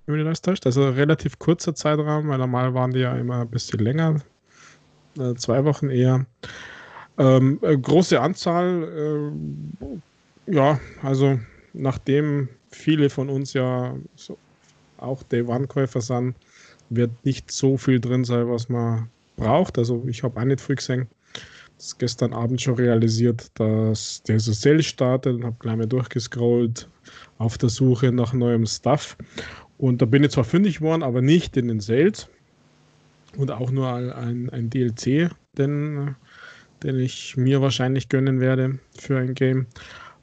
Wenn 0.06 0.26
das 0.26 0.42
täuscht. 0.42 0.66
Also 0.66 0.90
relativ 0.90 1.40
kurzer 1.40 1.76
Zeitraum, 1.76 2.30
weil 2.30 2.38
normal 2.38 2.74
waren 2.74 2.92
die 2.92 3.00
ja 3.00 3.16
immer 3.16 3.42
ein 3.42 3.50
bisschen 3.50 3.80
länger. 3.80 4.22
Äh, 5.20 5.36
zwei 5.36 5.66
Wochen 5.66 5.90
eher. 5.90 6.26
Ähm, 7.18 7.60
äh, 7.62 7.78
große 7.78 8.20
Anzahl, 8.20 9.32
äh, 10.48 10.52
ja, 10.52 10.80
also 11.02 11.40
nachdem 11.74 12.48
viele 12.72 13.10
von 13.10 13.30
uns 13.30 13.54
ja 13.54 13.96
so 14.16 14.38
auch 14.98 15.24
Day 15.24 15.42
One-Käufer 15.42 16.02
sind, 16.02 16.36
wird 16.90 17.12
nicht 17.24 17.52
so 17.52 17.78
viel 17.78 18.00
drin 18.00 18.24
sein, 18.24 18.50
was 18.50 18.70
man 18.70 19.10
braucht. 19.36 19.78
Also 19.78 20.04
ich 20.08 20.24
habe 20.24 20.40
auch 20.40 20.46
nicht 20.46 20.62
früh 20.62 20.76
gesehen. 20.76 21.08
Das 21.78 21.98
gestern 21.98 22.34
Abend 22.34 22.62
schon 22.62 22.76
realisiert, 22.76 23.52
dass 23.56 24.24
der 24.24 24.40
so 24.40 24.52
Sale 24.52 24.82
startet 24.82 25.36
und 25.36 25.44
habe 25.44 25.56
gleich 25.60 25.76
mal 25.76 25.86
durchgescrollt 25.86 26.90
auf 27.38 27.58
der 27.58 27.70
Suche 27.70 28.12
nach 28.12 28.34
neuem 28.34 28.66
Stuff. 28.66 29.16
Und 29.78 30.02
da 30.02 30.06
bin 30.06 30.24
ich 30.24 30.32
zwar 30.32 30.44
fündig 30.44 30.80
geworden, 30.80 31.04
aber 31.04 31.22
nicht 31.22 31.56
in 31.56 31.68
den 31.68 31.80
Sales. 31.80 32.28
Und 33.38 33.52
auch 33.52 33.70
nur 33.70 33.94
ein, 33.94 34.50
ein 34.50 34.70
DLC, 34.72 35.30
den, 35.56 36.16
den 36.84 37.00
ich 37.00 37.36
mir 37.38 37.62
wahrscheinlich 37.62 38.10
gönnen 38.10 38.40
werde 38.40 38.80
für 38.98 39.18
ein 39.18 39.34
Game. 39.34 39.68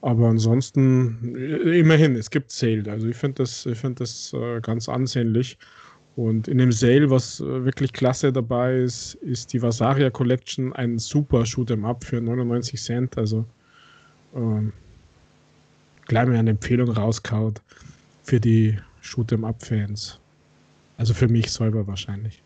Aber 0.05 0.29
ansonsten, 0.29 1.35
immerhin, 1.35 2.15
es 2.15 2.31
gibt 2.31 2.51
Sale. 2.51 2.85
Also 2.91 3.09
ich 3.09 3.17
finde 3.17 3.43
das, 3.43 3.65
ich 3.65 3.79
find 3.79 4.01
das 4.01 4.35
äh, 4.35 4.61
ganz 4.61 4.89
ansehnlich. 4.89 5.57
Und 6.17 6.47
in 6.47 6.59
dem 6.59 6.71
Sale, 6.71 7.11
was 7.11 7.41
äh, 7.41 7.65
wirklich 7.65 7.93
klasse 7.93 8.33
dabei 8.33 8.77
ist, 8.77 9.15
ist 9.17 9.53
die 9.53 9.63
Vasaria 9.63 10.11
Collection 10.11 10.73
ein 10.75 10.99
super 10.99 11.45
Shoot'em 11.45 11.85
Up 11.85 12.05
für 12.05 12.21
99 12.21 12.81
Cent. 12.81 13.19
Also 13.19 13.45
ähm, 14.37 14.73
gleich 16.07 16.27
mal 16.27 16.37
eine 16.37 16.51
Empfehlung 16.51 16.91
rauskaut 16.91 17.63
für 18.23 18.39
die 18.39 18.79
Shoot'em 19.03 19.45
Up 19.47 19.65
Fans. 19.65 20.21
Also 20.99 21.15
für 21.15 21.29
mich 21.29 21.51
selber 21.51 21.87
wahrscheinlich. 21.87 22.44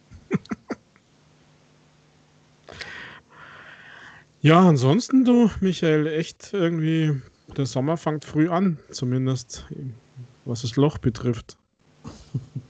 Ja, 4.42 4.60
ansonsten 4.68 5.24
du, 5.24 5.50
Michael, 5.60 6.06
echt 6.06 6.52
irgendwie, 6.52 7.20
der 7.56 7.66
Sommer 7.66 7.96
fängt 7.96 8.24
früh 8.24 8.48
an, 8.48 8.78
zumindest 8.90 9.66
was 10.44 10.62
das 10.62 10.76
Loch 10.76 10.98
betrifft. 10.98 11.56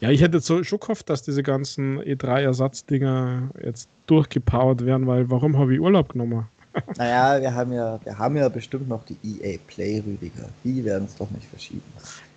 Ja, 0.00 0.10
ich 0.10 0.22
hätte 0.22 0.40
so 0.40 0.62
schon 0.64 0.80
gehofft, 0.80 1.10
dass 1.10 1.22
diese 1.22 1.42
ganzen 1.42 2.00
E3-Ersatzdinger 2.00 3.50
jetzt 3.62 3.88
durchgepowert 4.06 4.84
werden, 4.84 5.06
weil 5.06 5.30
warum 5.30 5.58
habe 5.58 5.74
ich 5.74 5.80
Urlaub 5.80 6.10
genommen? 6.10 6.48
naja, 6.96 7.40
wir 7.40 7.54
haben 7.54 7.72
ja, 7.72 8.00
wir 8.04 8.18
haben 8.18 8.36
ja 8.36 8.48
bestimmt 8.48 8.88
noch 8.88 9.04
die 9.04 9.16
EA 9.22 9.58
Play, 9.66 10.02
Rüdiger. 10.06 10.48
Die 10.64 10.84
werden 10.84 11.04
es 11.04 11.16
doch 11.16 11.30
nicht 11.30 11.46
verschieben. 11.48 11.82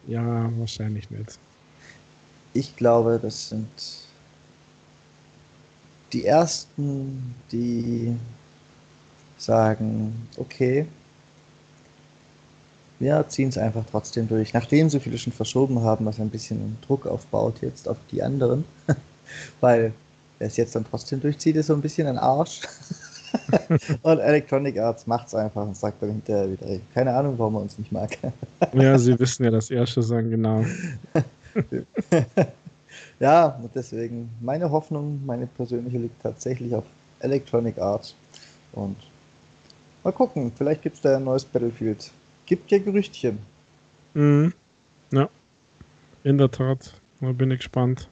Ja, 0.07 0.49
wahrscheinlich 0.57 1.09
nicht. 1.09 1.39
Ich 2.53 2.76
glaube, 2.76 3.19
das 3.21 3.49
sind 3.49 3.69
die 6.14 6.26
ersten, 6.26 7.36
die 7.51 8.16
sagen, 9.38 10.28
okay, 10.38 10.86
wir 12.99 13.26
ziehen 13.28 13.49
es 13.49 13.57
einfach 13.57 13.84
trotzdem 13.89 14.28
durch. 14.28 14.53
Nachdem 14.53 14.89
so 14.89 14.99
viele 14.99 15.18
schon 15.18 15.34
verschoben 15.34 15.82
haben, 15.82 16.05
was 16.05 16.20
ein 16.20 16.30
bisschen 16.30 16.78
Druck 16.86 17.05
aufbaut 17.05 17.55
jetzt 17.61 17.89
auf 17.89 17.97
die 18.11 18.24
anderen. 18.24 18.64
Weil 19.59 19.91
wer 20.39 20.47
es 20.47 20.57
jetzt 20.57 20.76
dann 20.76 20.86
trotzdem 20.89 21.20
durchzieht, 21.20 21.55
ist 21.55 21.68
so 21.68 21.74
ein 21.74 21.82
bisschen 21.82 22.07
ein 22.07 22.18
Arsch. 22.18 22.61
und 24.03 24.20
Electronic 24.20 24.78
Arts 24.78 25.07
macht 25.07 25.28
es 25.28 25.36
einfach 25.36 25.64
und 25.64 25.76
sagt 25.76 26.01
dann 26.01 26.11
hinterher 26.11 26.51
wieder, 26.51 26.80
keine 26.93 27.14
Ahnung, 27.14 27.34
warum 27.38 27.55
er 27.55 27.61
uns 27.61 27.78
nicht 27.78 27.91
mag. 27.91 28.18
ja, 28.74 28.97
sie 28.97 29.20
wissen 29.20 29.43
ja 29.43 29.51
das 29.51 29.72
erste 29.72 30.03
sagen, 30.03 30.30
genau. 30.30 30.64
ja, 33.24 33.57
und 33.63 33.74
deswegen, 33.74 34.30
meine 34.41 34.69
Hoffnung, 34.69 35.26
meine 35.26 35.47
persönliche 35.47 35.97
liegt 35.97 36.21
tatsächlich 36.21 36.76
auf 36.76 36.84
Electronic 37.19 37.78
Arts. 37.78 38.15
Und 38.74 38.97
mal 40.03 40.11
gucken, 40.11 40.51
vielleicht 40.53 40.82
gibt 40.82 40.97
es 40.97 41.01
da 41.01 41.15
ein 41.15 41.24
neues 41.24 41.45
Battlefield 41.45 42.11
Gibt 42.45 42.69
ja 42.69 42.80
Gerüchtchen. 42.80 43.39
Mhm. 44.13 44.53
Ja, 45.13 45.30
in 46.26 46.38
der 46.38 46.51
Tat. 46.51 46.99
Da 47.21 47.32
bin 47.32 47.51
ich 47.51 47.59
gespannt. 47.59 48.09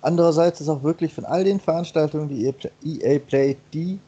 Andererseits 0.00 0.62
ist 0.62 0.70
auch 0.70 0.82
wirklich 0.82 1.12
von 1.12 1.26
all 1.26 1.44
den 1.44 1.60
Veranstaltungen 1.60 2.30
die 2.30 2.46
EA 2.46 3.18
Play 3.18 3.58
die, 3.74 3.98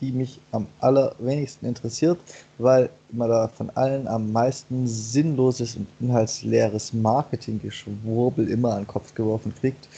die 0.00 0.12
mich 0.12 0.40
am 0.52 0.66
allerwenigsten 0.80 1.66
interessiert, 1.66 2.18
weil 2.58 2.90
man 3.10 3.28
da 3.28 3.48
von 3.48 3.70
allen 3.70 4.06
am 4.08 4.32
meisten 4.32 4.86
sinnloses 4.86 5.76
und 5.76 5.86
inhaltsleeres 6.00 6.92
Marketinggeschwurbel 6.92 8.48
immer 8.48 8.72
an 8.72 8.82
den 8.82 8.86
Kopf 8.86 9.14
geworfen 9.14 9.54
kriegt. 9.60 9.88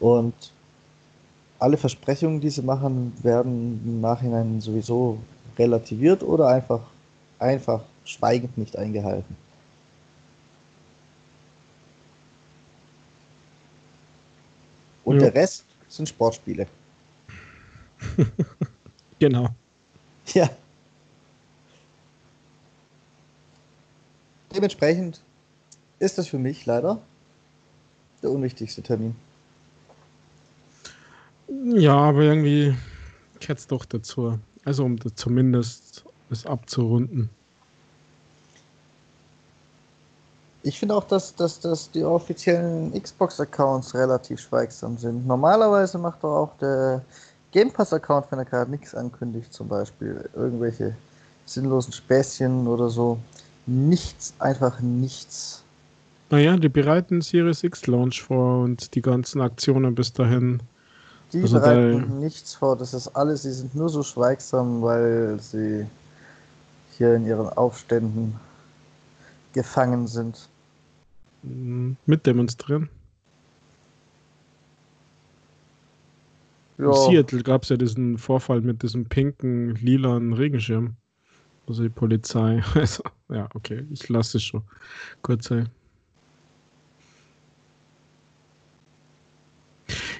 Und 0.00 0.34
alle 1.58 1.76
Versprechungen, 1.76 2.40
die 2.40 2.50
sie 2.50 2.62
machen, 2.62 3.12
werden 3.22 3.80
im 3.84 4.00
Nachhinein 4.00 4.60
sowieso 4.60 5.18
relativiert 5.58 6.22
oder 6.22 6.48
einfach, 6.48 6.80
einfach 7.38 7.82
schweigend 8.04 8.58
nicht 8.58 8.76
eingehalten. 8.76 9.36
Und 15.04 15.16
ja. 15.16 15.30
der 15.30 15.34
Rest 15.34 15.64
sind 15.88 16.08
Sportspiele. 16.08 16.66
genau. 19.18 19.48
Ja. 20.32 20.48
Dementsprechend 24.54 25.20
ist 25.98 26.16
das 26.16 26.28
für 26.28 26.38
mich 26.38 26.64
leider 26.64 26.98
der 28.22 28.30
unwichtigste 28.30 28.82
Termin. 28.82 29.14
Ja, 31.48 31.96
aber 31.96 32.22
irgendwie 32.22 32.74
gehört 33.40 33.58
es 33.58 33.66
doch 33.66 33.84
dazu. 33.84 34.38
Also 34.64 34.84
um 34.84 34.98
zumindest 35.16 36.04
es 36.30 36.46
abzurunden. 36.46 37.28
Ich 40.62 40.78
finde 40.78 40.94
auch, 40.94 41.04
dass, 41.04 41.34
dass, 41.34 41.60
dass 41.60 41.90
die 41.90 42.04
offiziellen 42.04 42.90
Xbox-Accounts 43.00 43.94
relativ 43.94 44.40
schweigsam 44.40 44.96
sind. 44.96 45.26
Normalerweise 45.26 45.98
macht 45.98 46.24
doch 46.24 46.34
auch 46.34 46.56
der 46.56 47.02
Game 47.54 47.70
Pass-Account, 47.70 48.26
wenn 48.30 48.40
er 48.40 48.44
gerade 48.44 48.68
nichts 48.68 48.96
ankündigt, 48.96 49.52
zum 49.52 49.68
Beispiel 49.68 50.28
irgendwelche 50.34 50.96
sinnlosen 51.46 51.92
Späßchen 51.92 52.66
oder 52.66 52.90
so. 52.90 53.16
Nichts, 53.66 54.34
einfach 54.40 54.80
nichts. 54.80 55.62
Naja, 56.30 56.56
die 56.56 56.68
bereiten 56.68 57.22
Series 57.22 57.62
X 57.62 57.86
Launch 57.86 58.24
vor 58.24 58.64
und 58.64 58.92
die 58.96 59.00
ganzen 59.00 59.40
Aktionen 59.40 59.94
bis 59.94 60.12
dahin. 60.12 60.60
Die 61.32 61.42
also 61.42 61.60
bereiten 61.60 62.18
nichts 62.18 62.56
vor, 62.56 62.76
das 62.76 62.92
ist 62.92 63.06
alles, 63.08 63.42
sie 63.42 63.52
sind 63.52 63.72
nur 63.72 63.88
so 63.88 64.02
schweigsam, 64.02 64.82
weil 64.82 65.38
sie 65.40 65.86
hier 66.98 67.14
in 67.14 67.24
ihren 67.24 67.48
Aufständen 67.50 68.34
gefangen 69.52 70.08
sind. 70.08 70.48
Mitdemonstrieren. 72.06 72.88
Ja. 76.78 76.86
In 76.86 76.94
Seattle 76.94 77.42
gab 77.42 77.62
es 77.62 77.68
ja 77.68 77.76
diesen 77.76 78.18
Vorfall 78.18 78.60
mit 78.60 78.82
diesem 78.82 79.06
pinken, 79.06 79.74
lilanen 79.76 80.32
Regenschirm. 80.32 80.96
Also 81.66 81.82
die 81.82 81.88
Polizei. 81.88 82.62
Also, 82.74 83.02
ja, 83.28 83.48
okay, 83.54 83.86
ich 83.90 84.08
lasse 84.08 84.38
es 84.38 84.44
schon 84.44 84.62
kurz 85.22 85.46
sein. 85.46 85.68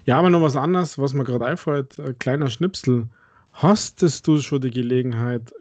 Ja, 0.07 0.19
aber 0.19 0.31
noch 0.31 0.43
was 0.43 0.57
anderes, 0.57 0.99
was 0.99 1.15
mir 1.15 1.25
gerade 1.25 1.47
einfällt, 1.47 1.99
ein 1.99 2.19
kleiner 2.19 2.51
Schnipsel. 2.51 3.09
Hastest 3.55 4.27
du 4.27 4.39
schon 4.39 4.61
die 4.61 4.71
Gelegenheit, 4.71 5.53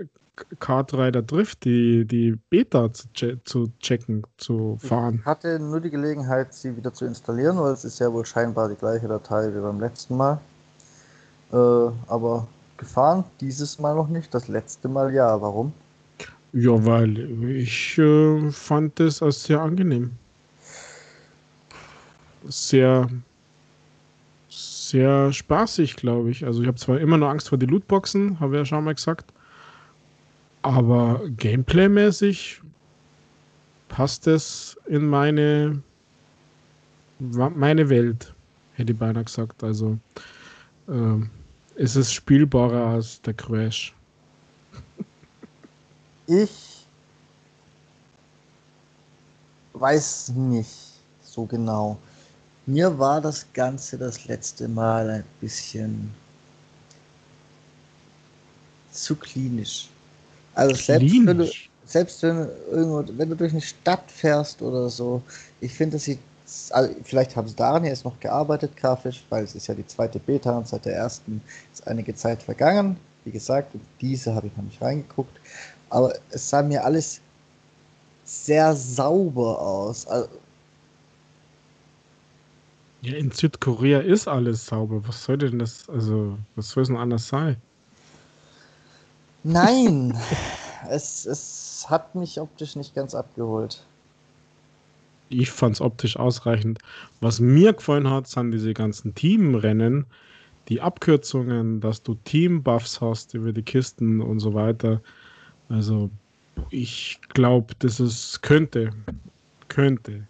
Kartrider 0.60 1.22
Drift, 1.22 1.64
die, 1.64 2.06
die 2.06 2.38
Beta 2.50 2.92
zu, 2.92 3.08
che 3.14 3.40
zu 3.44 3.72
checken, 3.80 4.24
zu 4.38 4.78
fahren. 4.82 5.20
Ich 5.20 5.26
hatte 5.26 5.60
nur 5.60 5.80
die 5.80 5.92
Gelegenheit, 5.92 6.54
sie 6.54 6.76
wieder 6.76 6.94
zu 6.94 7.06
installieren, 7.06 7.58
weil 7.58 7.74
es 7.74 7.86
ist 7.86 8.00
ja 8.00 8.12
wohl 8.12 8.26
scheinbar 8.26 8.68
die 8.68 8.76
gleiche 8.76 9.08
Datei 9.08 9.54
wie 9.54 9.60
beim 9.60 9.80
letzten 9.80 10.18
Mal. 10.18 10.42
Äh, 11.54 11.92
aber 12.08 12.48
gefahren, 12.78 13.24
dieses 13.40 13.78
Mal 13.80 13.96
noch 13.96 14.08
nicht, 14.08 14.34
das 14.34 14.48
letzte 14.48 14.90
Mal 14.90 15.14
ja. 15.14 15.40
Warum? 15.40 15.72
Ja, 16.52 16.84
weil 16.86 17.18
ich 17.50 17.98
äh, 17.98 18.52
fand 18.52 19.00
es 19.00 19.22
als 19.22 19.44
sehr 19.44 19.62
angenehm. 19.62 20.12
Sehr, 22.48 23.08
sehr 24.50 25.32
spaßig, 25.32 25.96
glaube 25.96 26.32
ich. 26.32 26.46
Also 26.46 26.62
ich 26.62 26.68
habe 26.68 26.78
zwar 26.78 27.00
immer 27.00 27.18
noch 27.18 27.30
Angst 27.30 27.50
vor 27.50 27.58
die 27.58 27.66
Lootboxen, 27.68 28.40
habe 28.40 28.58
ja 28.58 28.66
schon 28.66 28.84
mal 28.84 28.96
gesagt. 28.96 29.32
Aber 30.64 31.22
gameplaymäßig 31.38 32.62
passt 33.90 34.28
es 34.28 34.78
in 34.88 35.08
meine, 35.08 35.82
meine 37.20 37.90
Welt, 37.90 38.34
hätte 38.74 38.94
ich 38.94 38.98
beinahe 39.00 39.24
gesagt. 39.24 39.64
Also 39.64 39.98
ist 41.76 41.96
es 41.96 42.14
spielbarer 42.14 42.94
als 42.94 43.22
der 43.22 43.34
Crash. 43.34 43.94
Ich 46.28 46.86
weiß 49.74 50.30
nicht 50.30 50.70
so 51.24 51.46
genau. 51.46 51.98
Mir 52.66 52.98
war 52.98 53.20
das 53.20 53.46
Ganze 53.54 53.98
das 53.98 54.26
letzte 54.26 54.68
Mal 54.68 55.10
ein 55.10 55.24
bisschen 55.42 56.14
zu 58.92 59.16
klinisch. 59.16 59.90
Also 60.54 60.76
selbst 60.76 61.26
wenn, 61.26 61.38
du, 61.40 61.52
selbst 61.86 62.24
wenn, 62.24 62.48
irgendwo, 62.72 63.04
wenn 63.18 63.30
du 63.30 63.36
durch 63.36 63.52
eine 63.52 63.62
Stadt 63.62 64.10
fährst 64.10 64.62
oder 64.62 64.90
so, 64.90 65.22
ich 65.60 65.74
finde, 65.74 65.98
das 65.98 66.06
sieht, 66.06 66.20
also 66.72 66.94
vielleicht 67.04 67.36
haben 67.36 67.48
sie 67.48 67.56
daran 67.56 67.86
jetzt 67.86 68.06
noch 68.06 68.20
gearbeitet, 68.20 68.76
grafisch, 68.78 69.24
weil 69.30 69.44
es 69.44 69.56
ist 69.56 69.68
ja 69.68 69.76
die 69.76 69.86
zweite 69.86 70.20
Beta 70.20 70.58
und 70.58 70.68
seit 70.68 70.86
der 70.86 70.96
ersten 70.96 71.42
ist 71.72 71.88
einige 71.88 72.16
Zeit 72.16 72.44
vergangen. 72.44 72.98
Wie 73.26 73.32
gesagt, 73.32 73.76
diese 74.02 74.36
habe 74.36 74.48
ich 74.48 74.58
noch 74.58 74.64
nicht 74.64 74.82
reingeguckt. 74.82 75.40
Aber 75.90 76.14
es 76.32 76.50
sah 76.50 76.62
mir 76.62 76.84
alles 76.84 77.22
sehr 78.26 78.76
sauber 78.76 79.60
aus. 79.60 80.08
Also, 80.08 80.30
ja, 83.02 83.16
in 83.18 83.32
Südkorea 83.32 84.00
ist 84.00 84.28
alles 84.28 84.66
sauber. 84.66 85.02
Was 85.08 85.24
soll 85.24 85.38
denn 85.38 85.60
das, 85.60 85.90
also, 85.90 86.38
was 86.56 86.70
soll 86.70 86.84
es 86.84 86.90
denn 86.90 86.98
anders 86.98 87.28
sein? 87.28 87.58
Nein, 89.44 90.18
es, 90.90 91.26
es 91.26 91.86
hat 91.90 92.16
mich 92.16 92.40
optisch 92.40 92.76
nicht 92.76 92.96
ganz 92.96 93.14
abgeholt. 93.14 93.86
Ich 95.30 95.52
fand 95.52 95.76
es 95.76 95.82
optisch 95.82 96.18
ausreichend. 96.18 96.80
Was 97.22 97.40
mir 97.40 97.74
gefallen 97.74 98.10
hat, 98.10 98.28
sind 98.28 98.52
diese 98.52 98.74
ganzen 98.74 99.16
Teamrennen, 99.16 100.06
die 100.70 100.82
Abkürzungen, 100.82 101.82
dass 101.82 102.04
du 102.04 102.16
Team-Buffs 102.24 103.02
hast 103.02 103.34
über 103.34 103.52
die 103.52 103.64
Kisten 103.64 104.22
und 104.22 104.40
so 104.40 104.54
weiter. 104.54 105.02
Also 105.70 106.10
ich 106.70 107.20
glaube, 107.30 107.74
das 107.80 108.00
ist, 108.00 108.42
könnte, 108.42 108.92
könnte 109.68 110.28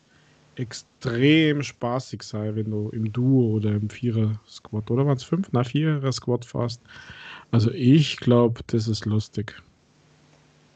extrem 0.55 1.63
spaßig 1.63 2.23
sein, 2.23 2.55
wenn 2.55 2.71
du 2.71 2.89
im 2.89 3.11
Duo 3.11 3.55
oder 3.55 3.71
im 3.71 3.89
Vierer-Squad, 3.89 4.89
oder 4.91 5.05
waren 5.05 5.17
es 5.17 5.23
fünf? 5.23 5.49
Na, 5.51 5.63
Vierer-Squad 5.63 6.45
fährst. 6.45 6.81
Also 7.51 7.71
ich 7.71 8.17
glaube, 8.17 8.61
das 8.67 8.87
ist 8.87 9.05
lustig. 9.05 9.55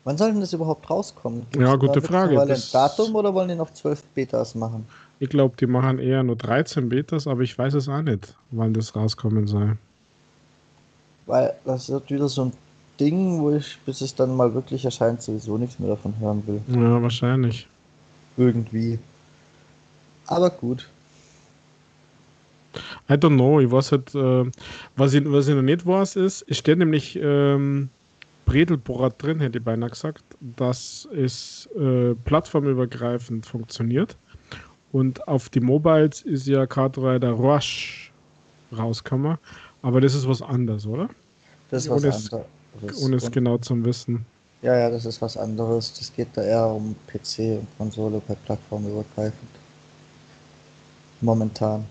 Wann 0.07 0.17
soll 0.17 0.31
denn 0.31 0.39
das 0.39 0.53
überhaupt 0.53 0.89
rauskommen? 0.89 1.41
Gibt's 1.51 1.67
ja, 1.67 1.75
gute 1.75 2.01
Frage. 2.01 2.41
Ein 2.41 2.63
Datum 2.71 3.13
oder 3.13 3.33
wollen 3.33 3.49
die 3.49 3.55
noch 3.55 3.73
zwölf 3.73 4.01
Betas 4.15 4.55
machen? 4.55 4.87
Ich 5.19 5.27
glaube, 5.27 5.57
die 5.59 5.67
machen 5.67 5.99
eher 5.99 6.23
nur 6.23 6.37
13 6.37 6.87
Betas, 6.87 7.27
aber 7.27 7.41
ich 7.41 7.57
weiß 7.57 7.73
es 7.73 7.89
auch 7.89 8.01
nicht, 8.01 8.33
wann 8.51 8.73
das 8.73 8.95
rauskommen 8.95 9.47
soll. 9.47 9.77
Weil 11.25 11.53
das 11.65 11.89
wird 11.89 12.09
wieder 12.09 12.29
so 12.29 12.45
ein 12.45 12.53
Ding, 12.97 13.41
wo 13.41 13.51
ich, 13.51 13.77
bis 13.85 13.99
es 13.99 14.15
dann 14.15 14.33
mal 14.33 14.53
wirklich 14.53 14.85
erscheint, 14.85 15.21
sowieso 15.21 15.57
nichts 15.57 15.77
mehr 15.77 15.89
davon 15.89 16.17
hören 16.21 16.41
will. 16.47 16.61
Ja, 16.69 17.01
wahrscheinlich. 17.01 17.67
Irgendwie. 18.37 18.99
Aber 20.27 20.49
gut. 20.49 20.87
I 23.09 23.15
don't 23.15 23.35
know. 23.35 23.59
Ich 23.59 23.69
weiß 23.69 23.91
halt, 23.91 24.15
äh, 24.15 24.49
was, 24.95 25.13
ich, 25.13 25.29
was 25.29 25.49
ich 25.49 25.55
noch 25.55 25.61
nicht 25.63 25.85
weiß, 25.85 26.15
ist, 26.15 26.45
es 26.47 26.57
steht 26.59 26.77
nämlich 26.77 27.19
ähm, 27.21 27.89
Bredelbohrer 28.47 29.11
drin, 29.11 29.39
hätte 29.39 29.59
ich 29.59 29.63
beinahe 29.63 29.89
gesagt, 29.89 30.23
dass 30.39 31.07
es 31.15 31.69
äh, 31.77 32.15
plattformübergreifend 32.15 33.45
funktioniert. 33.45 34.17
Und 34.93 35.27
auf 35.27 35.49
die 35.49 35.59
Mobiles 35.59 36.21
ist 36.23 36.47
ja 36.47 36.65
Kart 36.65 36.97
Rider 36.97 37.31
Rush 37.31 38.11
rausgekommen. 38.75 39.37
Aber 39.81 40.01
das 40.01 40.15
ist 40.15 40.27
was 40.27 40.41
anderes, 40.41 40.87
oder? 40.87 41.09
Das 41.69 41.83
ist 41.83 41.91
was 41.91 42.03
anderes. 42.03 43.03
Ohne 43.03 43.17
es 43.17 43.29
genau 43.29 43.57
zu 43.57 43.83
wissen. 43.83 44.25
Ja, 44.61 44.75
ja, 44.77 44.89
das 44.89 45.05
ist 45.05 45.21
was 45.21 45.37
anderes. 45.37 45.93
Das 45.93 46.13
geht 46.13 46.29
da 46.33 46.41
eher 46.41 46.67
um 46.67 46.95
PC 47.07 47.59
und 47.59 47.67
Konsole 47.77 48.21
bei 48.27 48.35
Plattformübergreifend. 48.45 49.51
Momentan. 51.21 51.85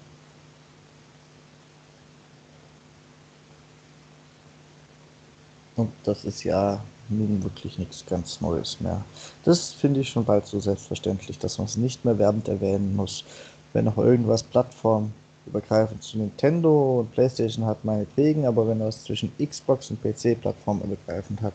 Und 5.76 5.92
das 6.04 6.24
ist 6.24 6.44
ja 6.44 6.80
nun 7.08 7.42
wirklich 7.44 7.78
nichts 7.78 8.04
ganz 8.06 8.40
Neues 8.40 8.80
mehr. 8.80 9.04
Das 9.44 9.72
finde 9.72 10.00
ich 10.00 10.08
schon 10.08 10.24
bald 10.24 10.46
so 10.46 10.58
selbstverständlich, 10.58 11.38
dass 11.38 11.58
man 11.58 11.66
es 11.66 11.76
nicht 11.76 12.04
mehr 12.04 12.18
werbend 12.18 12.48
erwähnen 12.48 12.96
muss. 12.96 13.24
Wenn 13.72 13.84
noch 13.84 13.98
irgendwas 13.98 14.42
plattformübergreifend 14.42 16.02
zu 16.02 16.18
Nintendo 16.18 17.00
und 17.00 17.12
PlayStation 17.12 17.66
hat, 17.66 17.84
meinetwegen, 17.84 18.46
aber 18.46 18.66
wenn 18.66 18.80
es 18.80 19.04
zwischen 19.04 19.30
Xbox 19.38 19.90
und 19.90 20.02
PC 20.02 20.40
plattformübergreifend 20.40 21.42
hat, 21.42 21.54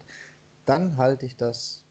dann 0.65 0.95
halte 0.97 1.25
ich 1.25 1.35
das 1.35 1.83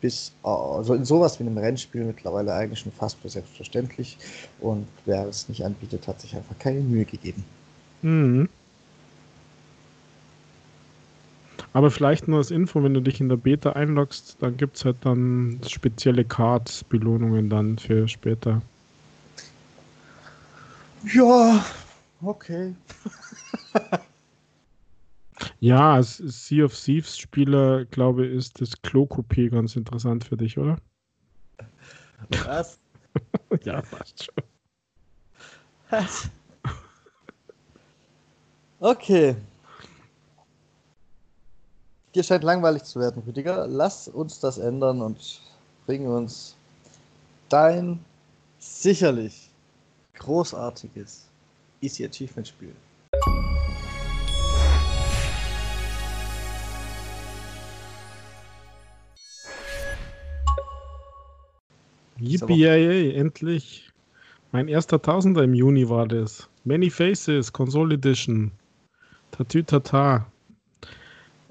bis, 0.00 0.32
also 0.42 0.94
in 0.94 1.04
sowas 1.04 1.38
wie 1.38 1.44
einem 1.44 1.58
Rennspiel 1.58 2.04
mittlerweile 2.04 2.54
eigentlich 2.54 2.80
schon 2.80 2.92
fast 2.92 3.18
für 3.18 3.28
selbstverständlich. 3.28 4.16
Und 4.60 4.86
wer 5.04 5.26
es 5.28 5.48
nicht 5.48 5.64
anbietet, 5.64 6.08
hat 6.08 6.20
sich 6.20 6.34
einfach 6.34 6.58
keine 6.58 6.80
Mühe 6.80 7.04
gegeben. 7.04 7.44
Mhm. 8.02 8.48
Aber 11.72 11.90
vielleicht 11.90 12.26
nur 12.26 12.38
als 12.38 12.50
Info, 12.50 12.82
wenn 12.82 12.94
du 12.94 13.00
dich 13.00 13.20
in 13.20 13.28
der 13.28 13.36
Beta 13.36 13.72
einloggst, 13.72 14.36
dann 14.40 14.56
gibt 14.56 14.76
es 14.76 14.84
halt 14.84 14.96
dann 15.02 15.60
spezielle 15.68 16.24
Cards, 16.24 16.82
Belohnungen 16.84 17.48
dann 17.48 17.78
für 17.78 18.08
später. 18.08 18.60
Ja, 21.14 21.64
okay. 22.22 22.74
ja, 25.60 25.94
als 25.94 26.16
Sea 26.18 26.64
of 26.64 26.74
Thieves 26.74 27.16
Spieler, 27.16 27.84
glaube 27.86 28.26
ich, 28.26 28.34
ist 28.34 28.60
das 28.60 28.82
Klo-Coupé 28.82 29.50
ganz 29.50 29.76
interessant 29.76 30.24
für 30.24 30.36
dich, 30.36 30.58
oder? 30.58 30.76
Was? 32.44 32.78
ja, 33.64 33.80
passt 33.90 34.24
schon. 34.24 34.44
Was? 35.90 36.30
Okay. 38.80 39.36
Dir 42.12 42.24
scheint 42.24 42.42
langweilig 42.42 42.82
zu 42.82 42.98
werden, 42.98 43.22
Rüdiger. 43.24 43.68
Lass 43.68 44.08
uns 44.08 44.40
das 44.40 44.58
ändern 44.58 45.00
und 45.00 45.40
bring 45.86 46.08
uns 46.08 46.56
dein 47.48 48.04
sicherlich 48.58 49.48
großartiges 50.14 51.28
Easy 51.80 52.04
Achievement 52.04 52.48
Spiel. 52.48 52.74
Yippie, 62.18 63.14
endlich. 63.14 63.88
Mein 64.50 64.66
erster 64.66 65.00
Tausender 65.00 65.44
im 65.44 65.54
Juni 65.54 65.88
war 65.88 66.08
das. 66.08 66.48
Many 66.64 66.90
Faces, 66.90 67.52
Console 67.52 67.94
Edition. 67.94 68.50
Tatü 69.30 69.62
Tata. 69.62 70.26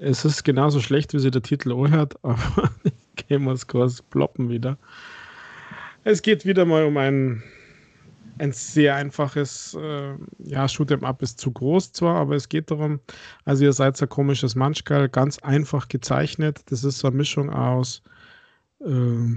Es 0.02 0.24
ist 0.24 0.44
genauso 0.44 0.80
schlecht, 0.80 1.12
wie 1.12 1.18
sie 1.18 1.30
der 1.30 1.42
Titel 1.42 1.72
auch 1.72 1.88
hört, 1.88 2.14
aber 2.24 2.70
Gamer 3.16 3.56
Scores 3.56 4.00
ploppen 4.00 4.48
wieder. 4.48 4.78
Es 6.04 6.22
geht 6.22 6.46
wieder 6.46 6.64
mal 6.64 6.84
um 6.84 6.96
ein, 6.96 7.42
ein 8.38 8.52
sehr 8.52 8.94
einfaches, 8.94 9.76
äh, 9.78 10.14
ja, 10.38 10.64
Shoot'em 10.64 11.04
Up 11.04 11.20
ist 11.20 11.38
zu 11.38 11.52
groß 11.52 11.92
zwar, 11.92 12.16
aber 12.16 12.34
es 12.34 12.48
geht 12.48 12.70
darum, 12.70 13.00
also 13.44 13.64
ihr 13.64 13.74
seid 13.74 13.98
so 13.98 14.06
ein 14.06 14.08
komisches 14.08 14.54
Manschgal, 14.54 15.10
ganz 15.10 15.38
einfach 15.40 15.88
gezeichnet. 15.88 16.62
Das 16.70 16.82
ist 16.82 17.00
so 17.00 17.08
eine 17.08 17.18
Mischung 17.18 17.50
aus 17.50 18.02
äh, 18.80 19.34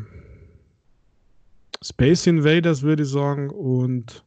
Space 1.83 2.25
Invaders, 2.25 2.83
würde 2.83 3.03
ich 3.03 3.09
sagen, 3.09 3.49
und, 3.49 4.23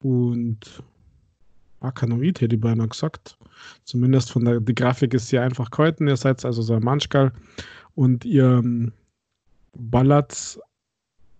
und 0.00 0.82
Arkanoid, 1.80 2.40
hätte 2.40 2.56
ich 2.56 2.60
beinahe 2.60 2.88
gesagt. 2.88 3.38
Zumindest 3.84 4.32
von 4.32 4.44
der 4.44 4.60
die 4.60 4.74
Grafik 4.74 5.14
ist 5.14 5.28
sehr 5.28 5.42
einfach 5.42 5.70
gehalten. 5.70 6.08
Ihr 6.08 6.16
seid 6.16 6.44
also 6.44 6.62
so 6.62 6.74
ein 6.74 6.82
Manschgal 6.82 7.32
und 7.94 8.24
ihr 8.24 8.60
ähm, 8.62 8.92
ballert 9.74 10.58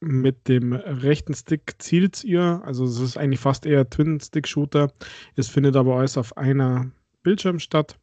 mit 0.01 0.49
dem 0.49 0.73
rechten 0.73 1.35
Stick 1.35 1.75
zielt 1.79 2.23
ihr. 2.25 2.63
Also 2.65 2.85
es 2.85 3.01
ist 3.01 3.17
eigentlich 3.17 3.41
fast 3.41 3.67
eher 3.67 3.89
Twin-Stick-Shooter. 3.89 4.93
Es 5.37 5.49
findet 5.49 5.77
aber 5.77 5.97
alles 5.97 6.17
auf 6.17 6.37
einer 6.37 6.91
Bildschirm 7.23 7.59
statt. 7.59 7.99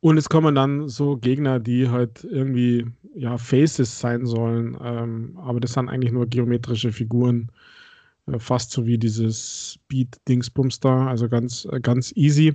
Und 0.00 0.16
es 0.16 0.28
kommen 0.28 0.54
dann 0.54 0.88
so 0.88 1.16
Gegner, 1.16 1.60
die 1.60 1.88
halt 1.88 2.24
irgendwie 2.24 2.86
ja, 3.14 3.36
Faces 3.36 4.00
sein 4.00 4.24
sollen. 4.24 4.76
Ähm, 4.82 5.38
aber 5.42 5.60
das 5.60 5.74
sind 5.74 5.88
eigentlich 5.88 6.12
nur 6.12 6.26
geometrische 6.26 6.92
Figuren. 6.92 7.50
Äh, 8.30 8.38
fast 8.38 8.70
so 8.70 8.86
wie 8.86 8.98
dieses 8.98 9.78
Beat-Dingsbums 9.88 10.80
da, 10.80 11.06
also 11.06 11.28
ganz, 11.28 11.66
äh, 11.70 11.80
ganz 11.80 12.12
easy. 12.16 12.54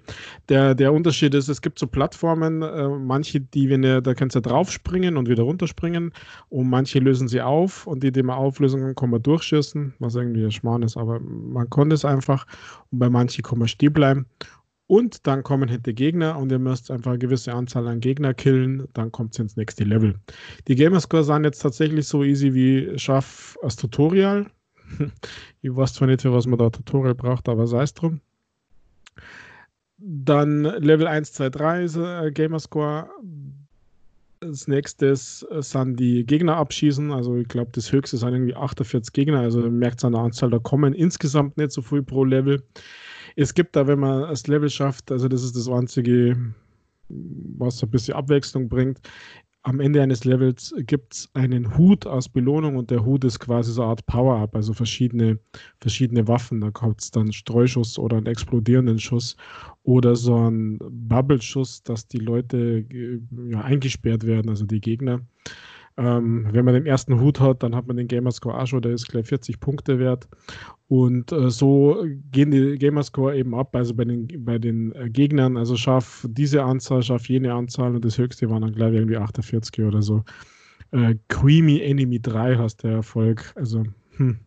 Der, 0.50 0.76
der 0.76 0.94
Unterschied 0.94 1.34
ist, 1.34 1.50
es 1.50 1.62
gibt 1.62 1.80
so 1.80 1.88
Plattformen, 1.88 2.62
äh, 2.62 2.88
manche, 2.88 3.42
die, 3.42 3.70
wenn 3.70 3.84
ihr, 3.84 4.02
da 4.02 4.14
kannst 4.14 4.36
du 4.36 4.42
draufspringen 4.42 5.18
und 5.18 5.30
wieder 5.30 5.44
runterspringen 5.44 6.14
und 6.50 6.70
manche 6.70 7.00
lösen 7.00 7.28
sie 7.28 7.42
auf 7.42 7.88
und 7.88 8.04
die, 8.04 8.12
die 8.12 8.24
man 8.24 8.38
auflösen 8.38 8.82
kann, 8.82 8.96
kann 8.96 9.10
man 9.10 9.22
durchschießen, 9.22 9.94
was 10.00 10.16
irgendwie 10.16 10.44
ein 10.44 10.52
Schmarrn 10.52 10.84
ist, 10.84 10.98
aber 10.98 11.20
man 11.20 11.70
konnte 11.70 11.96
es 11.96 12.06
einfach 12.06 12.46
und 12.92 13.00
bei 13.00 13.10
manchen 13.10 13.44
kann 13.44 13.60
man 13.60 13.68
stehen 13.68 13.94
bleiben 13.94 14.26
und 14.88 15.26
dann 15.26 15.44
kommen 15.44 15.70
halt 15.70 15.86
die 15.86 15.96
Gegner 15.96 16.38
und 16.38 16.52
ihr 16.52 16.60
müsst 16.60 16.92
einfach 16.92 17.12
eine 17.12 17.20
gewisse 17.20 17.54
Anzahl 17.54 17.88
an 17.88 18.00
Gegner 18.00 18.34
killen, 18.34 18.88
dann 18.94 19.12
kommt 19.12 19.34
es 19.34 19.40
ins 19.40 19.56
nächste 19.56 19.84
Level. 19.84 20.16
Die 20.68 20.76
Gamerscore 20.76 21.24
sind 21.24 21.44
jetzt 21.44 21.62
tatsächlich 21.62 22.08
so 22.08 22.24
easy 22.24 22.54
wie 22.54 22.98
Schaff 22.98 23.58
als 23.64 23.76
Tutorial. 23.76 24.46
ich 25.62 25.76
weiß 25.76 25.94
zwar 25.94 26.08
nicht, 26.08 26.22
für 26.22 26.34
was 26.34 26.48
man 26.48 26.60
da 26.60 26.70
Tutorial 26.70 27.16
braucht, 27.16 27.50
aber 27.50 27.68
sei 27.68 27.84
es 27.84 27.94
drum. 27.94 28.22
Dann 29.98 30.64
Level 30.64 31.08
1, 31.08 31.34
2, 31.34 31.50
3 31.50 31.84
ist 31.84 31.96
äh, 31.96 32.32
Gamerscore. 32.32 33.10
Das 34.42 34.68
nächste 34.68 35.08
äh, 35.08 35.16
sind 35.16 36.00
die 36.00 36.26
Gegner 36.26 36.58
abschießen. 36.58 37.12
Also 37.12 37.38
ich 37.38 37.48
glaube, 37.48 37.72
das 37.74 37.92
höchste 37.92 38.18
sind 38.18 38.34
irgendwie 38.34 38.56
48 38.56 39.14
Gegner. 39.14 39.40
Also 39.40 39.62
merkt 39.70 40.00
es 40.00 40.06
an 40.06 40.14
der 40.14 40.22
Anzahl, 40.22 40.50
da 40.50 40.60
kommen 40.60 40.94
insgesamt 40.94 41.58
nicht 41.58 41.72
so 41.72 41.82
viel 41.82 42.04
pro 42.04 42.24
Level. 42.24 42.62
Es 43.36 43.54
gibt 43.54 43.76
da, 43.76 43.88
wenn 43.88 44.00
man 44.00 44.22
das 44.22 44.48
Level 44.48 44.70
schafft, 44.70 45.12
also 45.12 45.28
das 45.28 45.44
ist 45.44 45.56
das 45.56 45.68
einzige, 45.68 46.38
was 47.10 47.82
ein 47.84 47.90
bisschen 47.90 48.16
Abwechslung 48.16 48.70
bringt. 48.70 49.00
Am 49.68 49.80
Ende 49.80 50.00
eines 50.00 50.26
Levels 50.26 50.76
gibt 50.86 51.16
es 51.16 51.30
einen 51.34 51.76
Hut 51.76 52.06
als 52.06 52.30
Belohnung 52.30 52.76
und 52.76 52.92
der 52.92 53.04
Hut 53.04 53.24
ist 53.24 53.40
quasi 53.40 53.72
so 53.72 53.82
eine 53.82 53.90
Art 53.90 54.06
Power-Up, 54.06 54.56
also 54.56 54.74
verschiedene, 54.74 55.40
verschiedene 55.82 56.28
Waffen. 56.28 56.62
Da 56.62 56.70
kommt 56.70 57.02
es 57.02 57.10
dann 57.10 57.34
Streuschuss 57.34 57.98
oder 57.98 58.18
einen 58.18 58.28
explodierenden 58.28 59.00
Schuss 59.00 59.36
oder 59.82 60.16
so 60.16 60.36
einen 60.36 60.78
Bubble-Schuss, 60.78 61.82
dass 61.82 62.08
die 62.08 62.20
Leute 62.20 62.86
äh, 62.92 63.20
ja, 63.50 63.62
eingesperrt 63.62 64.28
werden, 64.28 64.50
also 64.50 64.66
die 64.68 64.82
Gegner. 64.82 65.22
Ähm, 65.98 66.48
wenn 66.52 66.66
man 66.66 66.74
den 66.74 66.86
ersten 66.86 67.22
Hut 67.22 67.40
hat, 67.40 67.64
dann 67.64 67.74
hat 67.74 67.88
man 67.88 67.96
den 67.96 68.08
Gamerscore 68.08 68.58
auch 68.58 68.68
schon, 68.68 68.82
der 68.82 68.94
ist 68.94 69.08
gleich 69.08 69.28
40 69.28 69.60
Punkte 69.62 69.98
wert. 69.98 70.28
Und 70.88 71.32
äh, 71.32 71.50
so 71.50 72.06
gehen 72.32 72.52
die 72.52 72.78
Gamerscore 72.78 73.38
eben 73.38 73.56
ab, 73.56 73.76
also 73.76 73.94
bei 73.94 74.04
den, 74.06 74.28
bei 74.44 74.58
den 74.58 74.94
äh, 74.94 75.10
Gegnern, 75.10 75.58
also 75.58 75.78
schaff 75.78 76.28
diese 76.30 76.64
Anzahl, 76.64 77.02
schaff 77.02 77.30
jene 77.30 77.54
Anzahl 77.54 77.96
und 77.96 78.04
das 78.04 78.18
höchste 78.18 78.50
waren 78.50 78.62
dann 78.62 78.74
gleich 78.74 78.94
irgendwie 78.94 79.18
48 79.18 79.86
oder 79.86 80.02
so. 80.02 80.24
Äh, 80.92 81.16
Creamy 81.30 81.80
Enemy 81.80 82.20
3 82.22 82.58
hast 82.58 82.84
der 82.84 82.92
Erfolg, 82.92 83.52
also 83.56 83.84
hm, 84.18 84.38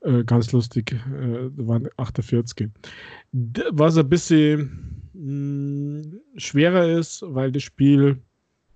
äh, 0.00 0.24
ganz 0.24 0.52
lustig, 0.52 0.92
äh, 0.92 1.50
waren 1.56 1.88
48. 1.96 2.68
Was 3.72 3.96
ein 3.96 4.08
bisschen 4.08 5.02
mh, 5.14 6.02
hm, 6.02 6.20
schwerer 6.36 6.98
ist, 6.98 7.24
weil 7.26 7.52
das 7.52 7.62
Spiel 7.62 8.18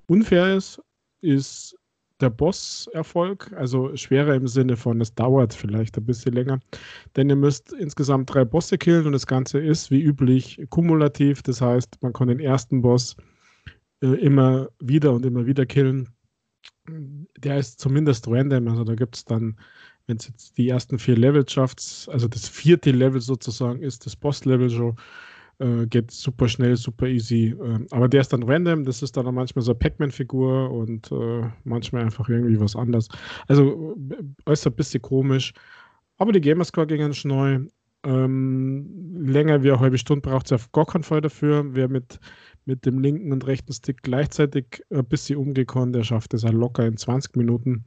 unfair 0.06 0.56
ist, 0.56 0.80
ist 1.20 1.77
der 2.20 2.30
Boss-Erfolg, 2.30 3.52
also 3.56 3.94
schwerer 3.96 4.34
im 4.34 4.48
Sinne 4.48 4.76
von, 4.76 5.00
es 5.00 5.14
dauert 5.14 5.54
vielleicht 5.54 5.96
ein 5.96 6.04
bisschen 6.06 6.32
länger, 6.32 6.60
denn 7.16 7.28
ihr 7.28 7.36
müsst 7.36 7.72
insgesamt 7.72 8.32
drei 8.32 8.44
Bosse 8.44 8.78
killen 8.78 9.06
und 9.06 9.12
das 9.12 9.26
Ganze 9.26 9.58
ist 9.60 9.90
wie 9.90 10.02
üblich 10.02 10.60
kumulativ, 10.70 11.42
das 11.42 11.60
heißt, 11.60 11.98
man 12.02 12.12
kann 12.12 12.28
den 12.28 12.40
ersten 12.40 12.82
Boss 12.82 13.16
äh, 14.02 14.06
immer 14.06 14.68
wieder 14.80 15.12
und 15.12 15.24
immer 15.24 15.46
wieder 15.46 15.66
killen. 15.66 16.08
Der 17.38 17.58
ist 17.58 17.80
zumindest 17.80 18.26
random, 18.28 18.68
also 18.68 18.84
da 18.84 18.94
gibt 18.94 19.16
es 19.16 19.24
dann, 19.24 19.58
wenn 20.06 20.16
es 20.16 20.26
jetzt 20.26 20.58
die 20.58 20.68
ersten 20.68 20.98
vier 20.98 21.16
Levels 21.16 21.52
schafft, 21.52 22.08
also 22.10 22.26
das 22.26 22.48
vierte 22.48 22.90
Level 22.90 23.20
sozusagen 23.20 23.82
ist 23.82 24.06
das 24.06 24.16
Boss-Level 24.16 24.70
schon, 24.70 24.96
äh, 25.58 25.86
geht 25.86 26.10
super 26.10 26.48
schnell, 26.48 26.76
super 26.76 27.06
easy. 27.06 27.56
Äh, 27.60 27.86
aber 27.90 28.08
der 28.08 28.20
ist 28.20 28.32
dann 28.32 28.42
random, 28.44 28.84
das 28.84 29.02
ist 29.02 29.16
dann 29.16 29.32
manchmal 29.34 29.62
so 29.62 29.72
eine 29.72 29.78
Pac-Man-Figur 29.78 30.70
und 30.70 31.10
äh, 31.12 31.50
manchmal 31.64 32.04
einfach 32.04 32.28
irgendwie 32.28 32.60
was 32.60 32.76
anderes. 32.76 33.08
Also 33.48 33.96
äh, 34.10 34.22
äußerst 34.46 34.68
ein 34.68 34.76
bisschen 34.76 35.02
komisch. 35.02 35.52
Aber 36.18 36.32
die 36.32 36.40
Gamerscore 36.40 36.86
ging 36.86 36.98
ganz 36.98 37.24
neu. 37.24 37.60
Ähm, 38.04 39.16
länger 39.20 39.62
wie 39.62 39.70
eine 39.70 39.80
halbe 39.80 39.98
Stunde 39.98 40.22
braucht 40.22 40.46
es 40.46 40.52
auf 40.52 40.70
gar 40.72 40.86
keinen 40.86 41.02
Fall 41.02 41.20
dafür. 41.20 41.64
Wer 41.74 41.88
mit, 41.88 42.20
mit 42.64 42.86
dem 42.86 43.00
linken 43.00 43.32
und 43.32 43.46
rechten 43.46 43.72
Stick 43.72 44.02
gleichzeitig 44.02 44.82
ein 44.90 45.04
bisschen 45.04 45.38
umgekommen, 45.38 45.92
der 45.92 46.04
schafft 46.04 46.34
es 46.34 46.44
auch 46.44 46.52
locker 46.52 46.86
in 46.86 46.96
20 46.96 47.36
Minuten, 47.36 47.84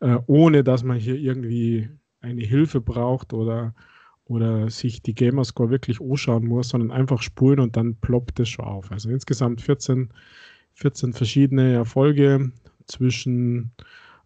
äh, 0.00 0.18
ohne 0.26 0.62
dass 0.62 0.84
man 0.84 0.98
hier 0.98 1.16
irgendwie 1.16 1.88
eine 2.20 2.42
Hilfe 2.42 2.80
braucht 2.80 3.32
oder 3.32 3.74
oder 4.28 4.70
sich 4.70 5.02
die 5.02 5.14
Gamerscore 5.14 5.70
wirklich 5.70 6.00
anschauen 6.00 6.46
muss, 6.46 6.68
sondern 6.68 6.90
einfach 6.90 7.22
spulen 7.22 7.60
und 7.60 7.76
dann 7.76 7.96
ploppt 7.96 8.40
es 8.40 8.50
schon 8.50 8.64
auf. 8.64 8.92
Also 8.92 9.10
insgesamt 9.10 9.62
14, 9.62 10.10
14 10.74 11.12
verschiedene 11.14 11.72
Erfolge 11.72 12.52
zwischen 12.86 13.72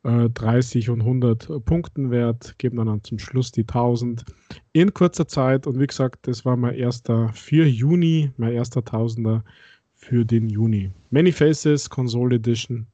äh, 0.02 0.28
30 0.28 0.90
und 0.90 1.00
100 1.00 1.64
Punkten 1.64 2.10
wert, 2.10 2.58
geben 2.58 2.78
dann, 2.78 2.88
dann 2.88 3.04
zum 3.04 3.18
Schluss 3.18 3.52
die 3.52 3.62
1000 3.62 4.24
in 4.72 4.92
kurzer 4.92 5.28
Zeit. 5.28 5.66
Und 5.66 5.78
wie 5.78 5.86
gesagt, 5.86 6.26
das 6.26 6.44
war 6.44 6.56
mein 6.56 6.74
erster 6.74 7.32
für 7.32 7.66
Juni, 7.66 8.32
mein 8.36 8.52
erster 8.52 8.84
Tausender 8.84 9.44
für 9.94 10.24
den 10.24 10.48
Juni. 10.48 10.90
Many 11.10 11.30
Faces 11.30 11.88
Console 11.88 12.36
Edition 12.36 12.86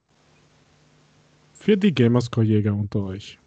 für 1.55 1.77
die 1.77 1.95
Gamerscore-Jäger 1.95 2.75
unter 2.75 3.03
euch. 3.03 3.39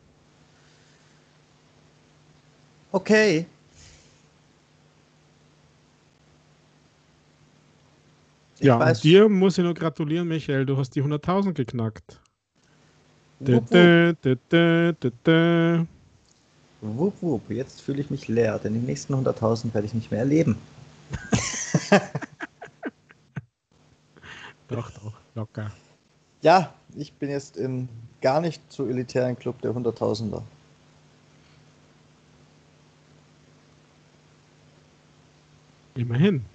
Okay. 2.92 3.46
Ich 8.62 8.68
ja, 8.68 8.80
weiß, 8.80 9.02
dir 9.02 9.28
muss 9.28 9.58
ich 9.58 9.64
nur 9.64 9.74
gratulieren, 9.74 10.28
Michael. 10.28 10.68
Du 10.68 10.78
hast 10.78 10.92
die 10.92 11.02
100.000 11.02 11.54
geknackt. 11.54 12.22
Wupp, 13.40 13.72
wupp. 13.72 14.16
Wupp, 16.82 17.14
wupp. 17.22 17.50
Jetzt 17.50 17.82
fühle 17.82 18.02
ich 18.02 18.12
mich 18.12 18.28
leer, 18.28 18.60
denn 18.60 18.76
die 18.76 18.80
nächsten 18.80 19.16
100.000 19.16 19.74
werde 19.74 19.88
ich 19.88 19.96
nicht 19.96 20.12
mehr 20.12 20.20
erleben. 20.20 20.58
doch, 24.68 24.92
doch, 24.92 25.14
locker. 25.34 25.72
Ja, 26.44 26.72
ich 26.96 27.14
bin 27.14 27.32
jetzt 27.32 27.58
im 27.58 27.90
gar 28.22 28.42
nicht 28.42 28.62
so 28.72 28.86
elitären 28.88 29.40
Club 29.40 29.60
der 29.62 29.72
100.000er. 29.72 30.44
Immerhin. 35.96 36.46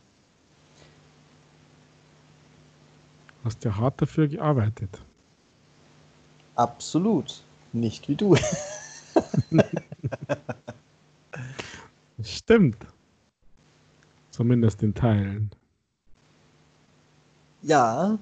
Hast 3.47 3.63
ja 3.63 3.77
hart 3.77 4.03
dafür 4.03 4.27
gearbeitet. 4.27 5.01
Absolut. 6.57 7.45
Nicht 7.73 8.09
wie 8.09 8.17
du. 8.17 8.35
Stimmt. 12.25 12.85
Zumindest 14.33 14.83
in 14.83 14.93
Teilen. 14.93 15.53
Ja. 17.63 18.19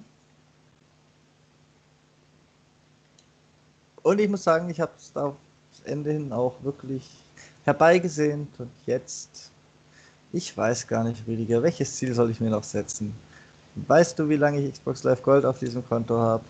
Und 4.03 4.21
ich 4.21 4.29
muss 4.29 4.45
sagen, 4.45 4.69
ich 4.69 4.79
habe 4.79 4.93
es 4.99 5.11
da 5.11 5.35
das 5.71 5.91
Ende 5.91 6.13
hin 6.13 6.35
auch 6.35 6.63
wirklich 6.63 7.09
herbeigesehnt 7.65 8.61
und 8.61 8.71
jetzt 8.85 9.51
ich 10.35 10.55
weiß 10.55 10.87
gar 10.87 11.05
nicht, 11.05 11.27
Rüdiger, 11.27 11.63
welches 11.63 11.95
Ziel 11.95 12.13
soll 12.13 12.31
ich 12.31 12.41
mir 12.41 12.51
noch 12.51 12.65
setzen? 12.65 13.15
Weißt 13.77 14.19
du, 14.19 14.29
wie 14.29 14.37
lange 14.37 14.61
ich 14.61 14.73
Xbox 14.73 15.03
Live 15.03 15.23
Gold 15.23 15.45
auf 15.45 15.59
diesem 15.59 15.87
Konto 15.87 16.17
habe? 16.17 16.45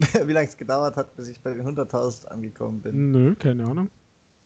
wie 0.24 0.32
lange 0.32 0.48
es 0.48 0.56
gedauert 0.56 0.96
hat, 0.96 1.14
bis 1.16 1.28
ich 1.28 1.40
bei 1.40 1.52
den 1.52 1.66
100.000 1.66 2.26
angekommen 2.26 2.80
bin? 2.80 3.10
Nö, 3.10 3.34
keine 3.34 3.64
Ahnung. 3.64 3.90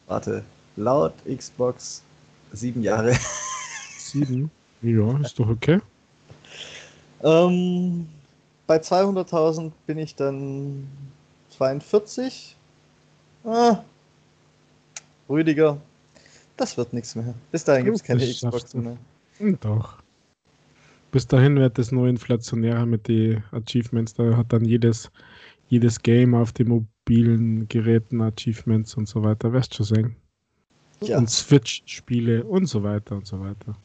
Warte, 0.06 0.42
laut 0.76 1.14
Xbox 1.24 2.02
sieben 2.52 2.82
Jahre. 2.82 3.14
sieben? 3.98 4.50
Ja, 4.82 5.18
ist 5.18 5.38
doch 5.38 5.48
okay. 5.48 5.80
Ähm, 7.22 8.08
bei 8.66 8.78
200.000 8.78 9.72
bin 9.86 9.98
ich 9.98 10.14
dann 10.14 10.88
42. 11.50 12.56
Ah, 13.44 13.78
Rüdiger, 15.28 15.78
das 16.56 16.76
wird 16.76 16.92
nichts 16.92 17.14
mehr. 17.14 17.34
Bis 17.52 17.64
dahin 17.64 17.84
gibt 17.84 17.96
es 17.96 18.02
keine 18.02 18.26
Xbox 18.26 18.74
mehr. 18.74 18.96
Doch. 19.60 20.03
Bis 21.14 21.28
dahin 21.28 21.54
wird 21.54 21.78
es 21.78 21.92
nur 21.92 22.08
inflationärer 22.08 22.86
mit 22.86 23.06
den 23.06 23.44
Achievements. 23.52 24.14
Da 24.14 24.36
hat 24.36 24.52
dann 24.52 24.64
jedes, 24.64 25.12
jedes 25.68 26.02
Game 26.02 26.34
auf 26.34 26.50
den 26.50 26.66
mobilen 26.66 27.68
Geräten 27.68 28.20
Achievements 28.20 28.96
und 28.96 29.06
so 29.06 29.22
weiter. 29.22 29.52
Wirst 29.52 29.78
du 29.78 29.84
schon 29.84 29.94
sehen. 29.94 30.16
Ja. 31.02 31.18
Und 31.18 31.30
Switch-Spiele 31.30 32.42
und 32.42 32.66
so 32.66 32.82
weiter 32.82 33.14
und 33.14 33.28
so 33.28 33.38
weiter. 33.38 33.76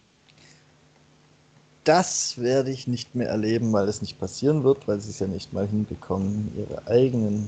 das 1.83 2.39
werde 2.41 2.71
ich 2.71 2.87
nicht 2.87 3.13
mehr 3.13 3.29
erleben, 3.29 3.71
weil 3.73 3.87
es 3.87 4.01
nicht 4.01 4.19
passieren 4.19 4.63
wird, 4.63 4.87
weil 4.87 4.99
sie 4.99 5.11
es 5.11 5.19
ja 5.19 5.27
nicht 5.27 5.53
mal 5.53 5.67
hinbekommen, 5.67 6.51
ihre 6.57 6.87
eigenen, 6.87 7.47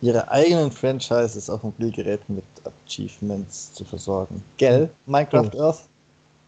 ihre 0.00 0.30
eigenen 0.30 0.70
Franchises 0.70 1.50
auf 1.50 1.62
Mobilgeräten 1.62 2.36
mit 2.36 2.44
Achievements 2.64 3.70
zu 3.74 3.84
versorgen. 3.84 4.42
Gell? 4.56 4.88
Minecraft 5.04 5.50
oh. 5.52 5.60
Earth? 5.60 5.88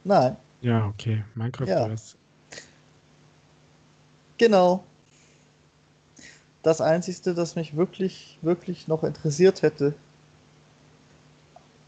Nein. 0.04 0.38
Ja, 0.62 0.86
okay. 0.86 1.22
Minecraft 1.34 1.68
ja. 1.68 1.86
Earth. 1.86 2.15
Genau. 4.38 4.84
Das 6.62 6.80
Einzige, 6.80 7.34
das 7.34 7.54
mich 7.54 7.76
wirklich, 7.76 8.38
wirklich 8.42 8.88
noch 8.88 9.04
interessiert 9.04 9.62
hätte, 9.62 9.94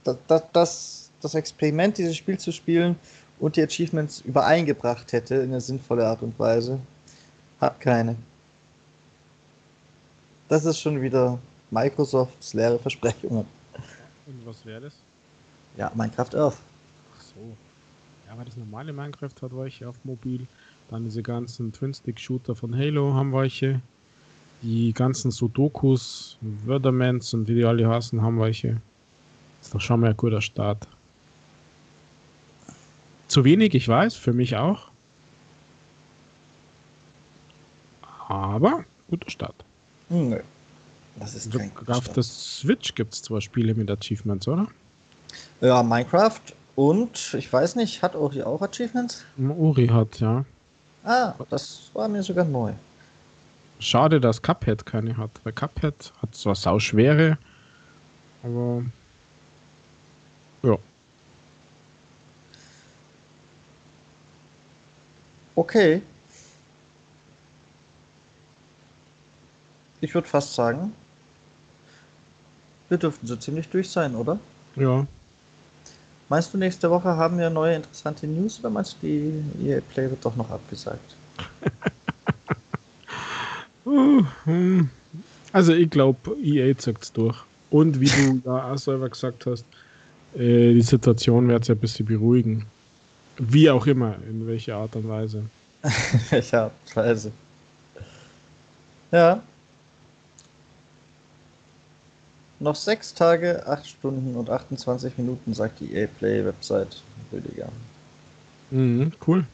das, 0.04 0.42
das, 0.52 1.10
das 1.20 1.34
Experiment, 1.34 1.98
dieses 1.98 2.16
Spiel 2.16 2.38
zu 2.38 2.52
spielen, 2.52 2.96
und 3.40 3.56
die 3.56 3.62
Achievements 3.62 4.20
übereingebracht 4.20 5.12
hätte 5.12 5.36
in 5.36 5.50
eine 5.50 5.60
sinnvolle 5.60 6.06
Art 6.06 6.22
und 6.22 6.38
Weise. 6.38 6.80
Hat 7.60 7.80
keine. 7.80 8.16
Das 10.48 10.64
ist 10.64 10.80
schon 10.80 11.00
wieder 11.00 11.38
Microsofts 11.70 12.54
leere 12.54 12.78
Versprechungen. 12.78 13.46
Und 14.26 14.46
was 14.46 14.64
wäre 14.64 14.82
das? 14.82 14.94
Ja, 15.76 15.90
Minecraft 15.94 16.34
Earth. 16.34 16.56
Ach 17.16 17.22
so. 17.22 17.56
Ja, 18.26 18.32
aber 18.32 18.44
das 18.44 18.56
normale 18.56 18.92
Minecraft 18.92 19.34
hat 19.42 19.56
welche 19.56 19.88
auf 19.88 19.96
mobil. 20.04 20.46
Dann 20.90 21.04
diese 21.04 21.22
ganzen 21.22 21.72
Twin-Stick-Shooter 21.72 22.54
von 22.54 22.74
Halo 22.76 23.12
haben 23.12 23.32
welche. 23.32 23.80
Die 24.62 24.92
ganzen 24.92 25.30
Sudokus, 25.30 26.38
Wördermans 26.40 27.34
und 27.34 27.46
wie 27.46 27.54
die 27.54 27.64
alle 27.64 27.88
heißen, 27.88 28.20
haben 28.22 28.40
welche. 28.40 28.80
Ist 29.60 29.74
doch 29.74 29.80
schon 29.80 30.00
mal 30.00 30.10
ein 30.10 30.16
guter 30.16 30.40
Start. 30.40 30.88
Zu 33.28 33.44
wenig, 33.44 33.74
ich 33.74 33.86
weiß, 33.86 34.14
für 34.14 34.32
mich 34.32 34.56
auch. 34.56 34.90
Aber 38.28 38.84
guter 39.10 39.30
Start. 39.30 39.64
Nö. 40.08 40.40
Das 41.20 41.34
ist 41.34 41.52
kein 41.52 41.74
guter 41.74 41.96
Auf 41.96 42.08
der 42.08 42.22
Switch 42.22 42.94
gibt 42.94 43.12
es 43.12 43.22
zwar 43.22 43.40
Spiele 43.40 43.74
mit 43.74 43.90
Achievements, 43.90 44.48
oder? 44.48 44.68
Ja, 45.60 45.82
Minecraft 45.82 46.40
und 46.76 47.34
ich 47.36 47.52
weiß 47.52 47.76
nicht, 47.76 48.02
hat 48.02 48.14
Uri 48.14 48.42
auch 48.42 48.62
Achievements? 48.62 49.24
Uri 49.36 49.88
hat, 49.88 50.20
ja. 50.20 50.44
Ah, 51.08 51.34
das 51.48 51.90
war 51.94 52.06
mir 52.06 52.22
sogar 52.22 52.44
neu. 52.44 52.74
Schade, 53.80 54.20
dass 54.20 54.42
Cuphead 54.42 54.84
keine 54.84 55.16
hat, 55.16 55.30
weil 55.42 55.54
Cuphead 55.54 56.12
hat 56.20 56.34
zwar 56.34 56.54
sau 56.54 56.78
schwere, 56.78 57.38
aber 58.42 58.82
ja. 60.62 60.76
Okay. 65.56 66.02
Ich 70.02 70.14
würde 70.14 70.28
fast 70.28 70.54
sagen, 70.54 70.92
wir 72.90 72.98
dürften 72.98 73.26
so 73.26 73.36
ziemlich 73.36 73.68
durch 73.70 73.90
sein, 73.90 74.14
oder? 74.14 74.38
Ja. 74.76 75.06
Meinst 76.28 76.52
du, 76.52 76.58
nächste 76.58 76.90
Woche 76.90 77.08
haben 77.16 77.38
wir 77.38 77.48
neue 77.48 77.76
interessante 77.76 78.26
News 78.26 78.58
oder 78.60 78.68
meinst 78.70 78.96
du, 79.00 79.06
die 79.06 79.42
EA 79.64 79.80
Play 79.80 80.10
wird 80.10 80.22
doch 80.24 80.36
noch 80.36 80.50
abgesagt? 80.50 81.16
also 85.52 85.72
ich 85.72 85.88
glaube, 85.88 86.36
EA 86.42 86.76
zieht 86.76 87.00
es 87.00 87.12
durch. 87.12 87.36
Und 87.70 88.00
wie 88.00 88.08
du 88.08 88.40
da 88.44 88.72
auch 88.72 88.78
selber 88.78 89.08
gesagt 89.08 89.46
hast, 89.46 89.64
äh, 90.34 90.74
die 90.74 90.82
Situation 90.82 91.48
wird 91.48 91.64
sich 91.64 91.74
ein 91.74 91.80
bisschen 91.80 92.06
beruhigen. 92.06 92.66
Wie 93.38 93.70
auch 93.70 93.86
immer, 93.86 94.16
in 94.28 94.46
welcher 94.46 94.76
Art 94.76 94.96
und 94.96 95.08
Weise. 95.08 95.44
welcher 96.30 96.64
Art 96.64 96.72
und 96.86 96.96
Weise. 96.96 97.32
Ja. 99.12 99.42
Noch 102.60 102.74
sechs 102.74 103.14
Tage, 103.14 103.64
acht 103.66 103.86
Stunden 103.86 104.34
und 104.34 104.50
28 104.50 105.16
Minuten, 105.18 105.54
sagt 105.54 105.80
die 105.80 105.94
EA 105.94 106.08
Play 106.18 106.44
Website. 106.44 107.02
Rüdiger. 107.32 107.68
Mhm, 108.70 109.12
cool. 109.26 109.44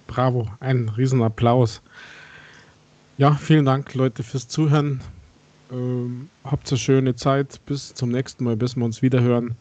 Bravo, 0.06 0.46
ein 0.60 0.88
Riesenapplaus. 0.88 1.82
Ja, 3.18 3.32
vielen 3.32 3.64
Dank, 3.64 3.94
Leute, 3.94 4.22
fürs 4.22 4.46
Zuhören. 4.46 5.00
Ähm, 5.72 6.28
habt 6.44 6.68
eine 6.68 6.76
schöne 6.76 7.16
Zeit. 7.16 7.64
Bis 7.64 7.94
zum 7.94 8.10
nächsten 8.10 8.44
Mal, 8.44 8.56
bis 8.56 8.76
wir 8.76 8.84
uns 8.84 9.00
wieder 9.00 9.22
hören. 9.22 9.56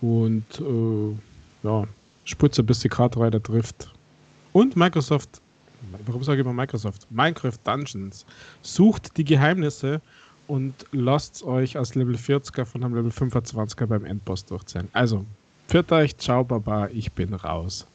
Und 0.00 0.44
äh, 0.60 1.66
ja, 1.66 1.88
Spritze, 2.24 2.62
bis 2.62 2.78
die 2.78 2.88
Kartreiter 2.88 3.42
trifft. 3.42 3.92
Und 4.52 4.76
Microsoft, 4.76 5.40
warum 6.06 6.22
sage 6.22 6.40
ich 6.40 6.46
immer 6.46 6.54
Microsoft? 6.54 7.10
Minecraft 7.10 7.58
Dungeons. 7.64 8.24
Sucht 8.62 9.16
die 9.16 9.24
Geheimnisse 9.24 10.00
und 10.46 10.72
lasst 10.92 11.42
euch 11.42 11.76
als 11.76 11.96
Level 11.96 12.14
40er 12.14 12.64
von 12.64 12.84
einem 12.84 12.94
Level 12.94 13.10
25er 13.10 13.86
beim 13.86 14.04
Endboss 14.04 14.44
durchzählen. 14.44 14.86
Also, 14.92 15.26
für 15.66 15.84
euch, 15.90 16.16
ciao, 16.16 16.44
baba, 16.44 16.86
ich 16.92 17.10
bin 17.10 17.34
raus. 17.34 17.88